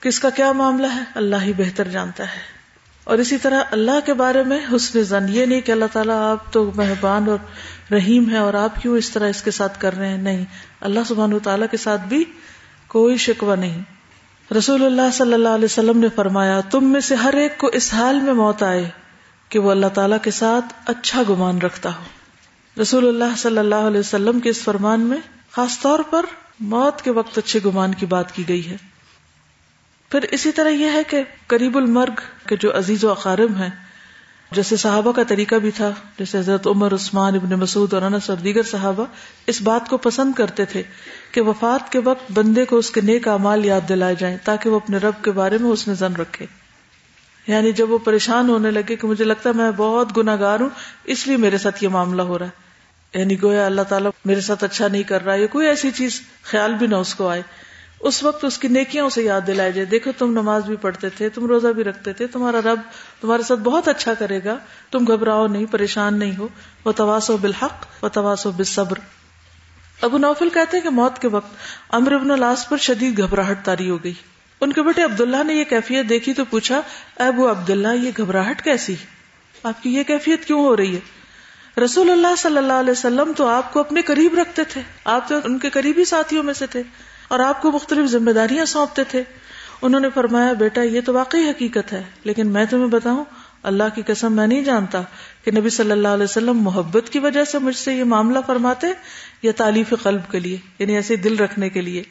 کس 0.00 0.20
کا 0.20 0.30
کیا 0.30 0.52
معاملہ 0.52 0.86
ہے؟ 0.94 1.00
اللہ 1.14 1.36
ہی 1.42 1.52
بہتر 1.52 1.88
جانتا 1.88 2.24
ہے۔ 2.24 2.62
اور 3.04 3.18
اسی 3.18 3.38
طرح 3.38 3.62
اللہ 3.70 4.06
کے 4.06 4.14
بارے 4.14 4.42
میں 4.42 4.58
حسن 4.76 5.02
زن، 5.02 5.26
یہ 5.28 5.46
نہیں 5.46 5.60
کہ 5.60 5.72
اللہ 5.72 5.84
تعالیٰ 5.92 6.32
آپ 6.32 6.52
تو 6.52 6.70
مہربان 6.76 7.28
اور 7.28 7.38
رحیم 7.92 8.30
ہے 8.30 8.38
اور 8.38 8.54
آپ 8.54 8.82
کیوں 8.82 8.98
اس 8.98 9.10
طرح 9.10 9.28
اس 9.28 9.42
کے 9.42 9.50
ساتھ 9.50 9.80
کر 9.80 9.96
رہے 9.96 10.08
ہیں؟ 10.08 10.18
نہیں، 10.18 10.44
اللہ 10.80 11.00
سبحان 11.08 11.32
و 11.32 11.38
تعالیٰ 11.38 11.66
کے 11.70 11.76
ساتھ 11.76 12.00
بھی 12.08 12.24
کوئی 12.86 13.16
شکوہ 13.16 13.56
نہیں۔ 13.56 13.80
رسول 14.58 14.84
اللہ 14.86 15.10
صلی 15.12 15.34
اللہ 15.34 15.48
علیہ 15.48 15.64
وسلم 15.64 15.98
نے 15.98 16.08
فرمایا، 16.14 16.60
تم 16.60 16.84
میں 16.84 17.00
سے 17.00 17.14
ہر 17.14 17.34
ایک 17.34 17.58
کو 17.58 17.66
اس 17.66 17.94
حال 17.94 18.20
میں 18.20 18.32
موت 18.32 18.62
آئے 18.62 18.90
کہ 19.48 19.58
وہ 19.58 19.70
اللہ 19.70 19.86
تعالیٰ 19.86 20.18
کے 20.22 20.30
ساتھ 20.30 20.74
اچھا 20.86 21.22
گمان 21.28 21.58
رکھتا 21.58 21.88
ہو۔ 21.88 22.02
رسول 22.82 23.08
اللہ 23.08 23.36
صلی 23.36 23.58
اللہ 23.58 23.74
علیہ 23.74 24.00
وسلم 24.00 24.40
کے 24.40 24.50
اس 24.50 24.62
فرمان 24.62 25.00
میں 25.00 25.18
خاص 25.50 25.80
طور 25.80 25.98
پر 26.10 26.26
موت 26.60 27.02
کے 27.02 27.10
وقت 27.10 27.38
اچھے 27.38 27.60
گمان 27.64 27.94
کی 27.94 28.06
بات 28.06 28.32
کی 28.32 28.48
گئی 28.48 28.70
ہے۔ 28.70 28.76
پھر 30.10 30.22
اسی 30.22 30.52
طرح 30.52 30.68
یہ 30.68 30.90
ہے 30.92 31.02
کہ 31.04 31.22
قریب 31.46 31.76
المرگ 31.76 32.46
کے 32.46 32.56
جو 32.56 32.78
عزیز 32.78 33.04
و 33.04 33.10
اقارب 33.10 33.56
ہیں 33.56 33.70
جیسے 34.54 34.76
صحابہ 34.76 35.12
کا 35.12 35.22
طریقہ 35.22 35.54
بھی 35.54 35.70
تھا، 35.70 35.90
جیسے 36.18 36.38
حضرت 36.38 36.66
عمر، 36.66 36.94
عثمان، 36.94 37.34
ابن 37.34 37.50
مسعود 37.50 37.94
اور 37.94 38.02
انس 38.02 38.30
اور 38.30 38.38
دیگر 38.38 38.62
صحابہ 38.62 39.04
اس 39.46 39.62
بات 39.62 39.88
کو 39.88 39.96
پسند 39.96 40.32
کرتے 40.32 40.64
تھے 40.64 40.82
کہ 41.32 41.40
وفات 41.40 41.92
کے 41.92 41.98
وقت 41.98 42.32
بندے 42.32 42.64
کو 42.64 42.76
اس 42.76 42.90
کے 42.90 43.00
نیک 43.00 43.28
اعمال 43.28 43.64
یاد 43.64 43.88
دلائے 43.88 44.14
جائیں 44.18 44.36
تاکہ 44.44 44.70
وہ 44.70 44.76
اپنے 44.76 44.96
رب 44.96 45.24
کے 45.24 45.30
بارے 45.30 45.58
میں 45.58 45.70
اس 45.70 45.88
نے 45.88 45.94
زن 45.94 46.16
رکھے۔ 46.16 46.46
یعنی 47.46 47.72
جب 47.72 47.90
وہ 47.90 47.98
پریشان 47.98 48.48
ہونے 48.48 48.70
لگے 48.70 48.96
کہ 48.96 49.06
مجھے 49.06 49.24
لگتا 49.24 49.50
ہے 49.50 49.54
میں 49.54 49.70
بہت 49.76 50.16
گناگار 50.16 50.60
ہوں، 50.60 50.68
اس 51.04 51.26
لیے 51.26 51.36
میرے 51.36 51.58
ساتھ 51.58 51.84
یہ 51.84 51.88
معاملہ 51.88 52.22
ہو 52.22 52.38
رہا 52.38 52.46
ہے۔ 52.46 52.72
یعنی 53.18 53.42
گویا 53.42 53.66
اللہ 53.66 53.82
تعالیٰ 53.82 54.10
میرے 54.24 54.40
ساتھ 54.40 54.64
اچھا 54.64 54.88
نہیں 54.88 55.02
کر 55.02 55.24
رہا 55.24 55.34
ہے 55.34 55.46
کوئی 55.46 55.66
ایسی 55.66 55.90
چیز، 55.90 56.20
خیال 56.42 56.74
بھی 56.74 56.86
نہ 56.86 56.96
اس 56.96 57.14
کو 57.14 57.28
آئے۔ 57.28 57.42
اس 58.02 58.22
وقت 58.22 58.44
اس 58.44 58.58
کی 58.58 58.68
نیکیوں 58.68 59.10
سے 59.10 59.22
یاد 59.22 59.40
دلائے 59.46 59.72
جائے۔ 59.72 59.84
دیکھو، 59.84 60.10
تم 60.18 60.30
نماز 60.30 60.64
بھی 60.64 60.76
پڑھتے 60.76 61.08
تھے، 61.08 61.28
تم 61.28 61.46
روزہ 61.46 61.68
بھی 61.68 61.84
رکھتے 61.84 62.12
تھے، 62.12 62.26
تمہارا 62.26 62.60
رب 62.64 62.80
تمہارے 63.20 63.42
ساتھ 63.42 63.60
بہت 63.60 63.88
اچھا 63.88 64.14
کرے 64.14 64.40
گا۔ 64.44 64.56
تم 64.90 65.04
گھبراؤ 65.08 65.46
نہیں، 65.46 65.66
پریشان 65.66 66.18
نہیں 66.18 66.36
ہو۔ 66.38 66.48
وہ 66.84 66.92
تواس 66.92 67.30
و 67.30 67.36
بالحق 67.36 68.04
و 68.04 68.08
تواس 68.08 68.46
و 68.46 68.50
بصبر 68.50 68.98
ابو 70.00 70.18
نوفل 70.18 70.48
کہتے 70.50 70.80
کہ 70.80 70.90
موت 70.90 71.18
کے 71.18 71.28
وقت 71.28 71.54
امر 71.88 72.12
ابن 72.12 72.30
الاس 72.30 72.68
پر 72.68 72.76
شدید 72.76 73.18
گھبراہٹ 73.18 73.64
تاری 73.64 73.90
ہو 73.90 74.04
گئی۔ 74.04 74.12
ان 74.60 74.72
کے 74.72 74.82
بیٹے 74.82 75.02
عبداللہ 75.02 75.42
نے 75.42 75.54
یہ 75.54 75.64
کیفیت 75.64 76.08
دیکھی 76.08 76.34
تو 76.34 76.44
پوچھا 76.44 76.80
ابو 77.18 77.50
عبداللہ، 77.50 77.88
یہ 77.88 78.10
گھبراہٹ 78.16 78.64
کیسی؟ 78.64 78.94
آپ 79.62 79.82
کی 79.82 79.94
یہ 79.94 80.02
کیفیت 80.02 80.44
کیوں 80.44 80.60
ہو 80.60 80.76
رہی 80.76 80.96
ہے؟ 80.96 81.00
رسول 81.80 82.10
اللہ 82.10 82.36
صلی 82.38 82.56
اللہ 82.56 82.72
علیہ 82.72 82.90
وسلم 82.90 83.32
تو 83.36 83.46
آپ 83.46 83.72
کو 83.72 83.80
اپنے 83.80 84.02
قریب 84.02 84.38
رکھتے 84.38 84.64
تھے۔ 84.64 84.80
آپ 85.04 85.28
تو 85.28 85.34
ان 85.44 85.58
کے 85.58 85.70
قریبی 85.70 86.04
ساتھیوں 86.04 86.42
میں 86.42 86.54
سے 86.54 86.66
تھے۔ 86.66 86.82
اور 87.32 87.40
آپ 87.40 87.62
کو 87.62 87.72
مختلف 87.72 88.10
ذمہ 88.10 88.30
داریاں 88.30 88.64
سونپتے 88.64 89.04
تھے۔ 89.04 89.22
انہوں 89.82 90.00
نے 90.00 90.08
فرمایا، 90.14 90.52
بیٹا، 90.52 90.82
یہ 90.82 91.00
تو 91.00 91.14
واقعی 91.14 91.48
حقیقت 91.50 91.92
ہے، 91.92 92.02
لیکن 92.24 92.48
میں 92.48 92.64
تمہیں 92.64 92.86
بتاؤں، 92.86 93.24
اللہ 93.62 93.82
کی 93.94 94.02
قسم 94.06 94.32
میں 94.32 94.46
نہیں 94.46 94.64
جانتا 94.64 95.02
کہ 95.44 95.50
نبی 95.50 95.70
صلی 95.70 95.90
اللہ 95.90 96.08
علیہ 96.08 96.24
وسلم 96.24 96.58
محبت 96.58 97.10
کی 97.10 97.18
وجہ 97.18 97.44
سے 97.44 97.58
مجھ 97.58 97.76
سے 97.76 97.94
یہ 97.94 98.04
معاملہ 98.04 98.38
فرماتے 98.46 98.86
یا 99.42 99.52
تعلیف 99.56 99.94
قلب 100.02 100.30
کے 100.30 100.40
لیے 100.40 100.56
یعنی 100.78 100.96
ایسے 100.96 101.16
دل 101.16 101.36
رکھنے 101.36 101.68
کے 101.68 101.80
لیے۔ 101.80 102.02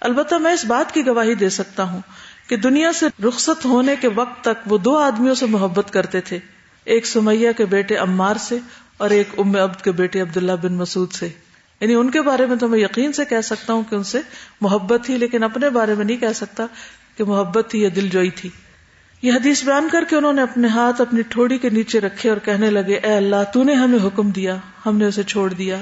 البتہ 0.00 0.34
میں 0.34 0.52
اس 0.52 0.64
بات 0.64 0.94
کی 0.94 1.06
گواہی 1.06 1.34
دے 1.34 1.48
سکتا 1.48 1.82
ہوں 1.82 2.00
کہ 2.48 2.56
دنیا 2.56 2.92
سے 2.92 3.06
رخصت 3.28 3.64
ہونے 3.64 3.94
کے 4.00 4.08
وقت 4.08 4.44
تک 4.44 4.72
وہ 4.72 4.78
دو 4.78 4.96
آدمیوں 4.96 5.34
سے 5.34 5.46
محبت 5.46 5.92
کرتے 5.92 6.20
تھے، 6.20 6.38
ایک 6.84 7.06
سمیہ 7.06 7.52
کے 7.56 7.64
بیٹے 7.64 7.96
عمار 7.96 8.36
سے 8.36 8.58
اور 8.96 9.10
ایک 9.10 9.28
ام 9.38 9.56
عبد 9.56 9.80
کے 9.80 9.92
بیٹے 9.92 10.20
عبداللہ 10.20 10.52
بن 10.62 10.72
مسعود 10.72 11.12
سے۔ 11.12 11.28
یعنی 11.82 11.94
ان 11.94 12.10
کے 12.10 12.22
بارے 12.22 12.46
میں 12.46 12.56
تو 12.56 12.68
میں 12.68 12.78
یقین 12.78 13.12
سے 13.12 13.24
کہہ 13.24 13.40
سکتا 13.40 13.72
ہوں 13.72 13.82
کہ 13.90 13.94
ان 13.94 14.02
سے 14.02 14.20
محبت 14.60 15.04
تھی، 15.04 15.18
لیکن 15.18 15.42
اپنے 15.42 15.70
بارے 15.70 15.94
میں 15.94 16.04
نہیں 16.04 16.16
کہہ 16.16 16.32
سکتا 16.34 16.66
کہ 17.16 17.24
محبت 17.24 17.70
تھی 17.70 17.82
یا 17.82 17.88
دل 17.96 18.08
جوئی 18.08 18.30
تھی۔ 18.30 18.48
یہ 19.22 19.32
حدیث 19.32 19.64
بیان 19.64 19.88
کر 19.92 20.04
کے 20.10 20.16
انہوں 20.16 20.32
نے 20.32 20.42
اپنے 20.42 20.68
ہاتھ 20.68 21.00
اپنی 21.00 21.22
ٹھوڑی 21.22 21.58
کے 21.58 21.70
نیچے 21.70 22.00
رکھے 22.00 22.28
اور 22.28 22.38
کہنے 22.38 22.70
لگے، 22.70 22.94
اے 22.94 23.16
اللہ، 23.16 23.42
تو 23.54 23.62
نے 23.62 23.74
ہمیں 23.74 23.98
حکم 24.04 24.30
دیا، 24.30 24.56
ہم 24.86 24.96
نے 24.96 25.06
اسے 25.06 25.22
چھوڑ 25.22 25.52
دیا، 25.52 25.76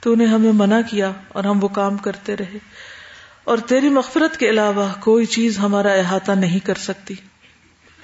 تو 0.00 0.14
نے 0.14 0.26
ہمیں 0.26 0.52
منع 0.54 0.80
کیا 0.90 1.12
اور 1.28 1.44
ہم 1.44 1.64
وہ 1.64 1.68
کام 1.68 1.96
کرتے 1.96 2.36
رہے۔ 2.36 2.58
اور 3.44 3.58
تیری 3.58 3.88
مغفرت 3.88 4.36
کے 4.36 4.50
علاوہ 4.50 4.88
کوئی 5.00 5.26
چیز 5.26 5.58
ہمارا 5.58 5.92
احاطہ 5.92 6.32
نہیں 6.32 6.58
کر 6.58 6.74
سکتی۔ 6.74 7.14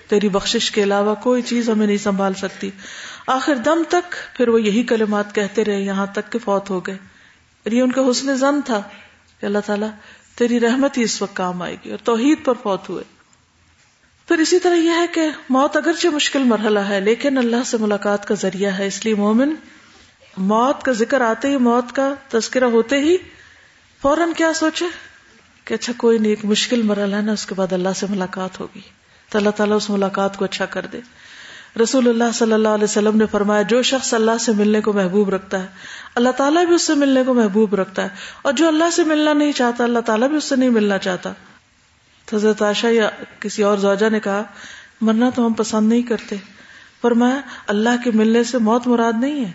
تیری 0.08 0.28
بخشش 0.28 0.70
کے 0.70 0.82
علاوہ 0.82 1.14
کوئی 1.14 1.42
چیز 1.42 1.70
ہمیں 1.70 1.86
نہیں 1.86 1.96
سنبھال 1.96 2.34
سکتی۔ 2.34 2.70
آخر 3.26 3.54
دم 3.54 3.82
تک 3.88 4.36
پھر 4.36 4.48
وہ 4.48 4.62
یہی 4.62 4.82
کلمات 4.82 5.34
کہتے 5.34 5.64
رہے، 5.64 5.80
یہاں 5.80 6.06
تک 6.06 6.32
کہ 6.32 6.38
فوت 6.38 6.70
ہو 6.70 6.80
گئے۔ 6.80 6.98
یہ 7.66 7.82
ان 7.82 7.92
کا 7.92 8.00
حسن 8.10 8.36
زن 8.36 8.60
تھا 8.64 8.82
کہ 9.40 9.46
اللہ 9.46 9.58
تعالیٰ 9.66 9.88
تیری 10.34 10.60
رحمت 10.60 10.98
ہی 10.98 11.02
اس 11.02 11.22
وقت 11.22 11.36
کام 11.36 11.62
آئے 11.62 11.76
گی 11.84 11.90
اور 11.90 11.98
توحید 12.04 12.44
پر 12.44 12.52
فوت 12.62 12.88
ہوئے۔ 12.88 13.04
پھر 14.28 14.38
اسی 14.38 14.58
طرح 14.58 14.74
یہ 14.74 14.90
ہے 14.90 15.06
کہ 15.14 15.28
موت 15.48 15.76
اگرچہ 15.76 16.08
مشکل 16.08 16.42
مرحلہ 16.44 16.78
ہے، 16.78 17.00
لیکن 17.00 17.38
اللہ 17.38 17.56
سے 17.66 17.76
ملاقات 17.76 18.28
کا 18.28 18.34
ذریعہ 18.34 18.78
ہے۔ 18.78 18.86
اس 18.86 19.04
لیے 19.04 19.14
مومن 19.14 19.54
موت 20.36 20.82
کا 20.82 20.92
ذکر 20.92 21.20
آتے 21.20 21.48
ہی، 21.48 21.56
موت 21.56 21.96
کا 21.96 22.14
تذکرہ 22.28 22.64
ہوتے 22.64 22.98
ہی 22.98 23.16
فوراً 24.02 24.32
کیا 24.36 24.52
سوچے 24.52 24.84
کہ 25.64 25.74
اچھا 25.74 25.92
کوئی 25.96 26.18
نہیں 26.18 26.32
ایک 26.32 26.44
مشکل 26.44 26.82
مرحلہ 26.82 27.16
ہے 27.16 27.22
نا، 27.22 27.32
اس 27.32 27.46
کے 27.46 27.54
بعد 27.54 27.72
اللہ 27.72 27.88
سے 27.96 28.06
ملاقات 28.10 28.60
ہوگی۔ 28.60 28.80
تو 29.28 29.38
اللہ 29.38 29.50
تعالیٰ 29.50 29.76
اس 29.76 29.90
ملاقات 29.90 30.36
کو 30.36 30.44
اچھا 30.44 30.66
کر 30.66 30.86
دے۔ 30.86 31.00
رسول 31.82 32.08
اللہ 32.08 32.24
صلی 32.34 32.52
اللہ 32.52 32.68
علیہ 32.68 32.84
وسلم 32.84 33.16
نے 33.16 33.24
فرمایا، 33.30 33.62
جو 33.62 33.82
شخص 33.82 34.14
اللہ 34.14 34.38
سے 34.40 34.52
ملنے 34.52 34.80
کو 34.80 34.92
محبوب 34.92 35.28
رکھتا 35.28 35.62
ہے، 35.62 35.66
اللہ 36.14 36.28
تعالیٰ 36.30 36.66
بھی 36.66 36.74
اس 36.74 36.82
سے 36.82 36.94
ملنے 36.94 37.22
کو 37.26 37.34
محبوب 37.34 37.74
رکھتا 37.74 38.02
ہے۔ 38.02 38.08
اور 38.42 38.52
جو 38.52 38.68
اللہ 38.68 38.90
سے 38.92 39.04
ملنا 39.04 39.32
نہیں 39.32 39.52
چاہتا، 39.52 39.84
اللہ 39.84 39.98
تعالیٰ 39.98 40.28
بھی 40.28 40.36
اس 40.36 40.44
سے 40.44 40.56
نہیں 40.56 40.70
ملنا 40.70 40.98
چاہتا۔ 40.98 41.32
حضرت 42.32 42.62
عائشہ 42.62 42.86
یا 42.86 43.10
کسی 43.40 43.62
اور 43.62 43.78
زوجہ 43.78 44.10
نے 44.10 44.20
کہا، 44.20 44.42
مرنا 45.00 45.30
تو 45.30 45.46
ہم 45.46 45.52
پسند 45.52 45.88
نہیں 45.88 46.02
کرتے۔ 46.02 46.36
فرمایا، 47.02 47.40
اللہ 47.66 48.04
کے 48.04 48.10
ملنے 48.14 48.44
سے 48.44 48.58
موت 48.58 48.86
مراد 48.86 49.12
نہیں 49.20 49.44
ہے۔ 49.44 49.52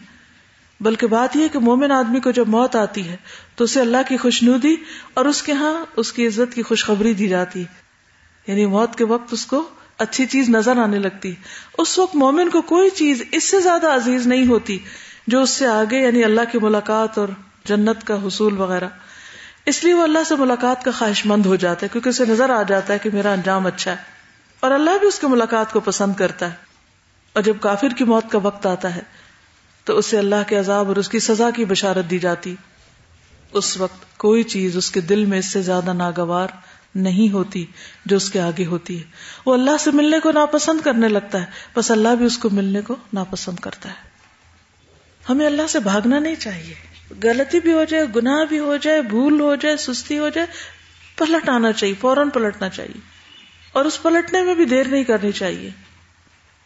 بلکہ 0.79 1.07
بات 1.07 1.35
یہ 1.35 1.47
کہ 1.47 1.59
مومن 1.59 1.91
آدمی 1.91 2.19
کو 2.19 2.31
جب 2.31 2.47
موت 2.47 2.75
آتی 2.75 3.07
ہے، 3.07 3.15
تو 3.55 3.63
اسے 3.63 3.81
اللہ 3.81 3.97
کی 4.07 4.17
خوشنودی 4.17 4.75
اور 5.13 5.25
اس 5.25 5.43
کے 5.43 5.51
ہاں 5.51 5.85
اس 5.95 6.13
کی 6.13 6.27
عزت 6.27 6.53
کی 6.53 6.63
خوشخبری 6.63 7.13
دی 7.13 7.27
جاتی 7.27 7.59
ہے۔ 7.59 7.65
یعنی 8.47 8.65
موت 8.65 8.95
کے 8.95 9.03
وقت 9.03 9.33
اس 9.33 9.45
کو 9.45 9.69
اچھی 9.99 10.25
چیز 10.25 10.49
نظر 10.49 10.77
آنے 10.77 10.99
لگتی۔ 10.99 11.35
اس 11.77 11.99
وقت 11.99 12.15
مومن 12.15 12.49
کو 12.49 12.61
کوئی 12.61 12.89
چیز 12.89 13.23
اس 13.31 13.43
سے 13.43 13.59
زیادہ 13.59 13.87
عزیز 13.95 14.27
نہیں 14.27 14.47
ہوتی 14.47 14.77
جو 15.27 15.41
اس 15.41 15.49
سے 15.49 15.67
آگے 15.67 15.99
یعنی 15.99 16.23
اللہ 16.23 16.41
کی 16.51 16.57
ملاقات 16.61 17.17
اور 17.17 17.27
جنت 17.65 18.07
کا 18.07 18.27
حصول 18.27 18.61
وغیرہ۔ 18.61 18.87
اس 19.65 19.83
لیے 19.83 19.93
وہ 19.93 20.03
اللہ 20.03 20.19
سے 20.27 20.35
ملاقات 20.35 20.83
کا 20.83 20.91
خواہش 20.97 21.25
مند 21.25 21.45
ہو 21.45 21.55
جاتا 21.55 21.83
ہے 21.83 21.87
کیونکہ 21.91 22.09
اسے 22.09 22.25
نظر 22.25 22.49
آ 22.49 22.63
جاتا 22.63 22.93
ہے 22.93 22.99
کہ 22.99 23.09
میرا 23.13 23.31
انجام 23.31 23.67
اچھا 23.67 23.91
ہے۔ 23.91 23.95
اور 24.59 24.71
اللہ 24.71 24.91
بھی 24.99 25.07
اس 25.07 25.19
کی 25.19 25.27
ملاقات 25.27 25.73
کو 25.73 25.79
پسند 25.79 26.13
کرتا 26.13 26.49
ہے۔ 26.49 26.55
اور 27.33 27.43
جب 27.43 27.53
کافر 27.59 27.89
کی 27.89 28.03
موت 28.03 28.23
کا 28.31 28.37
وقت 28.37 28.65
آتا 28.65 28.95
ہے 28.95 29.01
تو 29.83 29.97
اسے 29.97 30.17
اللہ 30.17 30.35
کے 30.47 30.55
عذاب 30.55 30.87
اور 30.87 30.95
اس 30.95 31.09
کی 31.09 31.19
سزا 31.19 31.49
کی 31.49 31.65
بشارت 31.65 32.09
دی 32.09 32.19
جاتی۔ 32.19 32.55
اس 33.53 33.77
وقت 33.77 34.17
کوئی 34.17 34.43
چیز 34.43 34.77
اس 34.77 34.91
کے 34.91 35.01
دل 35.01 35.25
میں 35.25 35.39
اس 35.39 35.45
سے 35.45 35.61
زیادہ 35.61 35.93
ناگوار 35.93 36.47
نہیں 36.95 37.33
ہوتی 37.33 37.65
جو 38.05 38.15
اس 38.15 38.29
کے 38.29 38.41
آگے 38.41 38.65
ہوتی 38.65 38.99
ہے۔ 38.99 39.03
وہ 39.45 39.53
اللہ 39.53 39.77
سے 39.79 39.91
ملنے 39.91 40.19
کو 40.19 40.31
ناپسند 40.31 40.81
کرنے 40.81 41.07
لگتا 41.07 41.41
ہے، 41.41 41.45
بس 41.75 41.91
اللہ 41.91 42.15
بھی 42.15 42.25
اس 42.25 42.37
کو 42.37 42.49
ملنے 42.49 42.81
کو 42.81 42.95
ناپسند 43.13 43.59
کرتا 43.59 43.89
ہے۔ 43.89 44.09
ہمیں 45.29 45.45
اللہ 45.45 45.61
سے 45.69 45.79
بھاگنا 45.79 46.19
نہیں 46.19 46.35
چاہیے۔ 46.35 46.73
غلطی 47.23 47.59
بھی 47.59 47.73
ہو 47.73 47.83
جائے، 47.83 48.05
گناہ 48.15 48.45
بھی 48.45 48.59
ہو 48.59 48.77
جائے، 48.77 49.01
بھول 49.01 49.41
ہو 49.41 49.55
جائے، 49.55 49.77
سستی 49.77 50.17
ہو 50.17 50.29
جائے 50.29 50.47
پلٹ 51.17 51.49
آنا 51.49 51.71
چاہیے، 51.71 51.93
فوراً 51.99 52.29
پلٹنا 52.29 52.69
چاہیے۔ 52.69 52.99
اور 53.71 53.85
اس 53.85 54.01
پلٹنے 54.01 54.43
میں 54.43 54.55
بھی 54.55 54.65
دیر 54.65 54.87
نہیں 54.87 55.03
کرنی 55.03 55.31
چاہیے۔ 55.31 55.69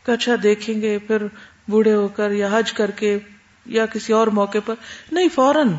کہ 0.06 0.12
اچھا 0.12 0.32
دیکھیں 0.44 0.82
گے، 0.82 1.00
پھر 1.00 1.24
بوڑھے 1.68 1.94
ہو 1.94 2.08
کر 2.08 2.32
یا 2.32 2.50
حج 2.52 2.74
کر 2.74 2.92
کے 2.92 3.20
یا 3.66 3.86
کسی 3.86 4.14
اور 4.14 4.28
موقع 4.28 4.58
پر۔ 4.66 4.76
نہیں، 5.12 5.28
فوراً۔ 5.36 5.74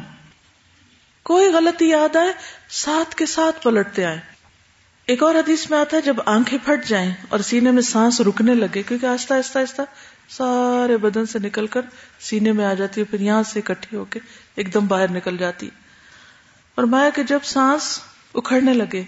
کوئی 1.23 1.49
غلطی 1.49 1.89
یاد 1.89 2.17
آئے، 2.17 2.33
ساتھ 2.69 3.17
کے 3.17 3.27
ساتھ 3.27 3.63
پلٹتے 3.63 4.05
آئے 4.05 4.34
ایک 5.09 5.23
اور 5.23 5.35
حدیث 5.35 5.71
میں 5.71 5.79
آتا 5.79 5.97
ہے 5.97 6.03
جب 6.03 6.17
آنکھیں 6.27 6.59
پھٹ 6.65 6.87
جائیں 6.89 7.11
اور 7.29 7.39
سینے 7.39 7.71
میں 7.71 7.83
سانس 7.83 8.21
رکنے 8.21 8.55
لگے، 8.55 8.83
کیونکہ 8.83 9.07
آہستہ 9.07 9.35
آہستہ 9.35 9.59
آہستہ 9.59 9.83
سارے 10.29 10.97
بدن 10.97 11.27
سے 11.27 11.39
نکل 11.39 11.67
کر 11.67 11.81
سینے 12.21 12.53
میں 12.53 12.65
آ 12.65 12.75
جاتی 12.75 13.01
ہے، 13.01 13.07
پھر 13.07 13.21
یہاں 13.21 13.43
سے 13.43 13.61
اکٹھی 13.61 13.97
ہو 13.97 14.05
کے 14.05 14.21
ایک 14.57 14.75
دم 14.75 14.87
باہر 14.87 15.11
نکل 15.11 15.37
جاتی 15.37 15.69
اور 16.75 16.85
مایا 16.85 17.11
کہ 17.11 17.23
جب 17.23 17.39
سانس 17.45 18.01
اکھڑنے 18.35 18.75
لگے، 18.75 19.03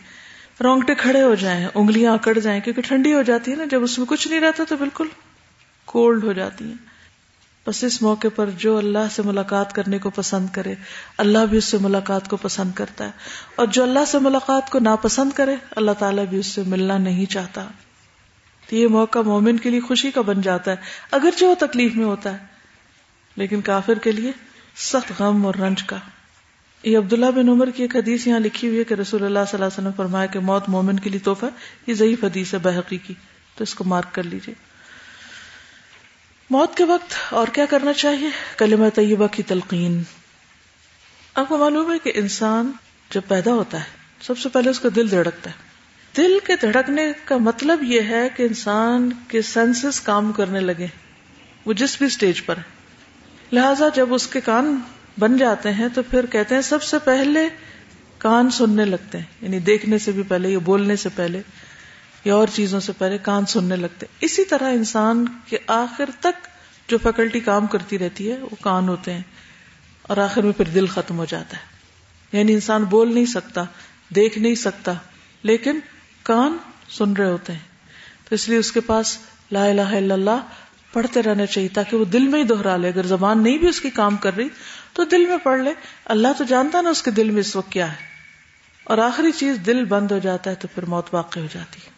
رونگٹے 0.61 0.95
کھڑے 0.95 1.23
ہو 1.23 1.35
جائیں، 1.35 1.69
انگلیاں 1.75 2.15
اکڑ 2.15 2.39
جائیں، 2.39 2.61
کیونکہ 2.61 2.83
ٹھنڈی 2.83 3.15
ہو 3.15 3.23
جاتی 3.23 3.51
ہے 3.51 3.57
نا، 3.57 3.65
جب 3.71 3.83
اس 3.83 3.99
میں 3.99 4.07
کچھ 4.07 4.29
نہیں 4.29 4.41
رہتا 4.41 4.63
تو 4.69 4.77
بالکل 4.77 5.09
کولڈ 5.85 6.25
ہو 6.25 6.33
جاتی 6.33 6.65
ہیں۔ 6.65 6.96
بس 7.67 7.85
اس 7.85 8.03
موقع 8.03 8.29
پر 8.37 8.51
جو 8.51 8.79
اللہ 8.79 9.09
سے 9.11 9.23
ملاقات 9.23 9.73
کرنے 9.73 9.99
کو 9.99 10.11
پسند 10.11 10.47
کرے، 10.53 10.75
اللہ 11.19 11.39
بھی 11.51 11.59
اس 11.59 11.65
سے 11.65 11.79
ملاقات 11.81 12.29
کو 12.29 12.37
پسند 12.37 12.73
کرتا 12.73 13.05
ہے۔ 13.05 13.11
اور 13.57 13.67
جو 13.67 13.83
اللہ 13.83 14.05
سے 14.07 14.19
ملاقات 14.19 14.71
کو 14.71 14.79
ناپسند 14.79 15.31
کرے، 15.33 15.57
اللہ 15.71 15.91
تعالیٰ 15.99 16.27
بھی 16.27 16.39
اس 16.39 16.47
سے 16.47 16.63
ملنا 16.67 16.99
نہیں 16.99 17.27
چاہتا۔ 17.27 17.69
تو 18.71 18.77
یہ 18.77 18.89
موقع 18.89 19.19
مومن 19.19 19.57
کے 19.57 19.71
لیے 19.71 19.81
خوشی 19.81 20.11
کا 20.11 20.21
بن 20.21 20.41
جاتا 20.41 20.71
ہے، 20.71 20.77
اگرچہ 21.11 21.45
وہ 21.45 21.55
تکلیف 21.55 21.95
میں 21.95 22.05
ہوتا 22.05 22.33
ہے، 22.33 22.39
لیکن 23.37 23.61
کافر 23.61 23.95
کے 23.95 24.13
لیے 24.13 24.33
سخت 24.77 25.23
غم 25.23 25.47
اور 25.47 25.55
رنج 25.55 25.83
کا۔ 25.83 25.97
یہ 26.83 26.99
عبداللہ 26.99 27.27
بن 27.27 27.49
عمر 27.49 27.71
کی 27.71 27.83
ایک 27.83 27.97
حدیث 27.97 28.27
یہاں 28.27 28.41
لکھی 28.41 28.69
ہوئی 28.69 28.79
ہے 28.79 28.85
کہ 28.85 28.95
رسول 28.95 29.25
اللہ 29.25 29.39
صلی 29.39 29.55
اللہ 29.55 29.65
علیہ 29.65 29.79
وسلم 29.79 29.93
فرمایا 29.97 30.27
کہ 30.27 30.39
موت 30.39 30.69
مومن 30.69 30.99
کے 30.99 31.11
لیے 31.11 31.21
تحفہ، 31.21 31.47
یہ 31.87 31.95
ضعیف 31.95 32.25
حدیث 32.25 32.55
ہے 32.55 32.59
بحقی 32.59 32.97
کی 32.97 33.15
تو 33.55 33.63
اس 33.63 33.75
کو 33.75 33.85
مارک 33.85 34.15
کر 34.15 34.23
لیجیے 34.23 34.55
موت 36.51 36.77
کے 36.77 36.85
وقت 36.85 37.35
اور 37.35 37.47
کیا 37.49 37.67
کرنا 37.67 37.93
چاہیے؟ 37.93 38.29
کلمہ 38.57 38.89
طیبہ 38.95 39.27
کی 39.27 39.43
تلقین۔ 39.43 40.03
آپ 41.35 41.49
کو 41.49 41.59
معلوم 41.59 41.93
ہے 41.93 41.99
کہ 41.99 42.13
انسان 42.15 42.73
جب 43.11 43.21
پیدا 43.29 43.53
ہوتا 43.53 43.79
ہے، 43.79 43.85
سب 44.21 44.39
سے 44.39 44.49
پہلے 44.49 44.71
اس 44.71 44.81
کا 44.81 44.89
دل 44.97 45.11
دھڑکتا 45.11 45.51
ہے۔ 45.51 45.55
دل 46.17 46.39
کے 46.47 46.53
دھڑکنے 46.61 47.13
کا 47.25 47.37
مطلب 47.37 47.83
یہ 47.83 48.01
ہے 48.01 48.29
کہ 48.37 48.43
انسان 48.43 49.11
کے 49.29 49.43
سینسز 49.43 50.01
کام 50.01 50.33
کرنے 50.33 50.61
لگے۔ 50.61 50.87
وہ 51.67 51.73
جس 51.73 51.99
بھی 51.99 52.07
اسٹیج 52.07 52.45
پر 52.45 52.57
ہے۔ 52.57 52.63
لہذا 53.53 53.89
جب 53.95 54.15
اس 54.15 54.27
کے 54.27 54.41
کان 54.41 54.81
بن 55.19 55.37
جاتے 55.37 55.73
ہیں 55.73 55.89
تو 55.95 56.03
پھر 56.03 56.27
کہتے 56.27 56.55
ہیں 56.55 56.63
سب 56.63 56.83
سے 56.83 56.99
پہلے 56.99 57.49
کان 58.19 58.51
سننے 58.51 58.85
لگتے 58.85 59.19
ہیں۔ 59.19 59.25
یعنی 59.41 59.59
دیکھنے 59.59 59.99
سے 59.99 60.13
بھی 60.13 60.23
پہلے 60.23 60.51
یا 60.51 60.59
بولنے 60.59 60.97
سے 60.97 61.09
پہلے۔ 61.15 61.43
یا 62.27 62.35
اور 62.35 62.49
چیزوں 62.55 62.81
سے 62.81 62.93
پہلے 62.99 63.19
کان 63.19 63.47
سننے 63.47 63.77
لگتے 63.77 64.07
اسی 64.21 64.45
طرح 64.45 64.71
انسان 64.71 65.25
کے 65.47 65.59
آخر 65.67 66.11
تک 66.21 66.47
جو 66.89 66.99
فیکلٹی 66.99 67.41
کام 67.41 67.67
کرتی 67.67 67.99
رہتی 67.99 68.33
ہے، 68.33 68.39
وہ 68.39 68.57
کان 68.61 68.89
ہوتے 68.89 69.15
ہیں 69.15 69.23
اور 70.03 70.17
آخر 70.17 70.43
میں 70.43 70.53
پھر 70.53 70.65
دل 70.65 70.87
ختم 70.87 71.19
ہو 71.19 71.25
جاتا 71.25 71.57
ہے۔ 71.57 71.63
یعنی 72.39 72.53
انسان 72.53 72.85
بول 72.85 73.15
نہیں 73.15 73.25
سکتا، 73.25 73.65
دیکھ 74.15 74.39
نہیں 74.39 74.55
سکتا، 74.55 74.93
لیکن 75.43 75.79
کان 76.23 76.57
سن 76.89 77.13
رہے 77.13 77.31
ہوتے 77.31 77.53
ہیں۔ 77.53 77.61
تو 78.29 78.35
اس 78.35 78.49
لیے 78.49 78.59
اس 78.59 78.73
کے 78.73 78.81
پاس 78.81 79.19
لا 79.53 79.65
الہ 79.65 79.81
الا 79.81 80.15
اللہ 80.15 80.47
پڑھتے 80.93 81.23
رہنا 81.23 81.47
چاہیے 81.47 81.69
تاکہ 81.69 81.97
وہ 81.97 82.05
دل 82.05 82.29
میں 82.29 82.39
ہی 82.39 82.45
دوہرا 82.45 82.77
لے۔ 82.77 82.89
اگر 82.89 83.07
زبان 83.07 83.43
نہیں 83.43 83.59
بھی 83.59 83.69
اس 83.69 83.81
کی 83.81 83.91
کام 83.91 84.17
کر 84.17 84.37
رہی، 84.37 84.49
تو 84.93 85.05
دل 85.05 85.27
میں 85.27 85.39
پڑھ 85.43 85.61
لے۔ 85.61 85.71
اللہ 86.05 86.29
تو 86.39 86.45
جانتا 86.45 86.81
نا 86.81 86.89
اس 86.89 87.03
کے 87.03 87.11
دل 87.11 87.31
میں 87.31 87.41
اس 87.41 87.57
وقت 87.57 87.73
کیا 87.73 87.91
ہے۔ 87.91 87.97
اور 88.85 88.99
آخری 88.99 89.33
چیز 89.33 89.57
دل 89.67 89.85
بند 89.85 90.11
ہو 90.11 90.19
جاتا 90.19 90.51
ہے 90.51 90.55
تو 90.55 90.69
پھر 90.75 90.85
موت 90.85 91.15
واقع 91.15 91.41
ہو 91.41 91.47
جاتی 91.55 91.81
ہے۔ 91.87 91.96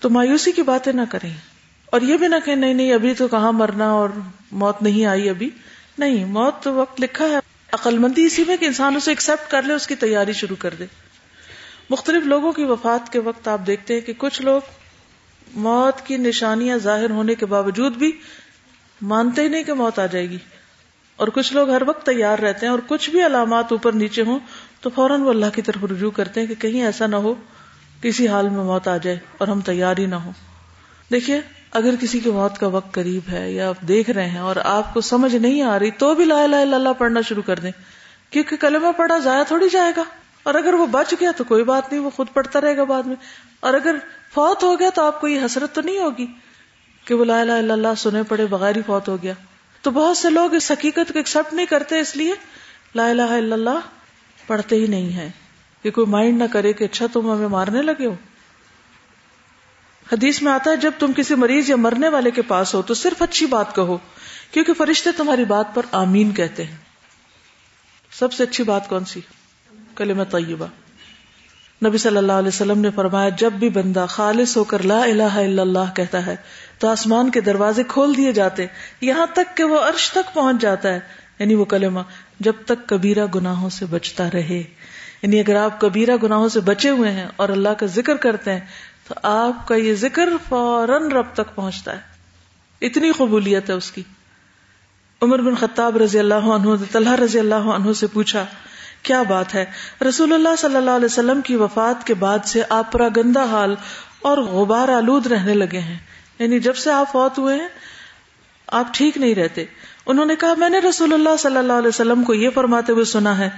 تو 0.00 0.10
مایوسی 0.10 0.52
کی 0.52 0.62
باتیں 0.62 0.92
نہ 0.92 1.00
کریں۔ 1.10 1.30
اور 1.86 2.00
یہ 2.00 2.16
بھی 2.16 2.28
نہ 2.28 2.34
کہ 2.44 2.54
نہیں 2.54 2.74
نہیں، 2.74 2.94
ابھی 2.94 3.14
تو 3.14 3.28
کہاں 3.28 3.52
مرنا 3.52 3.90
اور 3.90 4.08
موت 4.52 4.82
نہیں 4.82 5.06
آئی 5.06 5.28
ابھی۔ 5.28 5.50
نہیں، 5.98 6.24
موت 6.24 6.62
تو 6.62 6.74
وقت 6.74 7.00
لکھا 7.00 7.26
ہے۔ 7.26 7.38
عقل 7.72 7.98
مندی 7.98 8.24
اسی 8.24 8.44
میں 8.46 8.56
کہ 8.56 8.64
انسان 8.64 8.96
اسے 8.96 9.10
ایکسپٹ 9.10 9.50
کر 9.50 9.62
لے، 9.62 9.74
اس 9.74 9.86
کی 9.86 9.94
تیاری 9.94 10.32
شروع 10.32 10.56
کر 10.58 10.74
دے۔ 10.78 10.86
مختلف 11.90 12.26
لوگوں 12.26 12.52
کی 12.52 12.64
وفات 12.64 13.12
کے 13.12 13.18
وقت 13.18 13.48
آپ 13.48 13.60
دیکھتے 13.66 13.94
ہیں 13.94 14.00
کہ 14.00 14.12
کچھ 14.18 14.42
لوگ 14.42 14.60
موت 15.54 16.06
کی 16.06 16.16
نشانیاں 16.16 16.78
ظاہر 16.78 17.10
ہونے 17.10 17.34
کے 17.34 17.46
باوجود 17.46 17.96
بھی 17.96 18.12
مانتے 19.02 19.42
ہی 19.42 19.48
نہیں 19.48 19.62
کہ 19.62 19.72
موت 19.72 19.98
آ 19.98 20.06
جائے 20.06 20.30
گی۔ 20.30 20.38
اور 21.16 21.28
کچھ 21.28 21.52
لوگ 21.52 21.70
ہر 21.70 21.82
وقت 21.86 22.06
تیار 22.06 22.38
رہتے 22.38 22.66
ہیں 22.66 22.70
اور 22.70 22.78
کچھ 22.86 23.10
بھی 23.10 23.26
علامات 23.26 23.72
اوپر 23.72 23.92
نیچے 23.92 24.22
ہوں 24.22 24.38
تو 24.80 24.90
فوراً 24.90 25.20
وہ 25.20 25.30
اللہ 25.30 25.46
کی 25.54 25.62
طرف 25.62 25.84
رجوع 25.84 26.10
کرتے 26.10 26.40
ہیں 26.40 26.46
کہ 26.46 26.54
کہیں 26.54 26.82
ایسا 26.82 27.06
نہ 27.06 27.16
ہو۔ 27.16 27.34
کسی 28.02 28.28
حال 28.28 28.48
میں 28.48 28.64
موت 28.64 28.88
آ 28.88 28.96
جائے 28.96 29.18
اور 29.38 29.48
ہم 29.48 29.60
تیار 29.60 29.94
ہی 29.98 30.06
نہ 30.06 30.14
ہو 30.14 30.30
دیکھیے، 31.10 31.40
اگر 31.70 31.94
کسی 32.00 32.20
کی 32.20 32.30
موت 32.30 32.58
کا 32.58 32.66
وقت 32.66 32.94
قریب 32.94 33.22
ہے 33.32 33.52
یا 33.52 33.68
آپ 33.68 33.80
دیکھ 33.80 34.10
رہے 34.10 34.28
ہیں 34.28 34.38
اور 34.38 34.56
آپ 34.64 34.94
کو 34.94 35.00
سمجھ 35.00 35.36
نہیں 35.36 35.62
آ 35.62 35.78
رہی، 35.78 35.90
تو 35.90 36.14
بھی 36.14 36.24
لا 36.24 36.42
الہ 36.42 36.56
الا 36.56 36.76
اللہ 36.76 36.88
پڑھنا 36.98 37.20
شروع 37.20 37.42
کر 37.46 37.58
دیں۔ 37.58 37.70
کیونکہ 38.30 38.56
کلمہ 38.56 38.92
پڑھا 38.96 39.18
ضائع 39.18 39.42
تھوڑی 39.42 39.68
جائے 39.68 39.92
گا۔ 39.96 40.04
اور 40.42 40.54
اگر 40.54 40.74
وہ 40.74 40.86
بچ 40.86 41.14
گیا 41.20 41.30
تو 41.36 41.44
کوئی 41.44 41.64
بات 41.64 41.92
نہیں، 41.92 42.02
وہ 42.02 42.10
خود 42.10 42.26
پڑھتا 42.32 42.60
رہے 42.60 42.76
گا 42.76 42.84
بعد 42.84 43.02
میں۔ 43.02 43.16
اور 43.60 43.74
اگر 43.74 43.96
فوت 44.34 44.62
ہو 44.62 44.78
گیا 44.78 44.90
تو 44.94 45.02
آپ 45.02 45.20
کو 45.20 45.28
یہ 45.28 45.44
حسرت 45.44 45.74
تو 45.74 45.80
نہیں 45.80 45.98
ہوگی 45.98 46.26
کہ 47.04 47.14
وہ 47.14 47.24
لا 47.24 47.40
الہ 47.40 47.52
الا 47.52 47.72
اللہ 47.74 47.94
سنے 47.96 48.22
پڑے 48.22 48.46
بغیر 48.46 48.76
ہی 48.76 48.82
فوت 48.86 49.08
ہو 49.08 49.22
گیا۔ 49.22 49.32
تو 49.82 49.90
بہت 49.90 50.16
سے 50.16 50.30
لوگ 50.30 50.54
اس 50.54 50.70
حقیقت 50.70 51.12
کو 51.12 51.18
ایکسپٹ 51.18 51.54
نہیں 51.54 51.66
کرتے، 51.66 52.00
اس 52.00 52.16
لیے 52.16 52.34
لا 52.94 53.08
الہ 53.08 53.22
الا 53.22 53.54
اللہ 53.54 53.78
پڑھتے 54.46 54.76
ہی 54.76 54.86
نہیں 54.86 55.16
ہے 55.16 55.30
کہ 55.82 55.90
کوئی 55.90 56.06
مائنڈ 56.06 56.42
نہ 56.42 56.44
کرے 56.52 56.72
کہ 56.72 56.84
اچھا 56.84 57.06
تم 57.12 57.32
ہمیں 57.32 57.48
مارنے 57.48 57.82
لگے 57.82 58.06
ہو۔ 58.06 58.14
حدیث 60.12 60.42
میں 60.42 60.52
آتا 60.52 60.70
ہے 60.70 60.76
جب 60.76 60.90
تم 60.98 61.12
کسی 61.16 61.34
مریض 61.34 61.70
یا 61.70 61.76
مرنے 61.76 62.08
والے 62.08 62.30
کے 62.30 62.42
پاس 62.42 62.74
ہو 62.74 62.82
تو 62.82 62.94
صرف 62.94 63.22
اچھی 63.22 63.46
بات 63.46 63.74
کہو، 63.74 63.98
کیونکہ 64.50 64.72
فرشتے 64.72 65.10
تمہاری 65.16 65.44
بات 65.44 65.74
پر 65.74 65.82
آمین 65.92 66.30
کہتے 66.30 66.64
ہیں۔ 66.64 66.76
سب 68.12 68.32
سے 68.32 68.42
اچھی 68.42 68.64
بات 68.64 68.88
کون 68.88 69.04
سی؟ 69.04 69.20
کلمہ 69.96 70.22
طیبہ۔ 70.24 70.66
نبی 71.86 71.98
صلی 71.98 72.16
اللہ 72.16 72.32
علیہ 72.32 72.48
وسلم 72.48 72.78
نے 72.78 72.90
فرمایا، 72.90 73.28
جب 73.28 73.52
بھی 73.52 73.68
بندہ 73.68 74.06
خالص 74.08 74.56
ہو 74.56 74.64
کر 74.64 74.82
لا 74.82 74.98
الہ 74.98 75.22
الا 75.22 75.62
اللہ 75.62 75.94
کہتا 75.96 76.26
ہے 76.26 76.36
تو 76.78 76.88
آسمان 76.88 77.30
کے 77.30 77.40
دروازے 77.40 77.82
کھول 77.88 78.16
دیے 78.16 78.32
جاتے 78.32 78.66
یہاں 79.00 79.26
تک 79.34 79.56
کہ 79.56 79.64
وہ 79.64 79.80
عرش 79.80 80.10
تک 80.10 80.34
پہنچ 80.34 80.62
جاتا 80.62 80.88
ہے۔ 80.94 81.00
یعنی 81.38 81.54
وہ 81.54 81.64
کلمہ، 81.64 82.00
جب 82.40 82.52
تک 82.66 82.88
کبیرہ 82.88 83.26
گناہوں 83.34 83.70
سے 83.70 83.86
بچتا 83.86 84.30
رہے۔ 84.34 84.62
یعنی 85.22 85.40
اگر 85.40 85.56
آپ 85.56 85.80
کبیرہ 85.80 86.16
گناہوں 86.22 86.48
سے 86.48 86.60
بچے 86.60 86.88
ہوئے 86.88 87.10
ہیں 87.10 87.26
اور 87.36 87.48
اللہ 87.48 87.68
کا 87.68 87.86
ذکر 87.86 88.16
کرتے 88.16 88.52
ہیں، 88.52 88.60
تو 89.08 89.14
آپ 89.22 89.68
کا 89.68 89.74
یہ 89.74 89.94
ذکر 89.94 90.28
فوراً 90.48 91.10
رب 91.10 91.26
تک 91.32 91.54
پہنچتا 91.54 91.92
ہے۔ 91.92 92.00
اتنی 92.80 93.12
قبولیت 93.16 93.68
ہے 93.68 93.74
اس 93.74 93.90
کی۔ 93.90 94.02
عمر 95.22 95.38
بن 95.38 95.54
خطاب 95.54 95.96
رضی 95.96 96.18
اللہ 96.18 96.34
عنہ 96.34 96.68
طلحہ 96.92 97.12
رضی 97.12 97.38
اللہ 97.38 97.54
عنہ 97.54 97.92
سے 97.92 98.06
پوچھا، 98.06 98.44
کیا 99.02 99.22
بات 99.22 99.54
ہے؟ 99.54 99.64
رسول 100.08 100.32
اللہ 100.32 100.56
صلی 100.58 100.76
اللہ 100.76 100.90
علیہ 100.90 101.04
وسلم 101.04 101.40
کی 101.40 101.56
وفات 101.56 102.06
کے 102.06 102.14
بعد 102.14 102.38
سے 102.44 102.62
آپ 102.68 102.92
پرا 102.92 103.08
گندا 103.16 103.44
حال 103.44 103.74
اور 104.20 104.38
غبار 104.38 104.88
آلود 104.88 105.26
رہنے 105.26 105.54
لگے 105.54 105.78
ہیں۔ 105.78 105.98
یعنی 106.38 106.60
جب 106.60 106.76
سے 106.76 106.90
آپ 106.90 107.12
فوت 107.12 107.38
ہوئے 107.38 107.56
ہیں، 107.56 107.68
آپ 108.66 108.94
ٹھیک 108.94 109.18
نہیں 109.18 109.34
رہتے۔ 109.34 109.64
انہوں 110.06 110.26
نے 110.26 110.36
کہا، 110.36 110.54
میں 110.54 110.68
نے 110.68 110.78
رسول 110.78 111.12
اللہ 111.12 111.36
صلی 111.38 111.56
اللہ 111.56 111.72
علیہ 111.72 111.88
وسلم 111.88 112.24
کو 112.24 112.34
یہ 112.34 112.50
فرماتے 112.50 112.92
ہوئے 112.92 113.04
سنا 113.04 113.38
ہے 113.38 113.50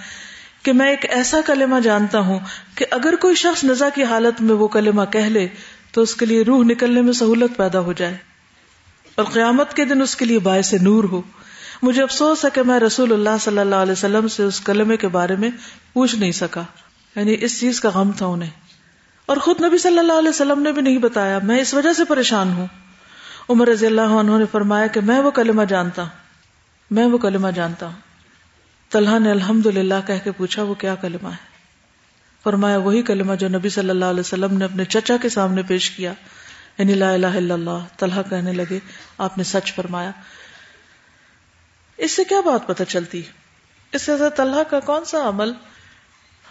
کہ 0.62 0.72
میں 0.72 0.90
ایک 0.90 1.06
ایسا 1.08 1.40
کلمہ 1.46 1.80
جانتا 1.80 2.18
ہوں 2.18 2.38
کہ 2.74 2.86
اگر 2.90 3.14
کوئی 3.20 3.34
شخص 3.34 3.64
نزا 3.64 3.88
کی 3.88 4.04
حالت 4.04 4.42
میں 4.42 4.54
وہ 4.54 4.68
کلمہ 4.68 5.02
کہہ 5.10 5.20
لے 5.20 5.48
تو 5.92 6.00
اس 6.00 6.14
کے 6.14 6.26
لیے 6.26 6.42
روح 6.42 6.64
نکلنے 6.64 7.02
میں 7.02 7.12
سہولت 7.12 7.56
پیدا 7.56 7.80
ہو 7.80 7.92
جائے 7.92 8.16
اور 9.14 9.24
قیامت 9.24 9.74
کے 9.74 9.84
دن 9.84 10.02
اس 10.02 10.16
کے 10.16 10.24
لیے 10.24 10.38
باعث 10.38 10.74
نور 10.74 11.04
ہو۔ 11.04 11.22
مجھے 11.82 12.02
افسوس 12.02 12.44
ہے 12.44 12.50
کہ 12.54 12.62
میں 12.62 12.80
رسول 12.80 13.12
اللہ 13.12 13.38
صلی 13.40 13.58
اللہ 13.58 13.74
علیہ 13.74 13.92
وسلم 13.92 14.28
سے 14.28 14.42
اس 14.42 14.60
کلمے 14.60 14.96
کے 14.96 15.08
بارے 15.08 15.36
میں 15.36 15.50
پوچھ 15.92 16.16
نہیں 16.16 16.32
سکا۔ 16.32 16.62
یعنی 17.16 17.36
اس 17.40 17.60
چیز 17.60 17.80
کا 17.80 17.90
غم 17.94 18.10
تھا 18.16 18.26
انہیں۔ 18.26 18.50
اور 19.26 19.36
خود 19.36 19.60
نبی 19.60 19.78
صلی 19.78 19.98
اللہ 19.98 20.12
علیہ 20.12 20.28
وسلم 20.28 20.62
نے 20.62 20.72
بھی 20.72 20.82
نہیں 20.82 20.98
بتایا۔ 20.98 21.38
میں 21.42 21.60
اس 21.60 21.74
وجہ 21.74 21.92
سے 21.92 22.04
پریشان 22.04 22.52
ہوں۔ 22.52 22.66
عمر 23.48 23.68
رضی 23.68 23.86
اللہ 23.86 24.00
عنہ 24.00 24.38
نے 24.38 24.44
فرمایا 24.52 24.86
کہ 24.86 25.00
میں 25.00 25.18
وہ 25.18 25.30
کلمہ 25.30 25.62
جانتا 25.64 26.02
ہوں۔ 26.02 26.08
میں 26.90 27.04
وہ 27.04 27.18
کلمہ 27.18 27.48
جانتا 27.48 27.86
ہوں۔ 27.86 28.09
طلحہ 28.90 29.18
نے 29.18 29.30
الحمد 29.30 29.66
للہ 29.66 29.94
کہہ 30.06 30.14
کے 30.24 30.32
پوچھا، 30.32 30.62
وہ 30.62 30.74
کیا 30.74 30.94
کلمہ 30.94 31.28
ہے؟ 31.28 31.48
فرمایا، 32.42 32.76
وہی 32.76 33.02
کلمہ 33.02 33.34
جو 33.34 33.48
نبی 33.48 33.68
صلی 33.68 33.90
اللہ 33.90 34.04
علیہ 34.04 34.20
وسلم 34.20 34.58
نے 34.58 34.64
اپنے 34.64 34.84
چچا 34.84 35.16
کے 35.22 35.28
سامنے 35.28 35.62
پیش 35.62 35.90
کیا۔ 35.90 36.12
یعنی 36.78 36.94
لا 36.94 37.10
الہ 37.10 37.26
الا 37.26 37.54
اللہ، 37.54 37.84
طلحہ 37.96 38.22
کہنے 38.30 38.52
لگے، 38.52 38.78
آپ 39.18 39.38
نے 39.38 39.44
سچ 39.44 39.72
فرمایا۔ 39.72 40.10
اس 41.96 42.12
سے 42.12 42.24
کیا 42.24 42.40
بات 42.40 42.66
پتہ 42.66 42.82
چلتی؟ 42.88 43.22
اس 43.92 44.02
سے 44.02 44.12
طلحہ 44.36 44.62
کا 44.70 44.80
کون 44.80 45.04
سا 45.04 45.28
عمل 45.28 45.52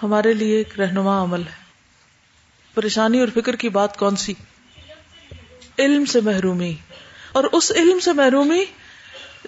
ہمارے 0.03 0.33
لیے 0.33 0.57
ایک 0.57 0.79
رہنما 0.79 1.23
عمل 1.23 1.41
ہے؟ 1.41 1.63
پریشانی 2.73 3.19
اور 3.19 3.27
فکر 3.33 3.55
کی 3.55 3.69
بات 3.69 3.97
کون 3.97 4.15
سی؟ 4.15 4.33
علم 5.79 6.05
سے 6.05 6.21
محرومی۔ 6.21 6.75
اور 7.31 7.43
اس 7.43 7.71
علم 7.71 7.99
سے 7.99 8.13
محرومی 8.13 8.65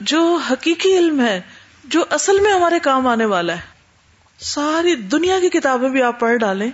جو 0.02 0.36
حقیقی 0.36 0.98
علم 0.98 1.22
ہے 1.22 1.42
جو 1.84 2.06
اصل 2.10 2.40
میں 2.40 2.54
ہمارے 2.54 2.80
کام 2.80 3.08
آنے 3.08 3.26
والا 3.26 3.54
ہے۔ 3.54 3.62
ساری 4.40 4.96
دنیا 4.96 5.40
کی 5.40 5.50
کتابیں 5.50 5.90
بھی 5.90 6.04
آپ 6.04 6.20
پڑھ 6.20 6.38
ڈالیں 6.38 6.72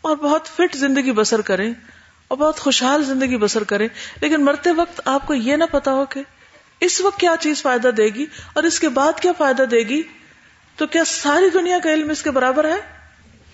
اور 0.00 0.16
بہت 0.16 0.46
فٹ 0.46 0.76
زندگی 0.76 1.12
بسر 1.12 1.40
کریں 1.40 1.74
اور 2.28 2.38
بہت 2.38 2.60
خوشحال 2.60 3.04
زندگی 3.04 3.36
بسر 3.36 3.64
کریں۔ 3.64 3.88
لیکن 4.20 4.44
مرتے 4.44 4.70
وقت 4.70 5.00
آپ 5.04 5.26
کو 5.26 5.34
یہ 5.34 5.56
نہ 5.56 5.64
پتا 5.70 5.92
ہو 5.92 6.04
کہ 6.04 6.22
اس 6.80 7.00
وقت 7.00 7.20
کیا 7.20 7.34
چیز 7.40 7.62
فائدہ 7.62 7.88
دے 7.88 8.04
گی 8.04 8.26
اور 8.52 8.62
اس 8.62 8.80
کے 8.80 8.88
بعد 8.88 9.20
کیا 9.20 9.32
فائدہ 9.38 9.62
دے 9.62 9.78
گی۔ 9.78 10.02
تو 10.76 10.86
کیا 10.86 11.04
ساری 11.06 11.50
دنیا 11.50 11.78
کا 11.82 11.92
علم 11.92 12.10
اس 12.10 12.22
کے 12.22 12.30
برابر 12.30 12.64
ہے؟ 12.64 13.00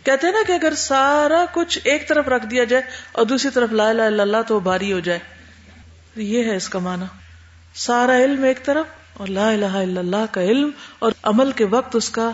کہتے 0.05 0.27
ہیں 0.27 0.35
نا 0.35 0.43
کہ 0.47 0.53
اگر 0.53 0.75
سارا 0.75 1.45
کچھ 1.53 1.79
ایک 1.85 2.09
طرف 2.09 2.29
رکھ 2.29 2.47
دیا 2.47 2.65
جائے 2.65 2.83
اور 3.13 3.27
دوسری 3.27 3.51
طرف 3.51 3.73
لا 3.73 3.93
لا 3.93 4.07
اللہ 4.07 4.37
تو 4.47 4.61
بھاری 4.61 4.93
ہو 4.93 5.01
جائے۔ 5.01 5.19
یہ 6.17 6.45
ہے 6.45 6.57
اس 6.57 6.69
کا 6.69 6.79
معنی۔ 6.79 7.05
سارا 7.75 8.19
علم 8.19 8.43
ایک 8.43 8.65
طرف 8.65 8.87
اور 9.17 9.29
لا 9.29 9.51
الہ 9.51 9.65
الا 9.65 10.01
اللہ 10.01 10.25
کا 10.31 10.43
علم 10.43 10.71
اور 10.99 11.13
عمل 11.23 11.53
کے 11.53 11.65
وقت 11.65 11.97
اس 11.97 12.11
کا 12.11 12.31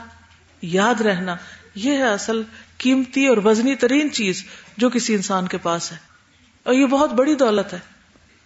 یاد 0.63 1.01
رہنا، 1.01 1.37
یہ 1.75 1.93
ہے 1.93 2.13
اصل 2.13 2.43
قیمتی 2.79 3.27
اور 3.27 3.37
وزنی 3.37 3.75
ترین 3.75 4.13
چیز 4.13 4.45
جو 4.77 4.91
کسی 4.91 5.15
انسان 5.15 5.47
کے 5.47 5.59
پاس 5.59 5.93
ہے۔ 5.93 5.97
اور 6.63 6.75
یہ 6.75 6.87
بہت 6.87 7.13
بڑی 7.13 7.35
دولت 7.35 7.75
ہے۔ 7.75 7.79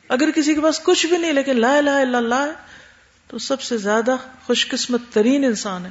اگر 0.08 0.30
کسی 0.30 0.54
کے 0.54 0.60
پاس 0.60 0.80
کچھ 0.80 1.06
بھی 1.06 1.18
نہیں 1.18 1.32
لیکن 1.32 1.60
لا 1.60 1.76
الہ 1.76 1.90
الا 1.90 2.18
اللہ 2.18 2.34
ہے، 2.34 2.52
تو 3.28 3.38
سب 3.38 3.60
سے 3.60 3.76
زیادہ 3.76 4.16
خوش 4.46 4.68
قسمت 4.68 5.00
ترین 5.12 5.44
انسان 5.44 5.84
ہے۔ 5.84 5.90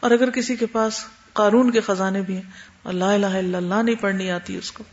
اور 0.00 0.10
اگر 0.10 0.30
کسی 0.30 0.56
کے 0.56 0.66
پاس 0.66 1.04
قانون 1.32 1.70
کے 1.70 1.80
خزانے 1.80 2.20
بھی 2.20 2.34
ہیں 2.34 2.50
اور 2.82 2.92
لا 2.92 3.12
الہ 3.12 3.26
الا 3.26 3.58
اللہ 3.58 3.82
نہیں 3.82 3.94
پڑھنی 3.94 4.30
آتی 4.30 4.56
اس 4.56 4.72
کو، 4.72 4.84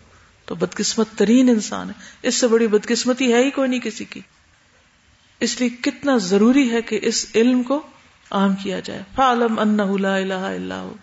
تو 0.45 0.55
بدقسمت 0.55 1.07
ترین 1.15 1.49
انسان 1.49 1.89
ہے۔ 1.89 1.93
اس 2.21 2.35
سے 2.35 2.47
بڑی 2.47 2.67
بدقسمتی 2.67 3.33
ہے 3.33 3.43
ہی 3.43 3.49
کوئی 3.49 3.69
نہیں 3.69 3.79
کسی 3.79 4.05
کی۔ 4.05 4.21
اس 5.41 5.59
لیے 5.59 5.69
کتنا 5.69 6.17
ضروری 6.17 6.71
ہے 6.71 6.81
کہ 6.81 6.99
اس 7.01 7.25
علم 7.35 7.63
کو 7.63 7.81
عام 8.31 8.55
کیا 8.55 8.79
جائے۔ 8.79 9.01
فعلم 9.15 9.59
انہ 9.59 9.97
لا 9.97 10.15
الہ 10.15 10.33
الا 10.33 10.81
ہو 10.81 10.93